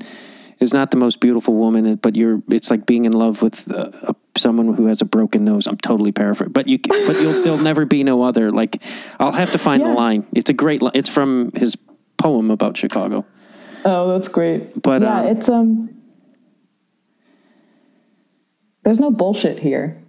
is 0.59 0.73
not 0.73 0.91
the 0.91 0.97
most 0.97 1.21
beautiful 1.21 1.55
woman, 1.55 1.95
but 1.97 2.17
you're. 2.17 2.43
It's 2.51 2.71
like 2.71 2.85
being 2.87 3.05
in 3.05 3.13
love 3.13 3.41
with 3.43 3.71
uh, 3.71 3.91
a, 4.03 4.15
someone 4.37 4.75
who 4.75 4.87
has 4.87 5.01
a 5.01 5.05
broken 5.05 5.45
nose. 5.45 5.67
I'm 5.67 5.77
totally 5.77 6.13
paraphrasing, 6.13 6.53
but 6.53 6.69
you. 6.69 6.79
But 6.79 7.21
you'll, 7.21 7.43
there'll 7.43 7.59
never 7.59 7.85
be 7.85 8.03
no 8.05 8.23
other. 8.23 8.51
Like 8.51 8.83
I'll 9.19 9.33
have 9.33 9.53
to 9.53 9.59
find 9.59 9.83
the 9.83 9.89
line. 9.89 10.27
It's 10.33 10.51
a 10.51 10.53
great. 10.53 10.83
li- 10.83 10.91
It's 10.95 11.09
from 11.09 11.53
his 11.55 11.77
poem 12.17 12.51
about 12.51 12.77
Chicago. 12.77 13.25
Oh, 13.85 14.13
that's 14.13 14.29
great. 14.29 14.81
But, 14.83 15.03
yeah, 15.03 15.21
um, 15.21 15.27
it's 15.27 15.49
um 15.49 16.03
there's 18.83 19.01
no 19.01 19.11
bullshit 19.11 19.59
here. 19.59 20.03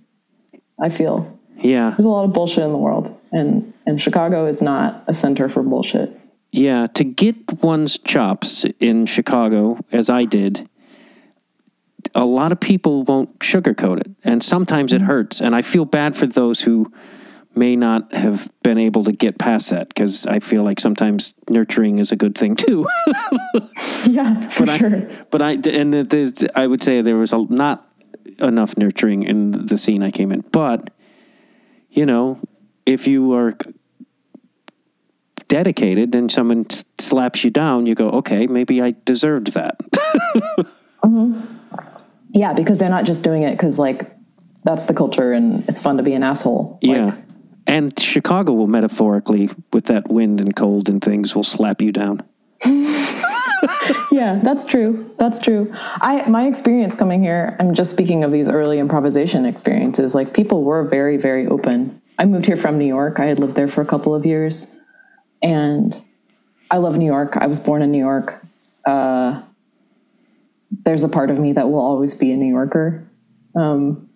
I 0.79 0.89
feel. 0.89 1.39
Yeah, 1.61 1.91
There's 1.91 2.05
a 2.05 2.09
lot 2.09 2.25
of 2.25 2.33
bullshit 2.33 2.63
in 2.63 2.71
the 2.71 2.77
world 2.77 3.15
and 3.31 3.73
and 3.85 4.01
Chicago 4.01 4.45
is 4.47 4.61
not 4.61 5.03
a 5.07 5.15
center 5.15 5.49
for 5.49 5.63
bullshit. 5.63 6.17
yeah. 6.51 6.87
To 6.93 7.03
get 7.03 7.63
one's 7.63 7.97
chops 7.97 8.65
in 8.79 9.05
Chicago, 9.05 9.77
as 9.91 10.09
I 10.09 10.25
did, 10.25 10.69
a 12.13 12.25
lot 12.25 12.51
of 12.51 12.59
people 12.59 13.03
won't 13.03 13.39
sugarcoat 13.39 13.99
it, 14.01 14.11
and 14.23 14.43
sometimes 14.43 14.91
it 14.93 15.01
hurts. 15.01 15.39
And 15.41 15.55
I 15.55 15.61
feel 15.61 15.85
bad 15.85 16.15
for 16.17 16.25
those 16.27 16.61
who 16.61 16.91
may 17.55 17.75
not 17.75 18.13
have 18.13 18.49
been 18.63 18.77
able 18.77 19.03
to 19.03 19.11
get 19.11 19.37
past 19.37 19.69
that 19.71 19.89
because 19.89 20.25
I 20.25 20.39
feel 20.39 20.63
like 20.63 20.79
sometimes 20.79 21.33
nurturing 21.49 21.99
is 21.99 22.11
a 22.11 22.15
good 22.15 22.35
thing 22.37 22.55
too. 22.55 22.87
Yeah, 24.07 24.47
for 24.49 24.65
but 24.65 24.79
sure. 24.79 24.95
I, 24.95 25.25
but 25.29 25.41
I 25.43 25.51
and 25.51 25.93
the, 25.93 26.03
the, 26.03 26.51
I 26.55 26.65
would 26.65 26.81
say 26.81 27.01
there 27.01 27.17
was 27.17 27.33
a, 27.33 27.45
not 27.49 27.87
enough 28.39 28.75
nurturing 28.77 29.23
in 29.23 29.67
the 29.67 29.77
scene 29.77 30.01
I 30.01 30.09
came 30.11 30.31
in. 30.31 30.41
But 30.51 30.89
you 31.91 32.05
know, 32.05 32.39
if 32.85 33.07
you 33.07 33.33
are 33.33 33.53
dedicated 35.47 36.15
and 36.15 36.31
someone 36.31 36.65
s- 36.69 36.85
slaps 36.99 37.43
you 37.43 37.51
down, 37.51 37.85
you 37.85 37.93
go, 37.95 38.09
okay, 38.09 38.47
maybe 38.47 38.81
I 38.81 38.95
deserved 39.05 39.53
that. 39.53 39.77
Mm-hmm. 41.03 41.57
Yeah, 42.29 42.53
because 42.53 42.77
they're 42.77 42.87
not 42.87 43.05
just 43.05 43.23
doing 43.23 43.41
it 43.41 43.53
because 43.53 43.79
like 43.79 44.15
that's 44.63 44.85
the 44.85 44.93
culture 44.93 45.31
and 45.33 45.67
it's 45.67 45.81
fun 45.81 45.97
to 45.97 46.03
be 46.03 46.13
an 46.13 46.21
asshole. 46.21 46.77
Like, 46.83 46.95
yeah. 46.95 47.15
And 47.65 47.99
Chicago 47.99 48.53
will 48.53 48.67
metaphorically, 48.67 49.49
with 49.73 49.85
that 49.85 50.09
wind 50.09 50.39
and 50.39 50.55
cold 50.55 50.89
and 50.89 51.01
things, 51.03 51.35
will 51.35 51.43
slap 51.43 51.81
you 51.81 51.91
down. 51.91 52.21
yeah, 54.11 54.39
that's 54.43 54.65
true. 54.65 55.13
That's 55.17 55.39
true. 55.39 55.71
I 55.73 56.27
my 56.29 56.47
experience 56.47 56.95
coming 56.95 57.21
here, 57.21 57.55
I'm 57.59 57.75
just 57.75 57.91
speaking 57.91 58.23
of 58.23 58.31
these 58.31 58.49
early 58.49 58.79
improvisation 58.79 59.45
experiences, 59.45 60.15
like 60.15 60.33
people 60.33 60.63
were 60.63 60.83
very, 60.83 61.17
very 61.17 61.47
open. 61.47 62.01
I 62.17 62.25
moved 62.25 62.45
here 62.45 62.57
from 62.57 62.77
New 62.77 62.85
York. 62.85 63.19
I 63.19 63.25
had 63.25 63.39
lived 63.39 63.55
there 63.55 63.67
for 63.67 63.81
a 63.81 63.85
couple 63.85 64.13
of 64.13 64.25
years. 64.25 64.75
And 65.41 65.99
I 66.69 66.77
love 66.77 66.97
New 66.97 67.05
York. 67.05 67.35
I 67.37 67.47
was 67.47 67.59
born 67.59 67.81
in 67.81 67.91
New 67.91 67.99
York. 67.99 68.45
Uh, 68.85 69.41
there's 70.83 71.03
a 71.03 71.09
part 71.09 71.29
of 71.29 71.37
me 71.37 71.53
that 71.53 71.69
will 71.69 71.79
always 71.79 72.13
be 72.13 72.31
a 72.31 72.37
New 72.37 72.49
Yorker. 72.49 73.07
Um, 73.55 74.09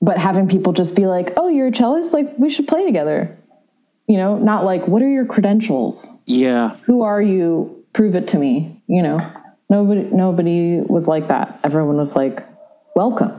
but 0.00 0.16
having 0.16 0.48
people 0.48 0.72
just 0.72 0.96
be 0.96 1.06
like, 1.06 1.34
"Oh, 1.36 1.48
you're 1.48 1.68
a 1.68 1.72
cellist? 1.72 2.14
Like 2.14 2.38
we 2.38 2.48
should 2.48 2.66
play 2.66 2.86
together." 2.86 3.36
You 4.10 4.16
know, 4.16 4.38
not 4.38 4.64
like, 4.64 4.88
"What 4.88 5.02
are 5.02 5.08
your 5.08 5.24
credentials?" 5.24 6.20
Yeah. 6.26 6.76
who 6.86 7.02
are 7.02 7.22
you 7.22 7.76
prove 7.92 8.14
it 8.14 8.26
to 8.28 8.38
me 8.38 8.80
you 8.86 9.02
know 9.02 9.18
nobody 9.68 10.02
nobody 10.24 10.80
was 10.96 11.08
like 11.08 11.26
that 11.28 11.58
everyone 11.64 11.96
was 11.96 12.14
like 12.14 12.46
welcome 12.94 13.32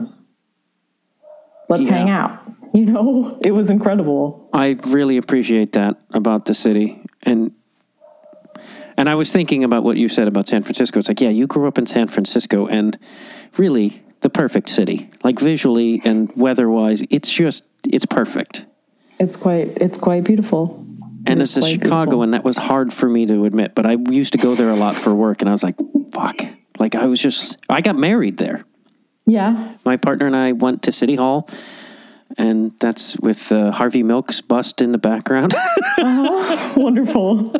let's 1.68 1.82
Yeah. 1.84 1.90
hang 1.96 2.10
out 2.10 2.32
you 2.74 2.84
know 2.84 3.38
it 3.42 3.52
was 3.52 3.70
incredible 3.70 4.48
I 4.52 4.76
really 4.86 5.16
appreciate 5.16 5.72
that 5.72 5.96
about 6.10 6.44
the 6.46 6.54
city. 6.54 7.00
And 7.22 7.52
and 8.98 9.08
I 9.08 9.14
was 9.14 9.32
thinking 9.32 9.64
about 9.64 9.82
what 9.84 9.96
you 9.96 10.08
said 10.08 10.28
about 10.28 10.46
San 10.48 10.62
Francisco. 10.64 10.98
It's 11.00 11.08
like, 11.08 11.20
yeah, 11.20 11.30
you 11.30 11.46
grew 11.46 11.66
up 11.66 11.78
in 11.78 11.86
San 11.86 12.08
Francisco 12.08 12.66
and 12.66 12.98
really 13.56 14.02
the 14.20 14.28
perfect 14.28 14.68
city. 14.68 15.08
Like 15.24 15.38
visually 15.40 16.02
and 16.04 16.30
weather-wise, 16.36 17.02
it's 17.10 17.30
just 17.32 17.64
it's 17.84 18.04
perfect. 18.06 18.66
It's 19.22 19.36
quite 19.36 19.78
it's 19.78 19.98
quite 19.98 20.24
beautiful 20.24 20.84
And 21.26 21.40
It's 21.40 21.56
as 21.56 21.64
a 21.64 21.68
Chicagoan, 21.68 22.32
that 22.32 22.44
was 22.44 22.56
hard 22.56 22.92
for 22.92 23.08
me 23.08 23.26
to 23.26 23.44
admit, 23.44 23.74
but 23.74 23.86
I 23.86 23.96
used 24.10 24.32
to 24.32 24.38
go 24.38 24.54
there 24.54 24.70
a 24.70 24.74
lot 24.74 24.96
for 24.96 25.14
work 25.14 25.40
and 25.40 25.48
I 25.48 25.52
was 25.52 25.62
like, 25.62 25.76
fuck. 26.12 26.36
Like 26.78 26.94
I 26.94 27.06
was 27.06 27.20
just 27.20 27.56
I 27.68 27.80
got 27.80 27.96
married 27.96 28.38
there. 28.38 28.64
yeah 29.26 29.74
My 29.84 29.96
partner 29.96 30.26
and 30.26 30.36
I 30.36 30.52
went 30.52 30.82
to 30.82 30.92
City 30.92 31.16
Hall 31.16 31.48
and 32.38 32.72
that's 32.80 33.16
with 33.20 33.52
uh, 33.52 33.70
Harvey 33.70 34.02
Milk's 34.02 34.40
bust 34.40 34.80
in 34.80 34.92
the 34.92 34.98
background. 34.98 35.54
wonderful 36.76 37.54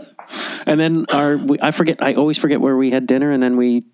And 0.66 0.80
then 0.80 1.06
our, 1.12 1.36
we, 1.36 1.58
I 1.60 1.70
forget, 1.70 2.02
I 2.02 2.14
always 2.14 2.38
forget 2.38 2.60
where 2.60 2.76
we 2.76 2.90
had 2.90 3.06
dinner, 3.06 3.30
and 3.30 3.42
then 3.42 3.56
we 3.56 3.84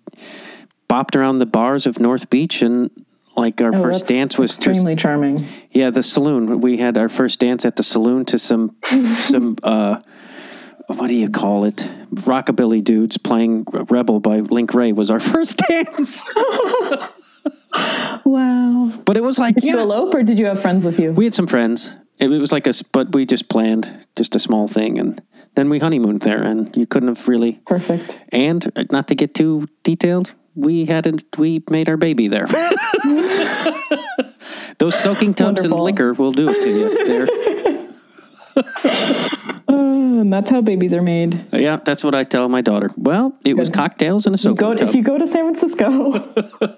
bopped 0.89 1.15
around 1.15 1.39
the 1.39 1.45
bars 1.45 1.85
of 1.85 1.99
North 1.99 2.29
Beach, 2.29 2.61
and 2.61 2.89
like 3.35 3.61
our 3.61 3.73
Oh, 3.73 3.81
first 3.81 4.07
dance 4.07 4.37
was 4.37 4.51
extremely 4.51 4.95
charming 4.95 5.45
yeah, 5.71 5.89
the 5.89 6.03
saloon. 6.03 6.61
We 6.61 6.77
had 6.77 6.97
our 6.97 7.09
first 7.09 7.39
dance 7.39 7.65
at 7.65 7.75
the 7.75 7.83
saloon 7.83 8.25
to 8.25 8.39
some, 8.39 8.75
some, 8.83 9.55
uh, 9.63 10.01
what 10.87 11.07
do 11.07 11.15
you 11.15 11.29
call 11.29 11.63
it? 11.65 11.87
Rockabilly 12.13 12.83
dudes 12.83 13.17
playing 13.17 13.65
Rebel 13.71 14.19
by 14.19 14.39
Link 14.39 14.73
Wray 14.73 14.91
was 14.91 15.09
our 15.11 15.19
first 15.33 15.57
dance. 15.69 16.23
wow 18.25 18.91
But 19.05 19.17
it 19.17 19.23
was 19.23 19.37
like, 19.39 19.55
did 19.55 19.63
you 19.63 19.75
yeah, 19.75 19.83
elope 19.83 20.13
or 20.15 20.23
did 20.23 20.39
you 20.39 20.45
have 20.47 20.59
friends 20.61 20.83
with 20.85 20.99
you 20.99 21.11
we 21.13 21.25
had 21.25 21.33
some 21.33 21.47
friends. 21.47 21.95
It, 22.17 22.31
it 22.31 22.39
was 22.39 22.51
like 22.51 22.65
a, 22.65 22.69
s- 22.69 22.81
but 22.83 23.13
we 23.13 23.25
just 23.25 23.47
planned 23.49 24.05
just 24.17 24.35
a 24.35 24.39
small 24.39 24.67
thing, 24.67 24.99
and 24.99 25.21
then 25.55 25.69
we 25.69 25.79
honeymooned 25.79 26.21
there, 26.21 26.41
and 26.43 26.75
you 26.75 26.85
couldn't 26.85 27.07
have 27.09 27.27
really. 27.29 27.61
perfect 27.65 28.19
And 28.33 28.69
uh, 28.75 28.83
not 28.91 29.07
to 29.07 29.15
get 29.15 29.33
too 29.33 29.67
detailed, 29.83 30.33
we 30.55 30.85
hadn't 30.85 31.23
we 31.37 31.63
made 31.69 31.89
our 31.89 31.97
baby 31.97 32.27
there. 32.27 32.47
Those 34.79 34.97
soaking 34.99 35.33
tubs 35.33 35.63
and 35.63 35.73
liquor 35.73 36.13
will 36.13 36.31
do 36.31 36.47
it 36.49 36.53
to 36.53 36.69
you. 36.69 37.05
There, 37.05 37.27
and 39.67 40.31
that's 40.33 40.49
how 40.49 40.61
babies 40.61 40.93
are 40.93 41.01
made 41.01 41.45
yeah, 41.53 41.77
that's 41.77 42.03
what 42.03 42.15
I 42.15 42.23
tell 42.23 42.49
my 42.49 42.61
daughter. 42.61 42.91
Well, 42.97 43.35
it 43.45 43.55
was 43.55 43.69
cocktails 43.69 44.25
and 44.25 44.35
a 44.35 44.37
soaking 44.37 44.55
go 44.55 44.73
tub. 44.73 44.87
if 44.87 44.95
you 44.95 45.03
go 45.03 45.17
to 45.17 45.27
san 45.27 45.43
francisco 45.43 46.13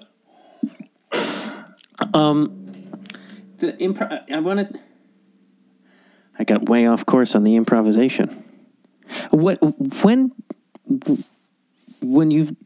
um, 2.14 2.62
the 3.58 3.72
impro- 3.74 4.30
I 4.30 4.40
wanted. 4.40 4.78
I 6.38 6.44
got 6.44 6.68
way 6.68 6.86
off 6.86 7.06
course 7.06 7.34
on 7.34 7.44
the 7.44 7.56
improvisation. 7.56 8.44
What 9.30 9.58
when 10.02 10.32
when 12.00 12.30
you 12.30 12.56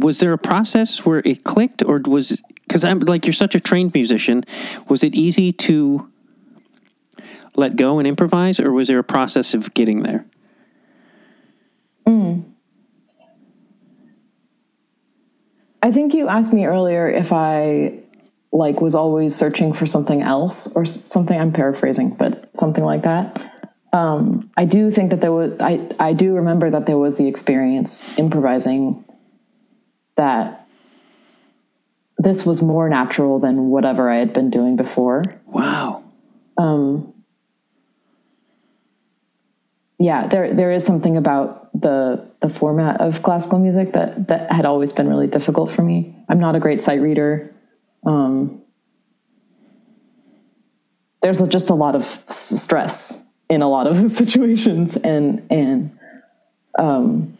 was 0.00 0.20
there 0.20 0.32
a 0.32 0.38
process 0.38 1.04
where 1.04 1.22
it 1.24 1.44
clicked 1.44 1.82
or 1.82 2.00
was 2.04 2.40
because 2.66 2.84
I'm 2.84 3.00
like 3.00 3.26
you're 3.26 3.32
such 3.32 3.54
a 3.54 3.60
trained 3.60 3.94
musician 3.94 4.44
was 4.88 5.02
it 5.04 5.14
easy 5.14 5.52
to 5.52 6.10
let 7.54 7.76
go 7.76 7.98
and 7.98 8.06
improvise 8.06 8.60
or 8.60 8.72
was 8.72 8.88
there 8.88 8.98
a 8.98 9.04
process 9.04 9.54
of 9.54 9.72
getting 9.74 10.02
there? 10.02 10.26
I 15.86 15.92
think 15.92 16.14
you 16.14 16.26
asked 16.26 16.52
me 16.52 16.66
earlier 16.66 17.08
if 17.08 17.32
I 17.32 18.00
like 18.50 18.80
was 18.80 18.96
always 18.96 19.36
searching 19.36 19.72
for 19.72 19.86
something 19.86 20.20
else 20.20 20.74
or 20.74 20.84
something 20.84 21.38
I'm 21.38 21.52
paraphrasing, 21.52 22.10
but 22.14 22.50
something 22.56 22.82
like 22.82 23.04
that. 23.04 23.52
Um, 23.92 24.50
I 24.56 24.64
do 24.64 24.90
think 24.90 25.10
that 25.10 25.20
there 25.20 25.30
was 25.30 25.52
I 25.60 25.88
I 26.00 26.12
do 26.12 26.34
remember 26.34 26.70
that 26.70 26.86
there 26.86 26.98
was 26.98 27.18
the 27.18 27.28
experience 27.28 28.18
improvising 28.18 29.04
that 30.16 30.66
this 32.18 32.44
was 32.44 32.62
more 32.62 32.88
natural 32.88 33.38
than 33.38 33.68
whatever 33.68 34.10
I 34.10 34.18
had 34.18 34.32
been 34.32 34.50
doing 34.50 34.76
before. 34.76 35.22
Wow. 35.46 36.02
Yeah, 39.98 40.26
there 40.26 40.54
there 40.54 40.70
is 40.72 40.84
something 40.84 41.16
about 41.16 41.70
the 41.78 42.24
the 42.40 42.48
format 42.48 43.00
of 43.00 43.22
classical 43.22 43.58
music 43.58 43.92
that 43.94 44.28
that 44.28 44.52
had 44.52 44.66
always 44.66 44.92
been 44.92 45.08
really 45.08 45.26
difficult 45.26 45.70
for 45.70 45.82
me. 45.82 46.14
I'm 46.28 46.38
not 46.38 46.54
a 46.54 46.60
great 46.60 46.82
sight 46.82 47.00
reader. 47.00 47.54
Um, 48.04 48.62
there's 51.22 51.40
just 51.48 51.70
a 51.70 51.74
lot 51.74 51.96
of 51.96 52.04
stress 52.28 53.30
in 53.48 53.62
a 53.62 53.68
lot 53.68 53.86
of 53.86 54.10
situations, 54.22 54.96
and 54.96 55.46
and 55.50 55.98
um, 56.78 57.35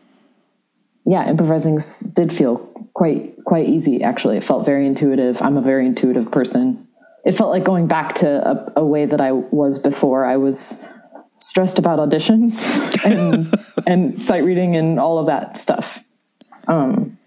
yeah, 1.07 1.29
improvising 1.31 1.79
did 2.15 2.33
feel 2.33 2.59
quite 2.93 3.45
quite 3.45 3.69
easy. 3.69 4.03
Actually, 4.03 4.37
it 4.37 4.45
felt 4.45 4.67
very 4.67 4.87
intuitive. 4.87 5.41
I'm 5.41 5.57
a 5.57 5.63
very 5.63 5.87
intuitive 5.87 6.31
person. 6.33 6.89
It 7.25 7.33
felt 7.33 7.51
like 7.51 7.65
going 7.65 7.87
back 7.87 8.17
to 8.17 8.29
a, 8.29 8.73
a 8.81 8.85
way 8.85 9.07
that 9.07 9.21
I 9.21 9.33
was 9.33 9.79
before. 9.79 10.25
I 10.25 10.37
was 10.37 10.85
stressed 11.37 11.79
about 11.79 12.01
auditions 12.01 13.05
and 13.05 13.55
and 13.87 14.25
sight 14.25 14.45
reading 14.45 14.75
and 14.75 14.99
all 14.99 15.19
of 15.19 15.27
that 15.27 15.57
stuff. 15.57 16.05
Um, 16.67 17.19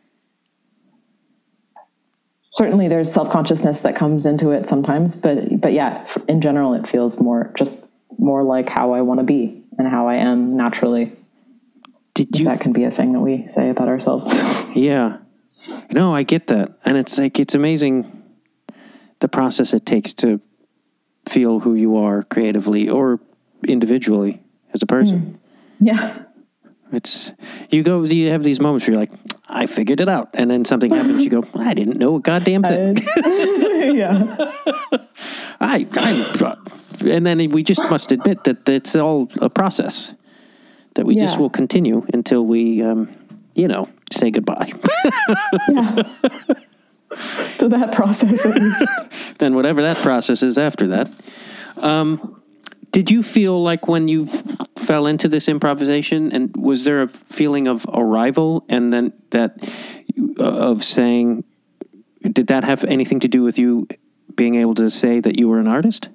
certainly, 2.56 2.90
there's 2.90 3.12
self 3.12 3.30
consciousness 3.30 3.80
that 3.82 3.96
comes 3.96 4.26
into 4.26 4.52
it 4.52 4.68
sometimes, 4.68 5.16
but 5.16 5.62
but 5.62 5.72
yeah, 5.72 6.06
in 6.28 6.42
general, 6.42 6.74
it 6.74 6.90
feels 6.90 7.22
more 7.22 7.54
just 7.58 7.90
more 8.18 8.44
like 8.44 8.68
how 8.68 8.92
I 8.92 9.02
want 9.02 9.22
to 9.22 9.26
be 9.26 9.64
and 9.78 9.88
how 9.88 10.10
I 10.10 10.16
am 10.16 10.58
naturally. 10.58 11.16
Did 12.20 12.38
you? 12.38 12.46
That 12.48 12.60
can 12.60 12.74
be 12.74 12.84
a 12.84 12.92
thing 12.92 13.14
that 13.14 13.22
we 13.22 13.48
say 13.48 13.70
about 13.70 13.88
ourselves. 13.88 14.28
Yeah. 14.76 15.18
No, 15.90 16.14
I 16.14 16.24
get 16.24 16.48
that. 16.48 16.78
And 16.86 16.96
it's 16.96 17.18
like, 17.18 17.40
it's 17.40 17.56
amazing 17.56 18.24
the 19.20 19.28
process 19.28 19.74
it 19.74 19.86
takes 19.86 20.14
to 20.16 20.40
feel 21.28 21.62
who 21.62 21.76
you 21.76 21.98
are 21.98 22.22
creatively 22.24 22.88
or 22.90 23.20
individually 23.68 24.42
as 24.74 24.84
a 24.84 24.86
person. 24.86 25.40
Mm. 25.82 25.88
yeah. 25.88 26.24
It's, 26.92 27.32
you 27.70 27.84
go, 27.84 28.04
you 28.04 28.30
have 28.32 28.44
these 28.44 28.60
moments 28.60 28.86
where 28.86 28.94
you're 28.94 29.02
like, 29.02 29.12
I 29.48 29.66
figured 29.66 30.02
it 30.02 30.10
out. 30.10 30.30
And 30.34 30.52
then 30.52 30.66
something 30.66 30.92
happens, 30.92 31.24
you 31.24 31.30
go, 31.30 31.46
I 31.56 31.74
didn't 31.74 31.98
know 31.98 32.18
a 32.18 32.20
goddamn 32.20 32.64
thing. 32.64 32.98
yeah. 33.96 34.36
I, 35.62 35.88
I, 35.94 36.46
uh, 36.46 36.56
and 37.08 37.26
then 37.26 37.50
we 37.50 37.64
just 37.64 37.90
must 37.90 38.12
admit 38.12 38.44
that 38.44 38.68
it's 38.68 38.96
all 38.96 39.30
a 39.42 39.50
process 39.50 40.14
that 40.96 41.06
we 41.06 41.16
just 41.16 41.38
will 41.38 41.50
continue 41.50 42.06
until 42.14 42.46
we, 42.46 42.82
um, 42.82 43.10
you 43.56 43.68
know, 43.68 43.90
say 44.12 44.32
goodbye. 44.32 44.74
Yeah. 45.70 46.04
to 47.58 47.68
that 47.70 47.92
process 47.92 48.46
at 48.46 48.62
least. 48.62 48.86
then 49.40 49.56
whatever 49.56 49.82
that 49.82 49.98
process 49.98 50.44
is 50.44 50.58
after 50.58 50.88
that. 50.88 51.10
Um, 51.78 52.42
did 52.92 53.10
you 53.10 53.24
feel 53.24 53.62
like 53.62 53.88
when 53.88 54.08
you 54.08 54.28
fell 54.78 55.06
into 55.06 55.28
this 55.28 55.48
improvisation, 55.48 56.32
and 56.32 56.56
was 56.56 56.84
there 56.84 57.04
a 57.04 57.08
feeling 57.08 57.68
of 57.68 57.86
arrival, 57.94 58.66
and 58.70 58.92
then 58.92 59.14
that 59.30 59.58
uh, 60.40 60.44
of 60.44 60.84
saying, 60.84 61.44
did 62.22 62.48
that 62.48 62.64
have 62.64 62.84
anything 62.86 63.20
to 63.20 63.28
do 63.28 63.44
with 63.44 63.60
you 63.60 63.88
being 64.36 64.56
able 64.56 64.74
to 64.76 64.90
say 64.90 65.20
that 65.20 65.38
you 65.38 65.48
were 65.48 65.60
an 65.60 65.68
artist? 65.68 66.10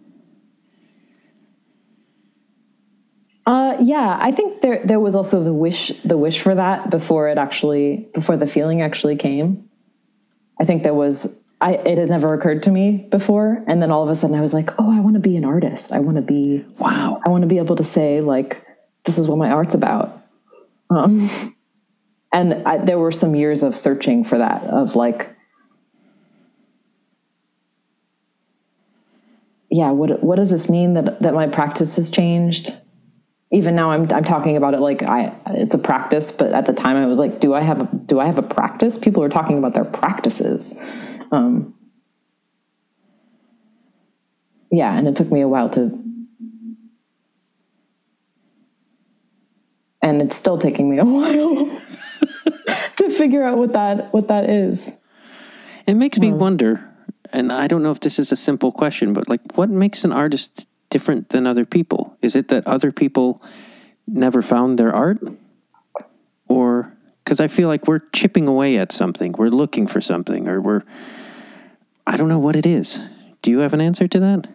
Uh, 3.47 3.76
yeah, 3.80 4.18
I 4.20 4.30
think 4.30 4.62
there 4.62 4.80
there 4.84 5.01
was 5.01 5.14
also 5.14 5.42
the 5.45 5.53
wish 5.53 5.88
the 6.03 6.16
wish 6.16 6.40
for 6.40 6.55
that 6.55 6.88
before 6.90 7.28
it 7.28 7.36
actually 7.36 8.09
before 8.14 8.36
the 8.36 8.47
feeling 8.47 8.80
actually 8.80 9.16
came. 9.16 9.68
I 10.59 10.64
think 10.64 10.82
there 10.82 10.95
was 10.95 11.40
I 11.61 11.74
it 11.74 11.99
had 11.99 12.09
never 12.09 12.32
occurred 12.32 12.62
to 12.62 12.70
me 12.70 13.07
before, 13.11 13.62
and 13.66 13.82
then 13.82 13.90
all 13.90 14.03
of 14.03 14.09
a 14.09 14.16
sudden 14.16 14.36
I 14.36 14.40
was 14.40 14.55
like, 14.55 14.70
oh, 14.78 14.97
I 14.97 15.01
want 15.01 15.14
to 15.14 15.20
be 15.20 15.36
an 15.36 15.45
artist. 15.45 15.92
I 15.92 16.01
want 16.01 16.16
to 16.16 16.22
be 16.22 16.64
Wow. 16.78 17.20
I 17.26 17.28
want 17.28 17.42
to 17.42 17.49
be 17.49 17.59
able 17.59 17.76
to 17.76 17.84
say 17.84 18.22
like 18.22 18.64
this 19.05 19.18
is 19.18 19.28
what 19.28 19.36
my 19.36 19.51
art's 19.51 19.74
about. 19.74 20.22
Um, 20.88 21.28
and 22.32 22.62
I, 22.66 22.78
there 22.78 22.99
were 22.99 23.12
some 23.12 23.34
years 23.34 23.62
of 23.62 23.76
searching 23.76 24.24
for 24.24 24.38
that 24.38 24.64
of 24.64 24.97
like 24.97 25.36
yeah 29.70 29.90
what 29.90 30.22
what 30.22 30.36
does 30.36 30.51
this 30.51 30.70
mean 30.70 30.95
that 30.95 31.20
that 31.20 31.34
my 31.34 31.47
practice 31.47 31.97
has 31.97 32.09
changed 32.09 32.72
even 33.55 33.74
now 33.74 33.90
I'm 33.92 34.11
I'm 34.12 34.24
talking 34.24 34.57
about 34.57 34.74
it 34.74 34.80
like 34.80 35.02
I 35.02 35.34
it's 35.46 35.74
a 35.74 35.78
practice 35.78 36.32
but 36.32 36.52
at 36.52 36.66
the 36.66 36.72
time 36.72 36.96
I 36.96 37.07
was 37.07 37.18
like 37.18 37.40
do 37.40 37.55
I 37.55 37.62
have 37.62 37.80
a, 37.80 37.96
do 37.96 38.20
I 38.20 38.26
have 38.26 38.38
a 38.38 38.42
practice? 38.42 38.98
People 38.98 39.22
are 39.22 39.28
talking 39.28 39.57
about 39.57 39.74
their 39.74 39.84
practices. 39.84 40.78
Um 41.30 41.74
yeah 44.70 44.92
and 44.96 45.07
it 45.07 45.16
took 45.16 45.30
me 45.30 45.40
a 45.40 45.48
while 45.48 45.70
to 45.70 46.05
and 50.02 50.20
it's 50.20 50.36
still 50.36 50.59
taking 50.59 50.90
me 50.90 50.98
a 50.98 51.05
while 51.16 51.80
to 52.96 53.09
figure 53.11 53.42
out 53.42 53.57
what 53.57 53.72
that 53.72 54.12
what 54.12 54.28
that 54.28 54.50
is. 54.50 54.92
It 55.86 55.94
makes 55.94 56.18
me 56.18 56.32
wonder, 56.32 56.82
and 57.32 57.52
I 57.52 57.66
don't 57.66 57.82
know 57.82 57.90
if 57.90 58.00
this 58.00 58.18
is 58.18 58.32
a 58.32 58.36
simple 58.36 58.72
question, 58.72 59.12
but 59.12 59.28
like, 59.28 59.40
what 59.55 59.68
makes 59.68 60.05
an 60.05 60.12
artist 60.12 60.66
different 60.95 61.30
than 61.30 61.45
other 61.45 61.64
people? 61.64 62.16
Is 62.22 62.36
it 62.36 62.47
that 62.49 62.64
other 62.68 62.92
people 62.92 63.42
never 64.07 64.42
found 64.42 64.78
their 64.78 64.95
art? 64.95 65.18
Or, 66.47 66.92
because 67.24 67.40
I 67.40 67.49
feel 67.49 67.66
like 67.66 67.88
we're 67.88 68.03
chipping 68.12 68.47
away 68.47 68.78
at 68.78 68.92
something, 68.92 69.32
we're 69.32 69.49
looking 69.49 69.88
for 69.88 70.01
something, 70.01 70.49
or 70.49 70.61
we're, 70.61 70.84
I 72.07 72.16
don't 72.16 72.28
know 72.28 72.38
what 72.38 72.55
it 72.55 72.64
is. 72.64 73.01
Do 73.42 73.51
you 73.51 73.59
have 73.59 73.74
an 73.74 73.80
answer 73.80 74.07
to 74.07 74.20
that? 74.20 74.47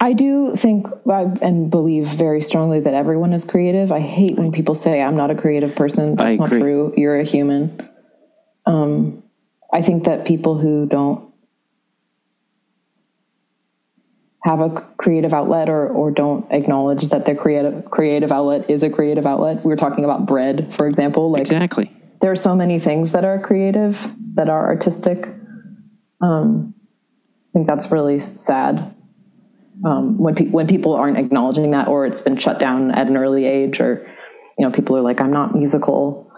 I 0.00 0.14
do 0.14 0.56
think 0.56 0.88
I, 1.08 1.22
and 1.40 1.70
believe 1.70 2.08
very 2.08 2.42
strongly 2.42 2.80
that 2.80 2.92
everyone 2.92 3.32
is 3.32 3.44
creative. 3.44 3.92
I 3.92 4.00
hate 4.00 4.36
when 4.36 4.50
people 4.50 4.74
say 4.74 5.00
I'm 5.00 5.16
not 5.16 5.30
a 5.30 5.36
creative 5.36 5.76
person. 5.76 6.16
That's 6.16 6.38
not 6.38 6.48
true. 6.48 6.92
You're 6.96 7.20
a 7.20 7.24
human. 7.24 7.88
Um, 8.66 9.22
I 9.72 9.80
think 9.80 10.04
that 10.04 10.26
people 10.26 10.58
who 10.58 10.86
don't 10.86 11.25
have 14.46 14.60
a 14.60 14.70
creative 14.96 15.32
outlet 15.34 15.68
or, 15.68 15.88
or 15.88 16.10
don't 16.10 16.46
acknowledge 16.52 17.02
that 17.08 17.26
their 17.26 17.34
creative 17.34 17.84
creative 17.90 18.30
outlet 18.30 18.70
is 18.70 18.82
a 18.82 18.88
creative 18.90 19.26
outlet. 19.26 19.64
We 19.64 19.72
are 19.72 19.76
talking 19.76 20.04
about 20.04 20.26
bread, 20.26 20.74
for 20.74 20.86
example. 20.86 21.30
Like 21.32 21.40
Exactly. 21.42 21.90
there 22.20 22.30
are 22.30 22.36
so 22.48 22.54
many 22.54 22.78
things 22.78 23.10
that 23.12 23.24
are 23.24 23.38
creative 23.40 23.94
that 24.34 24.48
are 24.48 24.66
artistic 24.66 25.28
um, 26.20 26.74
i 27.48 27.50
think 27.52 27.66
that's 27.66 27.90
really 27.90 28.18
sad 28.20 28.94
um, 29.84 30.16
when, 30.18 30.34
pe- 30.34 30.48
when 30.56 30.66
people 30.66 30.94
aren't 30.94 31.18
acknowledging 31.18 31.70
that 31.72 31.88
or 31.88 32.06
it's 32.06 32.20
been 32.20 32.36
shut 32.36 32.58
down 32.58 32.90
at 32.92 33.06
an 33.06 33.16
early 33.16 33.44
age 33.46 33.80
or 33.80 34.06
you 34.58 34.62
know 34.64 34.70
people 34.72 34.96
are 34.96 35.00
like 35.02 35.20
i'm 35.20 35.32
not 35.32 35.54
musical 35.54 36.30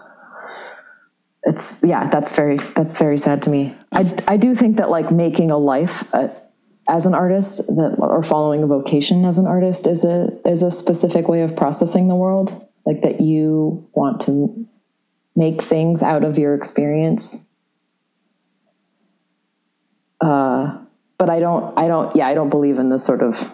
it's 1.43 1.81
yeah 1.83 2.09
that's 2.09 2.33
very 2.35 2.57
that's 2.75 2.97
very 2.97 3.17
sad 3.17 3.41
to 3.43 3.49
me 3.49 3.75
i, 3.93 4.01
I 4.27 4.37
do 4.37 4.53
think 4.55 4.77
that 4.77 4.89
like 4.89 5.11
making 5.11 5.51
a 5.51 5.57
life 5.57 6.03
uh, 6.13 6.27
as 6.89 7.05
an 7.05 7.13
artist 7.13 7.57
that 7.67 7.95
or 7.99 8.23
following 8.23 8.63
a 8.63 8.67
vocation 8.67 9.23
as 9.23 9.37
an 9.37 9.47
artist 9.47 9.87
is 9.87 10.03
a 10.03 10.29
is 10.45 10.61
a 10.61 10.71
specific 10.71 11.27
way 11.27 11.41
of 11.41 11.55
processing 11.55 12.07
the 12.07 12.15
world 12.15 12.67
like 12.85 13.01
that 13.03 13.21
you 13.21 13.87
want 13.93 14.21
to 14.21 14.67
make 15.35 15.61
things 15.61 16.01
out 16.03 16.23
of 16.23 16.37
your 16.37 16.55
experience. 16.55 17.49
Uh, 20.19 20.77
but 21.17 21.29
I 21.29 21.39
don't, 21.39 21.77
I 21.77 21.87
don't, 21.87 22.13
yeah, 22.15 22.27
I 22.27 22.33
don't 22.33 22.49
believe 22.49 22.77
in 22.79 22.89
this 22.89 23.05
sort 23.05 23.21
of 23.21 23.53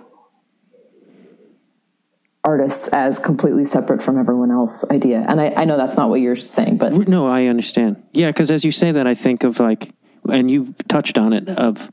artists 2.43 2.87
as 2.89 3.19
completely 3.19 3.65
separate 3.65 4.01
from 4.01 4.17
everyone 4.19 4.51
else 4.51 4.89
idea. 4.89 5.25
And 5.27 5.41
I, 5.41 5.53
I 5.57 5.65
know 5.65 5.77
that's 5.77 5.97
not 5.97 6.09
what 6.09 6.21
you're 6.21 6.35
saying, 6.35 6.77
but 6.77 6.93
No, 7.07 7.27
I 7.27 7.45
understand. 7.45 8.01
Yeah, 8.13 8.29
because 8.29 8.51
as 8.51 8.63
you 8.63 8.71
say 8.71 8.91
that, 8.91 9.05
I 9.05 9.15
think 9.15 9.43
of 9.43 9.59
like, 9.59 9.91
and 10.31 10.49
you've 10.49 10.75
touched 10.87 11.17
on 11.17 11.33
it, 11.33 11.49
of 11.49 11.91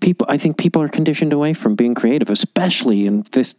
people, 0.00 0.26
I 0.28 0.38
think 0.38 0.56
people 0.56 0.82
are 0.82 0.88
conditioned 0.88 1.32
away 1.32 1.52
from 1.52 1.74
being 1.74 1.94
creative, 1.94 2.30
especially 2.30 3.06
in 3.06 3.26
this 3.32 3.54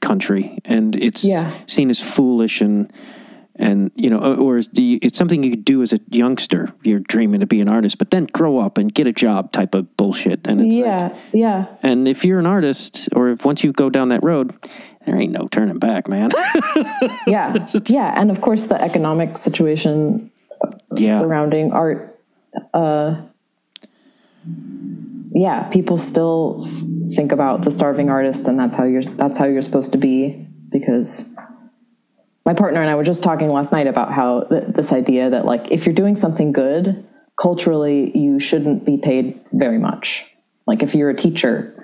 country. 0.00 0.58
And 0.64 0.96
it's 0.96 1.24
Yeah. 1.24 1.52
seen 1.66 1.90
as 1.90 2.00
foolish 2.00 2.60
and, 2.60 2.92
and 3.56 3.90
you 3.94 4.08
know, 4.08 4.18
or 4.18 4.56
is 4.56 4.68
the, 4.68 4.94
it's 5.02 5.18
something 5.18 5.42
you 5.42 5.50
could 5.50 5.64
do 5.64 5.82
as 5.82 5.92
a 5.92 6.00
youngster. 6.10 6.72
You're 6.82 7.00
dreaming 7.00 7.40
to 7.40 7.46
be 7.46 7.60
an 7.60 7.68
artist, 7.68 7.98
but 7.98 8.10
then 8.10 8.26
grow 8.26 8.58
up 8.58 8.78
and 8.78 8.92
get 8.92 9.06
a 9.06 9.12
job 9.12 9.52
type 9.52 9.74
of 9.74 9.94
bullshit. 9.96 10.40
And 10.46 10.60
it's 10.62 10.74
like, 10.74 10.84
yeah, 10.84 11.16
yeah. 11.34 11.66
and 11.82 12.08
if 12.08 12.24
you're 12.24 12.38
an 12.38 12.46
artist, 12.46 13.08
or 13.14 13.28
if 13.28 13.44
once 13.44 13.62
you 13.62 13.72
go 13.72 13.90
down 13.90 14.08
that 14.08 14.24
road, 14.24 14.54
there 15.04 15.16
ain't 15.20 15.32
no 15.32 15.48
turning 15.48 15.78
back, 15.78 16.08
man. 16.08 16.30
yeah 17.26 17.66
yeah 17.86 18.14
and 18.18 18.30
of 18.30 18.40
course 18.40 18.64
the 18.64 18.80
economic 18.80 19.36
situation 19.36 20.30
yeah. 20.96 21.18
surrounding 21.18 21.72
art 21.72 22.18
uh 22.72 23.16
yeah 25.34 25.68
people 25.70 25.98
still 25.98 26.60
think 27.14 27.32
about 27.32 27.62
the 27.62 27.70
starving 27.70 28.08
artist 28.08 28.48
and 28.48 28.58
that's 28.58 28.76
how 28.76 28.84
you're 28.84 29.04
that's 29.04 29.38
how 29.38 29.44
you're 29.44 29.62
supposed 29.62 29.92
to 29.92 29.98
be 29.98 30.46
because 30.70 31.34
my 32.44 32.54
partner 32.54 32.80
and 32.80 32.90
I 32.90 32.94
were 32.96 33.04
just 33.04 33.22
talking 33.22 33.48
last 33.48 33.72
night 33.72 33.86
about 33.86 34.12
how 34.12 34.42
th- 34.44 34.64
this 34.68 34.92
idea 34.92 35.30
that 35.30 35.44
like 35.44 35.70
if 35.70 35.86
you're 35.86 35.94
doing 35.94 36.16
something 36.16 36.52
good 36.52 37.06
culturally 37.40 38.16
you 38.16 38.40
shouldn't 38.40 38.84
be 38.84 38.96
paid 38.96 39.40
very 39.52 39.78
much. 39.78 40.28
Like 40.66 40.82
if 40.82 40.94
you're 40.94 41.10
a 41.10 41.16
teacher 41.16 41.78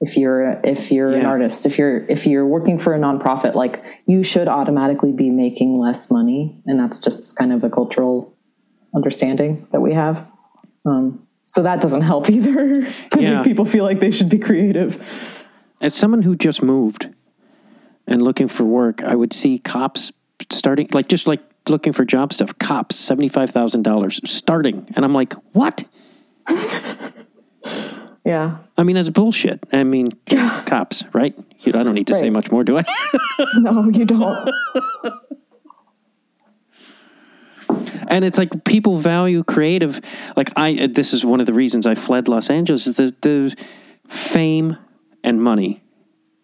if 0.00 0.16
you're 0.16 0.60
if 0.64 0.90
you're 0.90 1.14
an 1.14 1.24
artist 1.24 1.66
if 1.66 1.78
you're 1.78 2.04
if 2.06 2.26
you're 2.26 2.46
working 2.46 2.78
for 2.78 2.94
a 2.94 2.98
nonprofit 2.98 3.54
like 3.54 3.82
you 4.06 4.22
should 4.22 4.48
automatically 4.48 5.12
be 5.12 5.30
making 5.30 5.78
less 5.78 6.10
money 6.10 6.60
and 6.66 6.78
that's 6.78 6.98
just 6.98 7.36
kind 7.36 7.52
of 7.52 7.64
a 7.64 7.70
cultural 7.70 8.36
understanding 8.94 9.66
that 9.72 9.80
we 9.80 9.94
have. 9.94 10.26
Um, 10.84 11.26
so 11.46 11.62
that 11.62 11.80
doesn't 11.80 12.02
help 12.02 12.28
either 12.36 12.82
to 13.10 13.20
Yeah. 13.22 13.36
make 13.36 13.44
people 13.44 13.64
feel 13.64 13.84
like 13.84 14.00
they 14.00 14.10
should 14.10 14.28
be 14.28 14.38
creative 14.38 14.98
As 15.80 15.94
someone 15.94 16.22
who 16.22 16.34
just 16.36 16.62
moved 16.62 17.08
and 18.06 18.20
looking 18.22 18.48
for 18.48 18.64
work, 18.64 19.02
I 19.02 19.14
would 19.14 19.32
see 19.32 19.58
cops 19.58 20.12
starting, 20.50 20.88
like 20.92 21.08
just 21.08 21.26
like 21.26 21.40
looking 21.68 21.92
for 21.92 22.04
job 22.04 22.32
stuff, 22.32 22.58
cops, 22.58 22.96
$75,000 23.08 24.26
starting. 24.28 24.86
And 24.94 25.04
I'm 25.04 25.14
like, 25.14 25.32
what? 25.54 25.84
yeah 28.24 28.58
I 28.76 28.82
mean, 28.82 28.96
that's 28.96 29.08
bullshit. 29.10 29.64
I 29.72 29.84
mean, 29.84 30.12
cops, 30.66 31.04
right? 31.12 31.34
I 31.66 31.70
don't 31.70 31.94
need 31.94 32.06
to 32.08 32.14
say 32.14 32.28
much 32.30 32.50
more, 32.50 32.64
do 32.64 32.78
I? 32.78 32.84
no 33.56 33.88
you 33.88 34.04
don't 34.04 34.50
and 38.14 38.24
it's 38.24 38.38
like 38.38 38.64
people 38.64 38.96
value 38.96 39.42
creative. 39.42 40.00
Like 40.36 40.52
I, 40.56 40.84
uh, 40.84 40.88
this 40.88 41.12
is 41.12 41.24
one 41.24 41.40
of 41.40 41.46
the 41.46 41.52
reasons 41.52 41.84
I 41.84 41.96
fled 41.96 42.28
Los 42.28 42.48
Angeles 42.48 42.86
is 42.86 42.96
the, 42.96 43.14
the 43.22 43.56
fame 44.06 44.78
and 45.24 45.42
money. 45.42 45.82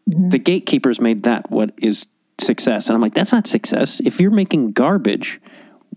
Mm-hmm. 0.08 0.30
The 0.30 0.38
gatekeepers 0.38 1.00
made 1.00 1.22
that 1.22 1.48
what 1.48 1.70
is 1.78 2.08
success, 2.38 2.88
and 2.88 2.96
I'm 2.96 3.00
like, 3.00 3.14
that's 3.14 3.32
not 3.32 3.46
success. 3.46 4.00
If 4.04 4.20
you're 4.20 4.32
making 4.32 4.72
garbage, 4.72 5.40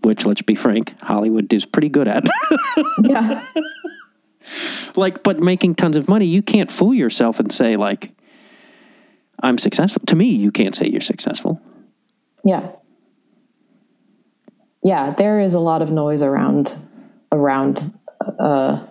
which 0.02 0.24
let's 0.24 0.42
be 0.42 0.54
frank, 0.54 0.94
Hollywood 1.02 1.52
is 1.52 1.64
pretty 1.64 1.88
good 1.88 2.06
at. 2.06 2.24
yeah 3.02 3.44
like, 4.96 5.24
but 5.24 5.40
making 5.40 5.74
tons 5.74 5.96
of 5.96 6.08
money, 6.08 6.26
you 6.26 6.42
can't 6.42 6.70
fool 6.70 6.94
yourself 6.94 7.40
and 7.40 7.50
say 7.50 7.76
like, 7.76 8.12
I'm 9.42 9.58
successful. 9.58 10.02
To 10.06 10.14
me, 10.14 10.26
you 10.26 10.52
can't 10.52 10.74
say 10.74 10.86
you're 10.86 11.00
successful. 11.00 11.60
Yeah. 12.44 12.70
Yeah, 14.84 15.14
there 15.16 15.40
is 15.40 15.54
a 15.54 15.58
lot 15.58 15.80
of 15.80 15.90
noise 15.90 16.22
around 16.22 16.74
around 17.32 17.92
uh 18.38 18.84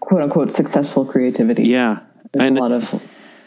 quote 0.00 0.22
unquote 0.22 0.52
successful 0.52 1.04
creativity. 1.04 1.64
Yeah, 1.64 2.00
There's 2.32 2.46
and 2.46 2.58
a 2.58 2.60
lot 2.60 2.72
of 2.72 3.02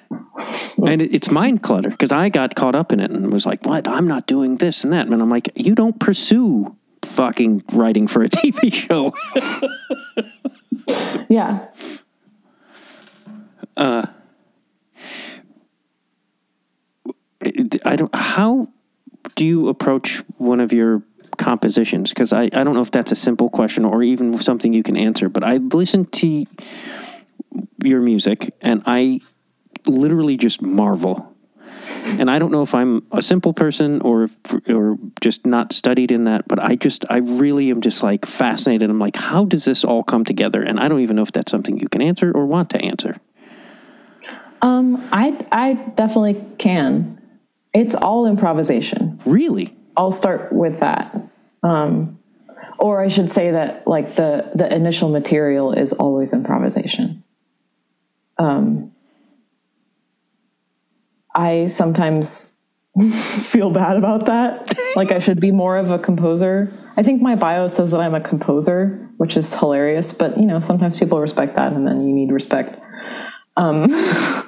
and 0.85 1.01
it's 1.01 1.29
mind 1.29 1.61
clutter 1.61 1.89
because 1.89 2.13
I 2.13 2.29
got 2.29 2.55
caught 2.55 2.73
up 2.73 2.93
in 2.93 3.01
it 3.01 3.11
and 3.11 3.31
was 3.33 3.45
like, 3.45 3.65
"What? 3.65 3.85
I'm 3.87 4.07
not 4.07 4.27
doing 4.27 4.57
this 4.57 4.85
and 4.85 4.93
that." 4.93 5.07
And 5.07 5.21
I'm 5.21 5.29
like, 5.29 5.49
"You 5.55 5.75
don't 5.75 5.99
pursue 5.99 6.75
fucking 7.03 7.63
writing 7.73 8.07
for 8.07 8.23
a 8.23 8.29
TV 8.29 8.73
show." 8.73 9.13
yeah. 11.29 11.65
Uh, 13.75 14.05
I 17.83 17.95
don't. 17.97 18.15
How 18.15 18.69
do 19.35 19.45
you 19.45 19.69
approach 19.69 20.23
one 20.37 20.59
of 20.59 20.73
your 20.73 21.03
compositions? 21.37 22.09
Because 22.09 22.33
I, 22.33 22.43
I 22.43 22.63
don't 22.63 22.73
know 22.73 22.81
if 22.81 22.91
that's 22.91 23.11
a 23.11 23.15
simple 23.15 23.49
question 23.49 23.85
or 23.85 24.03
even 24.03 24.37
something 24.39 24.73
you 24.73 24.83
can 24.83 24.97
answer. 24.97 25.29
But 25.29 25.43
I 25.43 25.57
listen 25.57 26.05
to 26.05 26.45
your 27.83 28.01
music 28.01 28.53
and 28.61 28.83
I 28.85 29.21
literally 29.85 30.37
just 30.37 30.61
marvel. 30.61 31.33
And 32.19 32.29
I 32.29 32.39
don't 32.39 32.51
know 32.51 32.63
if 32.63 32.75
I'm 32.75 33.05
a 33.11 33.21
simple 33.21 33.53
person 33.53 34.01
or 34.01 34.29
or 34.67 34.97
just 35.21 35.45
not 35.45 35.71
studied 35.71 36.11
in 36.11 36.25
that, 36.25 36.47
but 36.47 36.59
I 36.59 36.75
just 36.75 37.05
I 37.09 37.17
really 37.17 37.69
am 37.69 37.81
just 37.81 38.03
like 38.03 38.25
fascinated. 38.25 38.89
I'm 38.89 38.99
like, 38.99 39.15
how 39.15 39.45
does 39.45 39.63
this 39.65 39.85
all 39.85 40.03
come 40.03 40.25
together? 40.25 40.61
And 40.61 40.79
I 40.79 40.89
don't 40.89 40.99
even 40.99 41.15
know 41.15 41.21
if 41.21 41.31
that's 41.31 41.51
something 41.51 41.79
you 41.79 41.87
can 41.87 42.01
answer 42.01 42.31
or 42.31 42.45
want 42.45 42.71
to 42.71 42.81
answer. 42.81 43.17
Um 44.61 45.07
I 45.13 45.45
I 45.51 45.73
definitely 45.73 46.43
can. 46.57 47.16
It's 47.77 47.93
all 47.93 48.25
improvisation. 48.25 49.21
Really? 49.23 49.77
I'll 49.95 50.11
start 50.11 50.51
with 50.51 50.79
that. 50.79 51.15
Um 51.61 52.17
or 52.79 53.01
I 53.01 53.07
should 53.07 53.29
say 53.29 53.51
that 53.51 53.87
like 53.87 54.15
the 54.15 54.49
the 54.55 54.73
initial 54.73 55.09
material 55.09 55.73
is 55.73 55.93
always 55.93 56.33
improvisation. 56.33 57.23
Um 58.39 58.93
I 61.35 61.67
sometimes 61.67 62.63
feel 63.51 63.69
bad 63.69 63.95
about 63.95 64.25
that. 64.25 64.75
Like 64.95 65.11
I 65.11 65.19
should 65.19 65.39
be 65.39 65.51
more 65.51 65.77
of 65.77 65.91
a 65.91 65.99
composer. 65.99 66.73
I 66.97 67.03
think 67.03 67.21
my 67.21 67.35
bio 67.35 67.67
says 67.67 67.91
that 67.91 67.99
I'm 67.99 68.15
a 68.15 68.21
composer, 68.21 69.07
which 69.17 69.37
is 69.37 69.53
hilarious, 69.53 70.13
but 70.13 70.35
you 70.37 70.47
know, 70.47 70.61
sometimes 70.61 70.97
people 70.97 71.19
respect 71.19 71.55
that 71.57 71.73
and 71.73 71.85
then 71.85 72.07
you 72.07 72.11
need 72.11 72.31
respect. 72.31 72.79
Um 73.55 73.85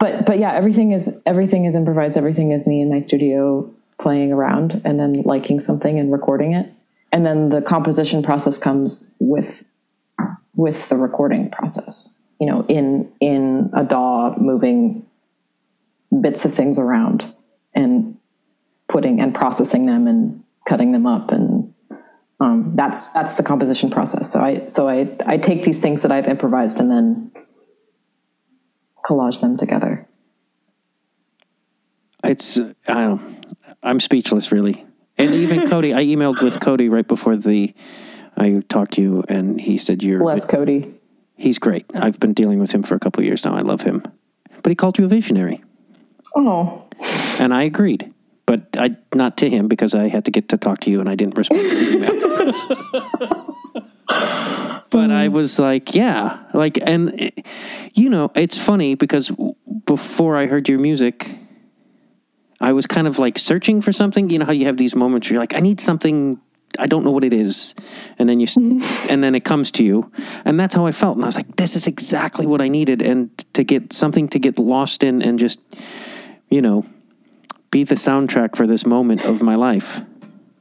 but 0.00 0.24
but 0.26 0.38
yeah, 0.38 0.52
everything 0.52 0.90
is 0.90 1.20
everything 1.26 1.66
is 1.66 1.76
improvised. 1.76 2.16
Everything 2.16 2.50
is 2.50 2.66
me 2.66 2.80
in 2.80 2.88
my 2.88 2.98
studio 2.98 3.70
playing 4.00 4.32
around 4.32 4.80
and 4.84 4.98
then 4.98 5.22
liking 5.22 5.60
something 5.60 5.98
and 5.98 6.10
recording 6.10 6.54
it. 6.54 6.72
And 7.12 7.24
then 7.24 7.50
the 7.50 7.60
composition 7.60 8.22
process 8.22 8.58
comes 8.58 9.14
with 9.20 9.64
with 10.56 10.88
the 10.88 10.96
recording 10.96 11.50
process. 11.50 12.18
You 12.40 12.46
know, 12.46 12.64
in 12.66 13.12
in 13.20 13.70
a 13.74 13.84
DAW 13.84 14.36
moving 14.38 15.06
bits 16.20 16.44
of 16.46 16.54
things 16.54 16.78
around 16.78 17.32
and 17.74 18.16
putting 18.88 19.20
and 19.20 19.34
processing 19.34 19.84
them 19.86 20.08
and 20.08 20.42
cutting 20.66 20.92
them 20.92 21.06
up 21.06 21.30
and 21.30 21.72
um, 22.40 22.72
that's 22.74 23.08
that's 23.08 23.34
the 23.34 23.42
composition 23.42 23.90
process. 23.90 24.32
So 24.32 24.40
I 24.40 24.64
so 24.64 24.88
I 24.88 25.14
I 25.26 25.36
take 25.36 25.64
these 25.64 25.78
things 25.78 26.00
that 26.00 26.10
I've 26.10 26.26
improvised 26.26 26.78
and 26.78 26.90
then 26.90 27.30
collage 29.04 29.40
them 29.40 29.56
together. 29.56 30.06
It's 32.24 32.58
uh, 32.58 32.74
I 32.88 33.02
don't. 33.02 33.56
I'm 33.82 34.00
speechless, 34.00 34.52
really. 34.52 34.86
And 35.16 35.34
even 35.34 35.66
Cody, 35.70 35.94
I 35.94 36.04
emailed 36.04 36.42
with 36.42 36.60
Cody 36.60 36.88
right 36.88 37.06
before 37.06 37.36
the 37.36 37.74
I 38.36 38.62
talked 38.68 38.94
to 38.94 39.02
you, 39.02 39.24
and 39.28 39.60
he 39.60 39.78
said 39.78 40.02
you're. 40.02 40.20
Bless 40.20 40.44
Cody. 40.44 40.94
He's 41.36 41.58
great. 41.58 41.86
I've 41.94 42.20
been 42.20 42.34
dealing 42.34 42.58
with 42.58 42.72
him 42.72 42.82
for 42.82 42.94
a 42.94 42.98
couple 42.98 43.20
of 43.20 43.26
years 43.26 43.44
now. 43.44 43.54
I 43.54 43.60
love 43.60 43.82
him, 43.82 44.02
but 44.62 44.70
he 44.70 44.74
called 44.76 44.98
you 44.98 45.06
a 45.06 45.08
visionary, 45.08 45.62
Oh, 46.36 46.86
and 47.38 47.54
I 47.54 47.62
agreed. 47.62 48.12
But 48.46 48.68
I 48.76 48.96
not 49.14 49.36
to 49.38 49.48
him 49.48 49.68
because 49.68 49.94
I 49.94 50.08
had 50.08 50.24
to 50.24 50.30
get 50.30 50.48
to 50.50 50.58
talk 50.58 50.80
to 50.80 50.90
you, 50.90 51.00
and 51.00 51.08
I 51.08 51.14
didn't 51.14 51.38
respond 51.38 51.62
to 51.62 51.76
the 51.76 51.96
email. 51.96 53.56
but 54.90 55.10
I 55.10 55.28
mm. 55.28 55.32
was 55.32 55.58
like, 55.58 55.94
yeah, 55.94 56.38
like, 56.52 56.78
and 56.82 57.32
you 57.94 58.10
know, 58.10 58.30
it's 58.34 58.58
funny 58.58 58.94
because 58.94 59.32
before 59.86 60.36
I 60.36 60.46
heard 60.46 60.68
your 60.68 60.78
music, 60.78 61.38
I 62.60 62.72
was 62.72 62.86
kind 62.86 63.06
of 63.06 63.18
like 63.18 63.38
searching 63.38 63.80
for 63.80 63.92
something. 63.92 64.30
You 64.30 64.38
know 64.38 64.44
how 64.44 64.52
you 64.52 64.66
have 64.66 64.76
these 64.76 64.94
moments 64.94 65.28
where 65.28 65.34
you're 65.34 65.42
like, 65.42 65.54
I 65.54 65.60
need 65.60 65.80
something. 65.80 66.40
I 66.78 66.86
don't 66.86 67.04
know 67.04 67.10
what 67.10 67.24
it 67.24 67.32
is, 67.32 67.74
and 68.18 68.28
then 68.28 68.38
you, 68.38 68.46
mm-hmm. 68.46 69.10
and 69.10 69.24
then 69.24 69.34
it 69.34 69.44
comes 69.44 69.72
to 69.72 69.84
you, 69.84 70.10
and 70.44 70.58
that's 70.58 70.74
how 70.74 70.86
I 70.86 70.92
felt. 70.92 71.16
And 71.16 71.24
I 71.24 71.26
was 71.26 71.36
like, 71.36 71.56
this 71.56 71.74
is 71.74 71.86
exactly 71.86 72.46
what 72.46 72.60
I 72.60 72.68
needed, 72.68 73.02
and 73.02 73.36
to 73.54 73.64
get 73.64 73.92
something 73.92 74.28
to 74.28 74.38
get 74.38 74.58
lost 74.58 75.02
in, 75.02 75.20
and 75.20 75.38
just, 75.38 75.58
you 76.48 76.62
know, 76.62 76.86
be 77.70 77.84
the 77.84 77.96
soundtrack 77.96 78.56
for 78.56 78.66
this 78.66 78.86
moment 78.86 79.24
of 79.24 79.42
my 79.42 79.56
life. 79.56 80.00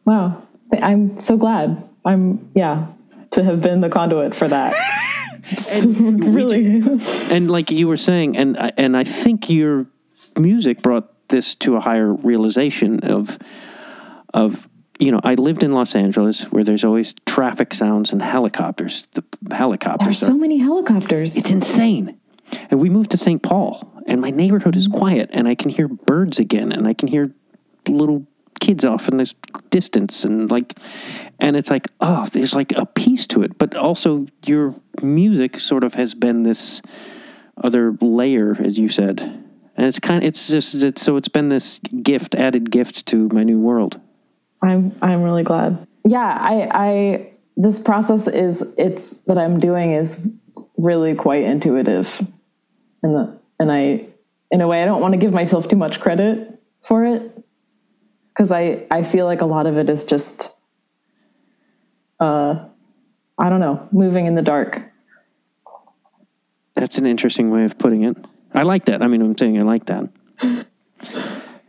wow. 0.05 0.43
I'm 0.71 1.19
so 1.19 1.35
glad. 1.35 1.83
I'm, 2.05 2.51
yeah, 2.55 2.87
to 3.31 3.43
have 3.43 3.61
been 3.61 3.81
the 3.81 3.89
conduit 3.89 4.35
for 4.35 4.47
that. 4.47 4.73
really. 5.85 6.81
and 7.31 7.49
like 7.49 7.71
you 7.71 7.87
were 7.87 7.97
saying, 7.97 8.37
and 8.37 8.57
I- 8.57 8.71
and 8.77 8.95
I 8.97 9.03
think 9.03 9.49
your 9.49 9.85
music 10.37 10.81
brought 10.81 11.27
this 11.29 11.55
to 11.55 11.75
a 11.75 11.79
higher 11.79 12.13
realization 12.13 12.99
of 13.01 13.37
of 14.33 14.67
you 14.99 15.11
know 15.11 15.19
I 15.23 15.35
lived 15.35 15.63
in 15.63 15.73
Los 15.73 15.95
Angeles 15.95 16.43
where 16.51 16.63
there's 16.63 16.83
always 16.83 17.13
traffic 17.25 17.73
sounds 17.73 18.11
and 18.11 18.21
helicopters. 18.21 19.07
The 19.13 19.23
helicopters 19.55 20.05
There's 20.19 20.23
are 20.23 20.33
so 20.33 20.37
many 20.37 20.57
helicopters. 20.57 21.35
it's 21.37 21.51
insane. 21.51 22.17
And 22.71 22.79
we 22.81 22.89
moved 22.89 23.11
to 23.11 23.17
St. 23.17 23.43
Paul, 23.43 24.01
and 24.07 24.19
my 24.21 24.31
neighborhood 24.31 24.75
is 24.75 24.87
quiet, 24.87 25.29
and 25.33 25.47
I 25.47 25.53
can 25.53 25.69
hear 25.69 25.87
birds 25.87 26.39
again, 26.39 26.71
and 26.71 26.87
I 26.87 26.93
can 26.95 27.07
hear 27.07 27.31
little 27.87 28.25
kids 28.59 28.85
off 28.85 29.07
in 29.07 29.17
this 29.17 29.33
distance, 29.69 30.23
and 30.23 30.49
like, 30.49 30.77
and 31.39 31.55
it's 31.55 31.69
like, 31.69 31.87
oh, 32.01 32.25
there's 32.31 32.53
like 32.53 32.71
a 32.73 32.85
piece 32.85 33.27
to 33.27 33.43
it, 33.43 33.57
but 33.57 33.75
also 33.75 34.27
your 34.45 34.75
music 35.01 35.59
sort 35.59 35.83
of 35.83 35.93
has 35.93 36.13
been 36.13 36.43
this 36.43 36.81
other 37.63 37.97
layer, 38.01 38.55
as 38.59 38.77
you 38.77 38.89
said, 38.89 39.21
and 39.75 39.85
it's 39.87 39.99
kind 39.99 40.17
of, 40.17 40.27
it's 40.27 40.49
just, 40.49 40.75
it's, 40.75 41.01
so 41.01 41.17
it's 41.17 41.29
been 41.29 41.49
this 41.49 41.79
gift, 42.01 42.35
added 42.35 42.69
gift 42.71 43.05
to 43.07 43.29
my 43.29 43.43
new 43.43 43.59
world. 43.59 43.99
I'm 44.61 44.95
I'm 45.01 45.23
really 45.23 45.43
glad. 45.43 45.87
Yeah, 46.05 46.19
I 46.19 46.69
I 46.71 47.33
this 47.55 47.79
process 47.79 48.27
is 48.27 48.63
it's 48.77 49.21
that 49.21 49.37
I'm 49.37 49.59
doing 49.59 49.93
is 49.93 50.27
really 50.77 51.15
quite 51.15 51.43
intuitive. 51.43 52.19
And 53.03 53.15
the 53.15 53.39
and 53.59 53.71
I 53.71 54.07
in 54.51 54.61
a 54.61 54.67
way 54.67 54.81
I 54.81 54.85
don't 54.85 55.01
want 55.01 55.13
to 55.13 55.17
give 55.17 55.31
myself 55.31 55.67
too 55.67 55.75
much 55.75 55.99
credit 55.99 56.61
for 56.83 57.05
it 57.05 57.43
cuz 58.39 58.51
I 58.51 58.85
I 58.89 59.03
feel 59.03 59.25
like 59.25 59.41
a 59.41 59.45
lot 59.45 59.67
of 59.67 59.77
it 59.77 59.89
is 59.89 60.05
just 60.05 60.57
uh 62.19 62.65
I 63.37 63.49
don't 63.49 63.59
know, 63.59 63.87
moving 63.91 64.25
in 64.25 64.35
the 64.35 64.41
dark. 64.41 64.81
That's 66.75 66.97
an 66.97 67.05
interesting 67.05 67.51
way 67.51 67.63
of 67.65 67.77
putting 67.77 68.03
it. 68.03 68.17
I 68.53 68.63
like 68.63 68.85
that. 68.85 69.01
I 69.01 69.07
mean, 69.07 69.21
I'm 69.21 69.37
saying 69.37 69.59
I 69.59 69.65
like 69.65 69.85
that. 69.85 70.09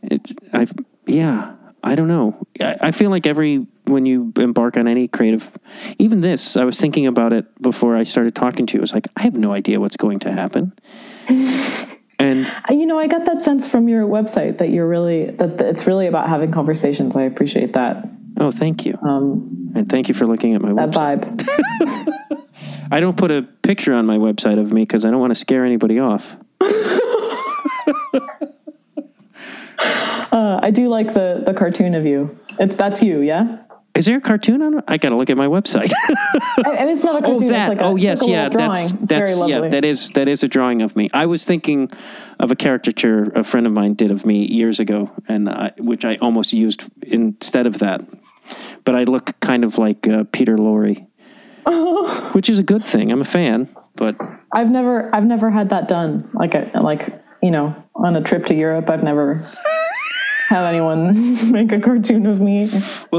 It's 0.03 0.33
I 0.53 0.67
yeah. 1.07 1.57
I 1.83 1.95
don't 1.95 2.09
know. 2.09 2.47
I, 2.61 2.77
I 2.81 2.91
feel 2.93 3.11
like 3.11 3.27
every 3.27 3.67
when 3.85 4.07
you 4.07 4.33
embark 4.39 4.77
on 4.77 4.87
any 4.87 5.09
creative, 5.09 5.51
even 5.99 6.21
this, 6.21 6.57
I 6.57 6.65
was 6.65 6.81
thinking 6.81 7.07
about 7.07 7.33
it 7.33 7.47
before 7.61 7.97
I 7.97 8.05
started 8.05 8.35
talking 8.35 8.67
to 8.67 8.75
you. 8.75 8.81
I 8.81 8.83
was 8.83 8.95
like, 8.95 9.09
I 9.17 9.23
have 9.23 9.35
no 9.35 9.53
idea 9.53 9.81
what's 9.81 9.97
going 9.97 10.21
to 10.21 10.33
happen. 10.33 10.73
and 12.21 12.47
You 12.71 12.87
know, 12.87 12.99
I 12.99 13.07
got 13.07 13.25
that 13.27 13.43
sense 13.43 13.67
from 13.67 13.89
your 13.89 14.07
website 14.07 14.59
that 14.59 14.71
you're 14.71 14.89
really 14.89 15.27
that 15.27 15.59
that 15.59 15.67
it's 15.67 15.87
really 15.87 16.07
about 16.07 16.29
having 16.29 16.53
conversations. 16.53 17.17
I 17.17 17.23
appreciate 17.23 17.73
that 17.75 18.09
oh, 18.39 18.51
thank 18.51 18.85
you, 18.85 18.99
um, 19.03 19.73
and 19.75 19.89
thank 19.89 20.09
you 20.09 20.15
for 20.15 20.27
looking 20.27 20.55
at 20.55 20.63
my 20.63 20.73
that 20.75 20.91
website. 20.91 21.37
vibe. 21.37 22.47
I 22.93 23.01
don't 23.01 23.17
put 23.17 23.31
a 23.31 23.43
picture 23.63 23.95
on 23.95 24.07
my 24.07 24.17
website 24.17 24.59
of 24.59 24.73
me 24.73 24.83
because 24.83 25.05
I 25.05 25.11
don't 25.11 25.21
want 25.21 25.31
to 25.31 25.37
scare 25.37 25.65
anybody 25.65 25.99
off. 25.99 26.37
Uh, 30.33 30.61
I 30.63 30.71
do 30.71 30.89
like 30.89 31.13
the 31.13 31.43
the 31.45 31.55
cartoon 31.55 31.95
of 31.95 32.07
you. 32.07 32.39
It's 32.59 32.77
that's 32.77 33.03
you, 33.03 33.21
yeah. 33.21 33.59
Is 33.95 34.07
there 34.07 34.17
a 34.17 34.21
cartoon 34.21 34.63
on 34.63 34.79
it? 34.79 34.85
I 34.87 34.97
got 34.99 35.09
to 35.09 35.17
look 35.17 35.31
at 35.31 35.37
my 35.37 35.47
website. 35.47 35.93
And 36.81 36.89
it's 36.89 37.03
not 37.03 37.23
a 37.23 37.27
cartoon. 37.27 37.35
oh, 37.35 37.39
cartoon. 37.39 37.49
that. 37.49 37.61
It's 37.61 37.69
like 37.69 37.81
a, 37.81 37.85
oh, 37.85 37.97
yes, 37.97 38.27
yeah. 38.27 38.49
That's 38.49 38.93
it's 38.93 39.11
that's 39.11 39.49
yeah. 39.49 39.69
That 39.69 39.85
is 39.85 40.11
that 40.11 40.29
is 40.29 40.43
a 40.43 40.49
drawing 40.49 40.83
of 40.83 40.95
me. 40.95 41.09
I 41.13 41.27
was 41.27 41.45
thinking 41.45 41.91
of 42.39 42.51
a 42.51 42.57
caricature 42.57 43.25
a 43.35 43.43
friend 43.43 43.67
of 43.67 43.73
mine 43.73 43.95
did 43.95 44.11
of 44.11 44.25
me 44.25 44.47
years 44.47 44.79
ago, 44.79 45.11
and 45.27 45.49
I, 45.49 45.73
which 45.79 46.05
I 46.05 46.17
almost 46.17 46.53
used 46.53 46.85
instead 47.03 47.67
of 47.67 47.81
that. 47.81 48.03
But 48.85 48.95
I 48.95 49.05
look 49.05 49.39
kind 49.41 49.65
of 49.65 49.79
like 49.79 50.07
uh, 50.07 50.25
Peter 50.33 50.57
Lorre, 50.57 51.07
which 52.33 52.49
is 52.49 52.59
a 52.59 52.65
good 52.65 52.85
thing. 52.85 53.11
I'm 53.11 53.21
a 53.21 53.25
fan, 53.25 53.69
but 53.97 54.17
I've 54.53 54.71
never 54.71 55.15
I've 55.15 55.27
never 55.27 55.51
had 55.51 55.71
that 55.71 55.89
done. 55.89 56.31
Like 56.33 56.55
a, 56.55 56.71
like 56.81 57.23
you 57.43 57.51
know 57.51 57.75
on 57.95 58.17
a 58.17 58.23
trip 58.23 58.47
to 58.47 58.55
Europe, 58.55 58.89
I've 58.89 59.03
never 59.03 59.45
had 60.51 60.67
anyone 60.67 61.15
make 61.53 61.71
a 61.71 61.81
cartoon 61.81 62.27
of 62.27 62.41
me 62.41 62.69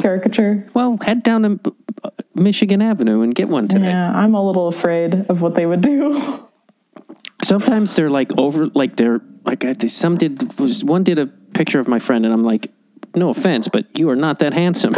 caricature. 0.02 0.68
well, 0.74 0.98
head 1.02 1.24
down 1.24 1.44
to 1.44 1.76
uh, 2.04 2.10
Michigan 2.36 2.82
Avenue 2.82 3.22
and 3.22 3.34
get 3.34 3.48
one 3.48 3.70
today. 3.70 3.86
Yeah, 3.86 4.12
I'm 4.12 4.36
a 4.36 4.46
little 4.46 4.68
afraid 4.68 5.26
of 5.30 5.42
what 5.42 5.56
they 5.56 5.66
would 5.66 5.82
do. 5.82 6.22
Sometimes 7.44 7.96
they're 7.96 8.10
like 8.10 8.38
over, 8.38 8.68
like 8.68 8.98
they're 8.98 9.22
like 9.46 9.66
I, 9.66 9.74
some 9.88 10.18
did 10.18 10.60
was 10.60 10.84
one 10.84 11.04
did 11.04 11.20
a 11.20 11.28
picture 11.28 11.80
of 11.80 11.88
my 11.88 12.00
friend, 12.00 12.26
and 12.26 12.34
I'm 12.34 12.44
like, 12.44 12.70
no 13.16 13.30
offense, 13.30 13.68
but 13.68 13.98
you 13.98 14.10
are 14.10 14.16
not 14.16 14.40
that 14.40 14.54
handsome. 14.54 14.94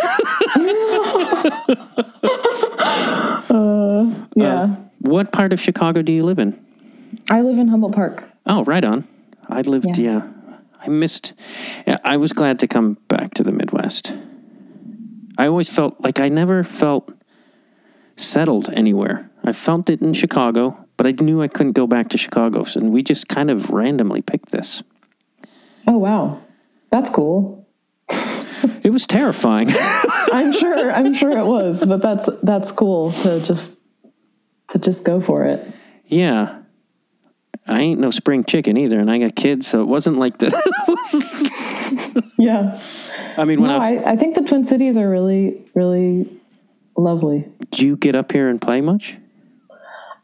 yeah, 4.36 4.76
what 5.00 5.32
part 5.32 5.54
of 5.54 5.62
Chicago 5.62 6.02
do 6.02 6.12
you 6.12 6.24
live 6.24 6.40
in? 6.40 6.60
I 7.30 7.42
live 7.42 7.60
in 7.60 7.70
Humboldt 7.70 7.94
Park. 7.94 8.30
Oh, 8.46 8.64
right 8.66 8.84
on. 8.84 9.08
I 9.48 9.62
lived, 9.62 9.98
yeah. 9.98 10.24
Yeah. 10.24 10.28
I 10.84 10.90
missed. 10.90 11.34
I 12.04 12.18
was 12.18 12.34
glad 12.34 12.60
to 12.60 12.68
come 12.68 12.98
back 13.08 13.34
to 13.36 13.44
the 13.44 13.52
Midwest. 13.52 14.14
I 15.38 15.48
always 15.48 15.70
felt 15.70 16.00
like 16.02 16.20
I 16.20 16.30
never 16.30 16.64
felt 16.64 17.10
settled 18.18 18.70
anywhere. 18.74 19.30
I 19.44 19.54
felt 19.54 19.90
it 19.90 20.02
in 20.02 20.14
Chicago, 20.14 20.78
but 20.98 21.08
I 21.08 21.12
knew 21.12 21.42
I 21.42 21.48
couldn't 21.48 21.72
go 21.74 21.88
back 21.88 22.10
to 22.10 22.18
Chicago, 22.18 22.64
so- 22.64 22.80
and 22.80 22.92
we 22.92 23.02
just 23.02 23.28
kind 23.28 23.50
of 23.50 23.70
randomly 23.70 24.22
picked 24.22 24.52
this. 24.52 24.84
Oh 25.88 25.98
wow, 25.98 26.42
that's 26.92 27.10
cool. 27.10 27.68
It 28.84 28.92
was 28.94 29.06
terrifying. 29.06 29.68
I'm 29.78 30.54
sure. 30.54 30.90
I'm 30.92 31.14
sure 31.14 31.38
it 31.38 31.46
was, 31.46 31.84
but 31.86 32.02
that's 32.02 32.30
that's 32.44 32.72
cool 32.72 33.12
to 33.12 33.42
just 33.42 33.78
to 34.70 34.80
just 34.80 35.04
go 35.04 35.20
for 35.22 35.44
it. 35.46 35.66
yeah. 36.08 36.60
I 37.68 37.82
ain't 37.82 38.00
no 38.00 38.12
spring 38.12 38.44
chicken 38.44 38.78
either, 38.78 39.00
and 39.00 39.10
I 39.10 39.20
got 39.20 39.36
kids, 39.36 39.68
so 39.68 39.82
it 39.82 39.86
wasn't 39.86 40.18
like 40.18 40.38
the. 40.40 40.50
Yeah. 42.38 42.82
I 43.38 43.46
mean, 43.46 43.62
when 43.62 43.70
No, 43.70 43.78
I 43.78 43.94
was, 43.94 44.04
I, 44.04 44.12
I 44.12 44.16
think 44.18 44.36
the 44.36 44.42
Twin 44.42 44.66
Cities 44.66 44.98
are 44.98 45.10
really 45.10 45.62
really 45.74 46.30
lovely. 46.98 47.48
do 47.72 47.86
you 47.86 47.96
get 47.96 48.16
up 48.16 48.32
here 48.32 48.50
and 48.50 48.62
play 48.62 48.82
much? 48.82 49.16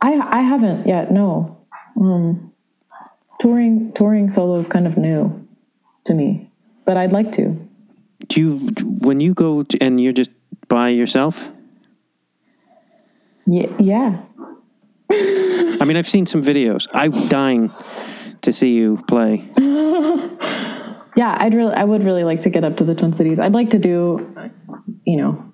I 0.01 0.13
I 0.19 0.41
haven't 0.41 0.85
yet. 0.87 1.11
No, 1.11 1.57
um, 1.99 2.51
touring 3.39 3.93
touring 3.93 4.29
solo 4.29 4.57
is 4.57 4.67
kind 4.67 4.85
of 4.85 4.97
new 4.97 5.47
to 6.05 6.13
me, 6.13 6.49
but 6.85 6.97
I'd 6.97 7.11
like 7.13 7.31
to. 7.33 7.57
Do 8.27 8.39
you 8.41 8.57
when 8.99 9.19
you 9.21 9.33
go 9.33 9.63
to, 9.63 9.77
and 9.79 9.99
you're 10.01 10.13
just 10.13 10.31
by 10.67 10.89
yourself? 10.89 11.49
Yeah, 13.45 13.67
yeah. 13.79 14.21
I 15.11 15.85
mean, 15.85 15.97
I've 15.97 16.07
seen 16.09 16.25
some 16.25 16.43
videos. 16.43 16.87
I'm 16.93 17.11
dying 17.29 17.69
to 18.41 18.53
see 18.53 18.73
you 18.73 19.03
play. 19.07 19.47
Yeah, 21.15 21.35
I'd 21.37 21.53
really, 21.53 21.73
I 21.73 21.83
would 21.83 22.05
really 22.05 22.23
like 22.23 22.41
to 22.41 22.49
get 22.49 22.63
up 22.63 22.77
to 22.77 22.85
the 22.85 22.95
Twin 22.95 23.11
Cities. 23.11 23.39
I'd 23.39 23.53
like 23.53 23.71
to 23.71 23.79
do, 23.79 24.33
you 25.05 25.17
know, 25.17 25.51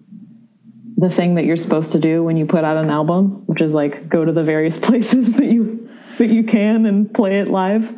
the 0.98 1.10
thing 1.10 1.36
that 1.36 1.46
you're 1.46 1.58
supposed 1.58 1.94
to 1.94 2.00
do 2.00 2.22
when 2.24 2.38
you 2.38 2.46
put 2.46 2.64
out 2.64 2.78
an 2.78 2.92
album, 2.92 3.42
which 3.48 3.62
is 3.62 3.74
like 3.74 4.08
go 4.08 4.24
to 4.24 4.32
the 4.32 4.44
various 4.44 4.78
places 4.88 5.38
that 5.38 5.46
you 5.46 5.90
that 6.20 6.28
you 6.28 6.44
can 6.44 6.86
and 6.86 7.12
play 7.12 7.40
it 7.40 7.48
live. 7.48 7.98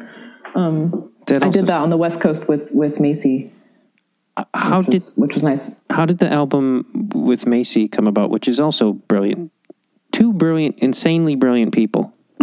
Um, 0.56 1.12
that 1.26 1.44
I 1.44 1.50
did 1.50 1.68
that 1.68 1.80
on 1.80 1.90
the 1.90 1.98
West 1.98 2.22
Coast 2.22 2.48
with 2.48 2.72
with 2.72 3.00
Macie, 3.00 3.52
uh, 4.38 4.46
How 4.54 4.78
which 4.80 4.86
did 4.88 4.94
was, 4.94 5.16
which 5.18 5.34
was 5.34 5.44
nice. 5.44 5.82
how 5.90 6.06
did 6.06 6.20
the 6.20 6.32
album 6.32 6.86
with 7.14 7.46
Macie 7.46 7.92
come 7.92 8.08
about? 8.08 8.30
Which 8.30 8.48
is 8.48 8.62
also 8.62 8.94
brilliant. 8.94 9.52
Two 10.12 10.34
brilliant, 10.34 10.80
insanely 10.80 11.36
brilliant 11.36 11.74
people. 11.74 12.14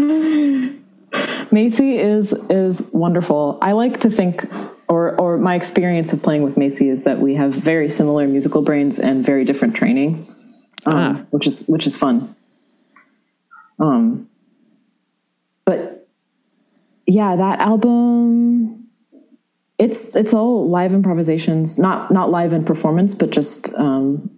Macie 1.50 1.98
is 1.98 2.32
is 2.50 2.80
wonderful. 2.92 3.58
I 3.62 3.72
like 3.72 4.00
to 4.00 4.10
think, 4.10 4.44
or 4.88 5.18
or 5.20 5.38
my 5.38 5.54
experience 5.54 6.12
of 6.12 6.22
playing 6.22 6.42
with 6.42 6.56
Macie 6.56 6.90
is 6.90 7.04
that 7.04 7.20
we 7.20 7.34
have 7.34 7.52
very 7.52 7.88
similar 7.90 8.26
musical 8.26 8.62
brains 8.62 8.98
and 8.98 9.24
very 9.24 9.44
different 9.44 9.74
training, 9.76 10.26
um, 10.86 10.94
Ah. 10.96 11.20
which 11.30 11.46
is 11.46 11.66
which 11.68 11.86
is 11.86 11.96
fun. 11.96 12.28
Um, 13.78 14.28
but 15.64 16.08
yeah, 17.06 17.36
that 17.36 17.60
album, 17.60 18.88
it's 19.78 20.16
it's 20.16 20.34
all 20.34 20.68
live 20.68 20.92
improvisations, 20.92 21.78
not 21.78 22.10
not 22.10 22.30
live 22.30 22.52
in 22.52 22.64
performance, 22.64 23.14
but 23.14 23.30
just 23.30 23.72
um, 23.74 24.30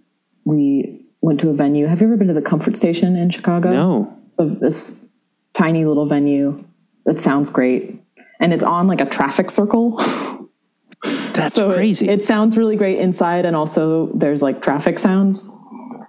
we 0.45 1.01
went 1.27 1.41
to 1.41 1.49
a 1.49 1.53
venue. 1.53 1.87
Have 1.87 1.99
you 1.99 2.07
ever 2.07 2.15
been 2.15 2.29
to 2.29 2.33
the 2.33 2.41
Comfort 2.41 2.77
Station 2.77 3.17
in 3.17 3.29
Chicago? 3.29 3.69
No, 3.69 4.17
So 4.31 4.47
this 4.47 5.09
tiny 5.53 5.83
little 5.83 6.05
venue 6.05 6.63
that 7.05 7.19
sounds 7.19 7.49
great, 7.49 8.01
and 8.39 8.53
it's 8.53 8.63
on 8.63 8.87
like 8.87 9.01
a 9.01 9.05
traffic 9.05 9.49
circle. 9.49 9.97
that's 11.33 11.55
so 11.55 11.73
crazy. 11.73 12.07
It, 12.07 12.23
sounds 12.23 12.57
really 12.57 12.77
great 12.77 12.99
inside, 12.99 13.45
and 13.45 13.57
also 13.57 14.09
there's 14.15 14.41
like 14.41 14.61
traffic 14.61 14.99
sounds. 14.99 15.49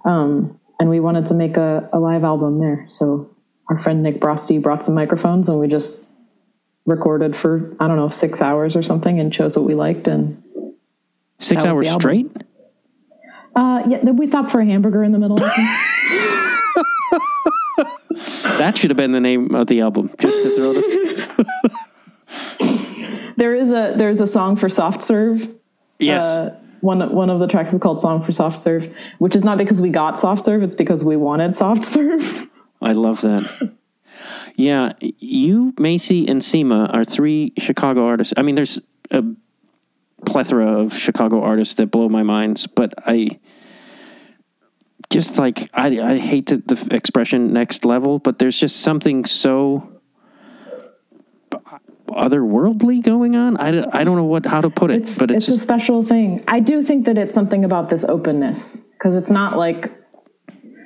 Um, 0.05 0.57
and 0.79 0.89
we 0.89 1.01
wanted 1.01 1.27
to 1.27 1.33
make 1.33 1.57
a, 1.57 1.89
a 1.91 1.99
live 1.99 2.23
album 2.23 2.59
there, 2.59 2.85
so 2.87 3.29
our 3.69 3.77
friend 3.77 4.01
Nick 4.01 4.21
Broste 4.21 4.61
brought 4.61 4.85
some 4.85 4.95
microphones, 4.95 5.49
and 5.49 5.59
we 5.59 5.67
just 5.67 6.07
recorded 6.85 7.35
for 7.35 7.75
I 7.81 7.89
don't 7.89 7.97
know 7.97 8.09
six 8.09 8.41
hours 8.41 8.77
or 8.77 8.81
something, 8.81 9.19
and 9.19 9.33
chose 9.33 9.57
what 9.57 9.65
we 9.65 9.75
liked. 9.75 10.07
And 10.07 10.41
Six 11.41 11.65
hours 11.65 11.89
straight. 11.91 12.25
album. 12.27 12.47
Uh, 13.59 13.83
yeah, 13.89 14.11
we 14.11 14.25
stopped 14.25 14.51
for 14.51 14.61
a 14.61 14.65
hamburger 14.65 15.03
in 15.03 15.11
the 15.11 15.19
middle. 15.19 15.35
That 18.57 18.77
should 18.77 18.89
have 18.89 18.97
been 18.97 19.11
the 19.11 19.19
name 19.19 19.53
of 19.53 19.67
the 19.67 19.81
album. 19.81 20.11
Just 20.17 20.43
to 20.43 20.55
throw 20.55 20.73
the 20.73 21.45
there 23.37 23.55
is 23.55 23.71
a 23.71 23.93
there's 23.97 24.21
a 24.21 24.27
song 24.27 24.55
for 24.55 24.69
soft 24.69 25.01
serve 25.01 25.47
yes. 25.97 26.23
Uh, 26.23 26.55
one 26.81 27.13
one 27.13 27.29
of 27.29 27.39
the 27.39 27.47
tracks 27.47 27.73
is 27.73 27.79
called 27.79 27.99
"Song 27.99 28.21
for 28.21 28.31
Soft 28.31 28.59
Serve," 28.59 28.95
which 29.17 29.35
is 29.35 29.43
not 29.43 29.57
because 29.57 29.81
we 29.81 29.89
got 29.89 30.17
soft 30.17 30.45
serve; 30.45 30.63
it's 30.63 30.75
because 30.75 31.03
we 31.03 31.17
wanted 31.17 31.53
soft 31.55 31.83
serve. 31.83 32.49
I 32.81 32.93
love 32.93 33.19
that. 33.21 33.73
Yeah, 34.55 34.93
you, 34.99 35.73
Macie, 35.73 36.29
and 36.29 36.41
Sima 36.41 36.93
are 36.93 37.03
three 37.03 37.51
Chicago 37.57 38.05
artists. 38.05 38.33
I 38.37 38.41
mean, 38.41 38.55
there's 38.55 38.79
a 39.11 39.23
plethora 40.25 40.79
of 40.79 40.93
Chicago 40.93 41.41
artists 41.41 41.75
that 41.75 41.87
blow 41.87 42.09
my 42.09 42.23
minds, 42.23 42.67
but 42.67 42.93
I 43.05 43.39
just 45.09 45.37
like 45.39 45.69
I, 45.73 45.99
I 45.99 46.17
hate 46.17 46.47
the, 46.47 46.57
the 46.57 46.87
expression 46.95 47.51
"next 47.53 47.85
level," 47.85 48.19
but 48.19 48.39
there's 48.39 48.59
just 48.59 48.77
something 48.81 49.25
so 49.25 49.89
otherworldly 52.09 53.03
going 53.03 53.35
on. 53.35 53.57
I, 53.57 53.71
don't- 53.71 53.95
I 53.95 54.03
don't 54.03 54.15
know 54.17 54.23
what 54.23 54.45
how 54.45 54.61
to 54.61 54.69
put 54.69 54.91
it, 54.91 55.03
It's, 55.03 55.17
but 55.17 55.31
it's, 55.31 55.47
it's, 55.47 55.57
a 55.57 55.59
special 55.59 56.03
thing. 56.03 56.43
I 56.47 56.59
do 56.59 56.81
think 56.83 57.05
that 57.05 57.17
it's 57.17 57.33
something 57.35 57.63
about 57.65 57.89
this 57.89 58.03
openness 58.03 58.77
because 58.93 59.15
it's 59.15 59.31
not 59.31 59.57
like. 59.57 59.95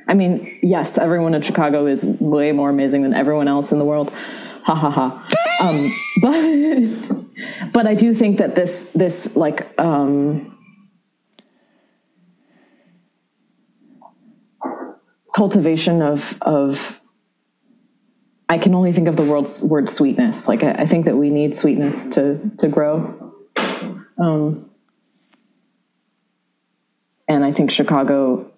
I 0.06 0.16
mean, 0.16 0.60
yes, 0.62 0.98
everyone 0.98 1.34
in 1.34 1.42
Chicago 1.42 1.86
is 1.86 2.04
way 2.04 2.52
more 2.52 2.70
amazing 2.70 3.04
than 3.04 3.14
everyone 3.14 3.48
else 3.48 3.72
in 3.72 3.80
the 3.80 3.86
world. 3.86 4.12
Ha 4.64 4.76
ha 4.76 4.90
ha. 4.90 5.28
Um, 5.62 5.92
but 7.72 7.72
but 7.74 7.88
I 7.88 7.96
do 7.96 8.14
think 8.14 8.38
that 8.40 8.54
this 8.54 8.92
this 8.92 9.38
like 9.38 9.68
um, 9.80 10.53
cultivation 15.36 16.02
of 16.02 16.38
of 16.42 17.02
I 18.50 18.58
can 18.58 18.76
only 18.76 18.92
think 18.92 19.08
of 19.08 19.16
the 19.16 19.24
world's 19.24 19.64
word 19.64 19.90
sweetness. 19.90 20.48
Like 20.48 20.64
I, 20.64 20.72
I 20.74 20.88
think 20.88 21.06
that 21.06 21.16
we 21.18 21.30
need 21.30 21.58
sweetness 21.58 22.08
to 22.16 22.52
to 22.60 22.68
grow. 22.68 23.34
Um, 24.18 24.70
and 27.28 27.44
I 27.44 27.52
think 27.52 27.72
Chicago 27.72 28.52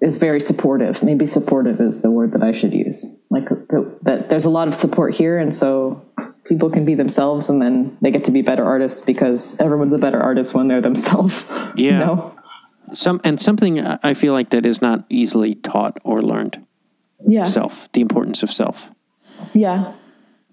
is 0.00 0.16
very 0.16 0.40
supportive. 0.40 1.02
Maybe 1.02 1.26
supportive 1.26 1.80
is 1.80 2.00
the 2.00 2.10
word 2.10 2.32
that 2.32 2.42
I 2.42 2.52
should 2.52 2.72
use. 2.72 3.18
Like 3.30 3.48
the, 3.48 3.98
that, 4.02 4.30
there's 4.30 4.44
a 4.44 4.50
lot 4.50 4.68
of 4.68 4.74
support 4.74 5.14
here, 5.14 5.38
and 5.38 5.54
so 5.54 6.04
people 6.44 6.70
can 6.70 6.84
be 6.84 6.94
themselves, 6.94 7.48
and 7.48 7.60
then 7.60 7.98
they 8.00 8.10
get 8.10 8.24
to 8.24 8.30
be 8.30 8.42
better 8.42 8.64
artists 8.64 9.02
because 9.02 9.60
everyone's 9.60 9.92
a 9.92 9.98
better 9.98 10.20
artist 10.20 10.54
when 10.54 10.68
they're 10.68 10.80
themselves. 10.80 11.44
Yeah. 11.76 11.92
You 11.92 11.98
know? 11.98 12.37
Some 12.94 13.20
and 13.24 13.40
something 13.40 13.80
I 13.80 14.14
feel 14.14 14.32
like 14.32 14.50
that 14.50 14.66
is 14.66 14.80
not 14.82 15.04
easily 15.08 15.54
taught 15.54 15.98
or 16.04 16.22
learned. 16.22 16.64
Yeah. 17.26 17.44
Self, 17.44 17.90
the 17.92 18.00
importance 18.00 18.42
of 18.42 18.52
self. 18.52 18.90
Yeah. 19.52 19.94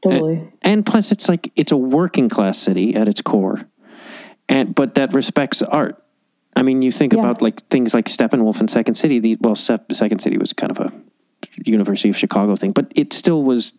Totally. 0.04 0.52
And 0.62 0.86
plus, 0.86 1.12
it's 1.12 1.28
like 1.28 1.52
it's 1.56 1.72
a 1.72 1.78
working 1.78 2.30
class 2.30 2.58
city 2.58 2.96
at 2.96 3.08
its 3.08 3.22
core, 3.22 3.62
and 4.48 4.76
but 4.76 4.96
that 4.96 5.14
respects 5.14 5.62
art. 5.62 6.02
I 6.56 6.62
mean, 6.62 6.82
you 6.82 6.92
think 6.92 7.14
Yeah. 7.14 7.20
about 7.20 7.42
like 7.42 7.62
things 7.70 7.94
like 7.94 8.06
Steppenwolf 8.06 8.60
and 8.60 8.70
Second 8.70 8.96
City. 8.96 9.20
The 9.20 9.38
well, 9.42 9.56
Second 9.56 10.20
City 10.20 10.38
was 10.38 10.54
kind 10.54 10.72
of 10.72 10.80
a 10.80 10.92
University 11.66 12.10
of 12.10 12.18
Chicago 12.18 12.56
thing, 12.56 12.72
but 12.72 12.92
it 12.96 13.14
still 13.14 13.44
was 13.44 13.74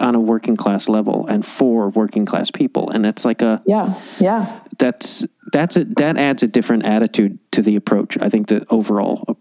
on 0.00 0.14
a 0.14 0.20
working 0.20 0.56
class 0.56 0.88
level 0.88 1.26
and 1.26 1.44
for 1.44 1.90
working 1.90 2.24
class 2.24 2.50
people, 2.50 2.90
and 2.90 3.04
that's 3.04 3.24
like 3.24 3.42
a 3.42 3.62
yeah. 3.66 4.00
Yeah. 4.18 4.60
that's 4.78 5.26
that's 5.52 5.76
it. 5.76 5.96
That 5.96 6.16
adds 6.16 6.42
a 6.42 6.46
different 6.46 6.84
attitude 6.84 7.38
to 7.52 7.62
the 7.62 7.76
approach. 7.76 8.16
I 8.20 8.28
think 8.28 8.48
the 8.48 8.66
overall 8.70 9.24
uh, 9.28 9.34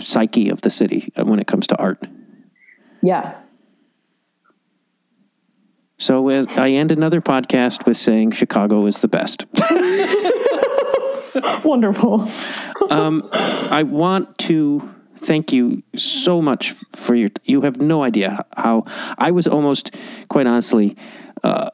psyche 0.00 0.48
of 0.48 0.60
the 0.60 0.70
city 0.70 1.12
uh, 1.16 1.24
when 1.24 1.38
it 1.38 1.46
comes 1.46 1.66
to 1.68 1.76
art. 1.76 2.06
Yeah. 3.02 3.36
So 5.98 6.28
uh, 6.28 6.46
I 6.56 6.72
end 6.72 6.92
another 6.92 7.20
podcast 7.20 7.86
with 7.86 7.96
saying 7.96 8.32
Chicago 8.32 8.86
is 8.86 9.00
the 9.00 9.08
best. 9.08 9.46
Wonderful. 11.64 12.28
I 12.90 13.82
want 13.82 14.38
to 14.38 14.95
thank 15.20 15.52
you 15.52 15.82
so 15.96 16.40
much 16.40 16.72
for 16.94 17.14
your. 17.14 17.30
You 17.44 17.62
have 17.62 17.80
no 17.80 18.02
idea 18.02 18.44
how 18.56 18.84
I 19.18 19.30
was 19.30 19.46
almost, 19.46 19.94
quite 20.28 20.46
honestly, 20.46 20.96
uh, 21.42 21.70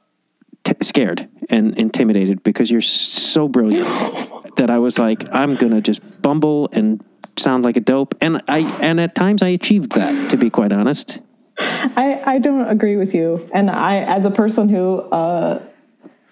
t- 0.65 0.75
scared 0.83 1.29
and 1.49 1.77
intimidated 1.79 2.43
because 2.43 2.71
you're 2.71 2.81
so 2.81 3.49
brilliant 3.49 3.87
that 4.57 4.71
I 4.71 4.79
was 4.79 4.99
like, 4.99 5.33
I'm 5.33 5.55
gonna 5.55 5.81
just 5.81 6.23
bumble 6.23 6.69
and 6.73 7.05
sound 7.37 7.65
like 7.65 7.77
a 7.77 7.81
dope, 7.81 8.15
and 8.21 8.43
I 8.49 8.61
and 8.81 9.01
at 9.01 9.15
times 9.15 9.43
I 9.43 9.49
achieved 9.49 9.93
that. 9.93 10.31
To 10.31 10.37
be 10.37 10.51
quite 10.51 10.73
honest, 10.73 11.21
I, 11.59 12.23
I 12.25 12.39
don't 12.39 12.69
agree 12.69 12.97
with 12.97 13.15
you. 13.15 13.49
And 13.53 13.71
I, 13.71 13.99
as 13.99 14.25
a 14.25 14.31
person 14.31 14.69
who 14.69 15.01
uh, 15.01 15.63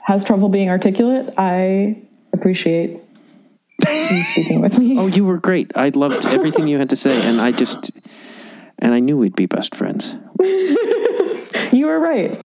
has 0.07 0.25
trouble 0.25 0.49
being 0.49 0.71
articulate, 0.71 1.35
I 1.37 2.03
appreciate 2.33 2.91
you 2.91 3.10
speaking 3.81 4.61
with 4.61 4.79
me. 4.79 4.99
oh, 4.99 5.07
you 5.07 5.25
were 5.25 5.39
great. 5.39 5.73
I 5.77 5.91
loved 5.91 6.25
everything 6.27 6.69
you 6.69 6.79
had 6.79 6.91
to 6.91 6.97
say, 6.97 7.29
and 7.29 7.41
I 7.41 7.53
just 7.53 7.91
and 8.79 8.95
I 8.95 9.01
knew 9.01 9.17
we'd 9.17 9.37
be 9.37 9.47
best 9.47 9.75
friends. 9.75 10.17
You 11.73 11.87
were 11.87 12.01
right. 12.01 12.43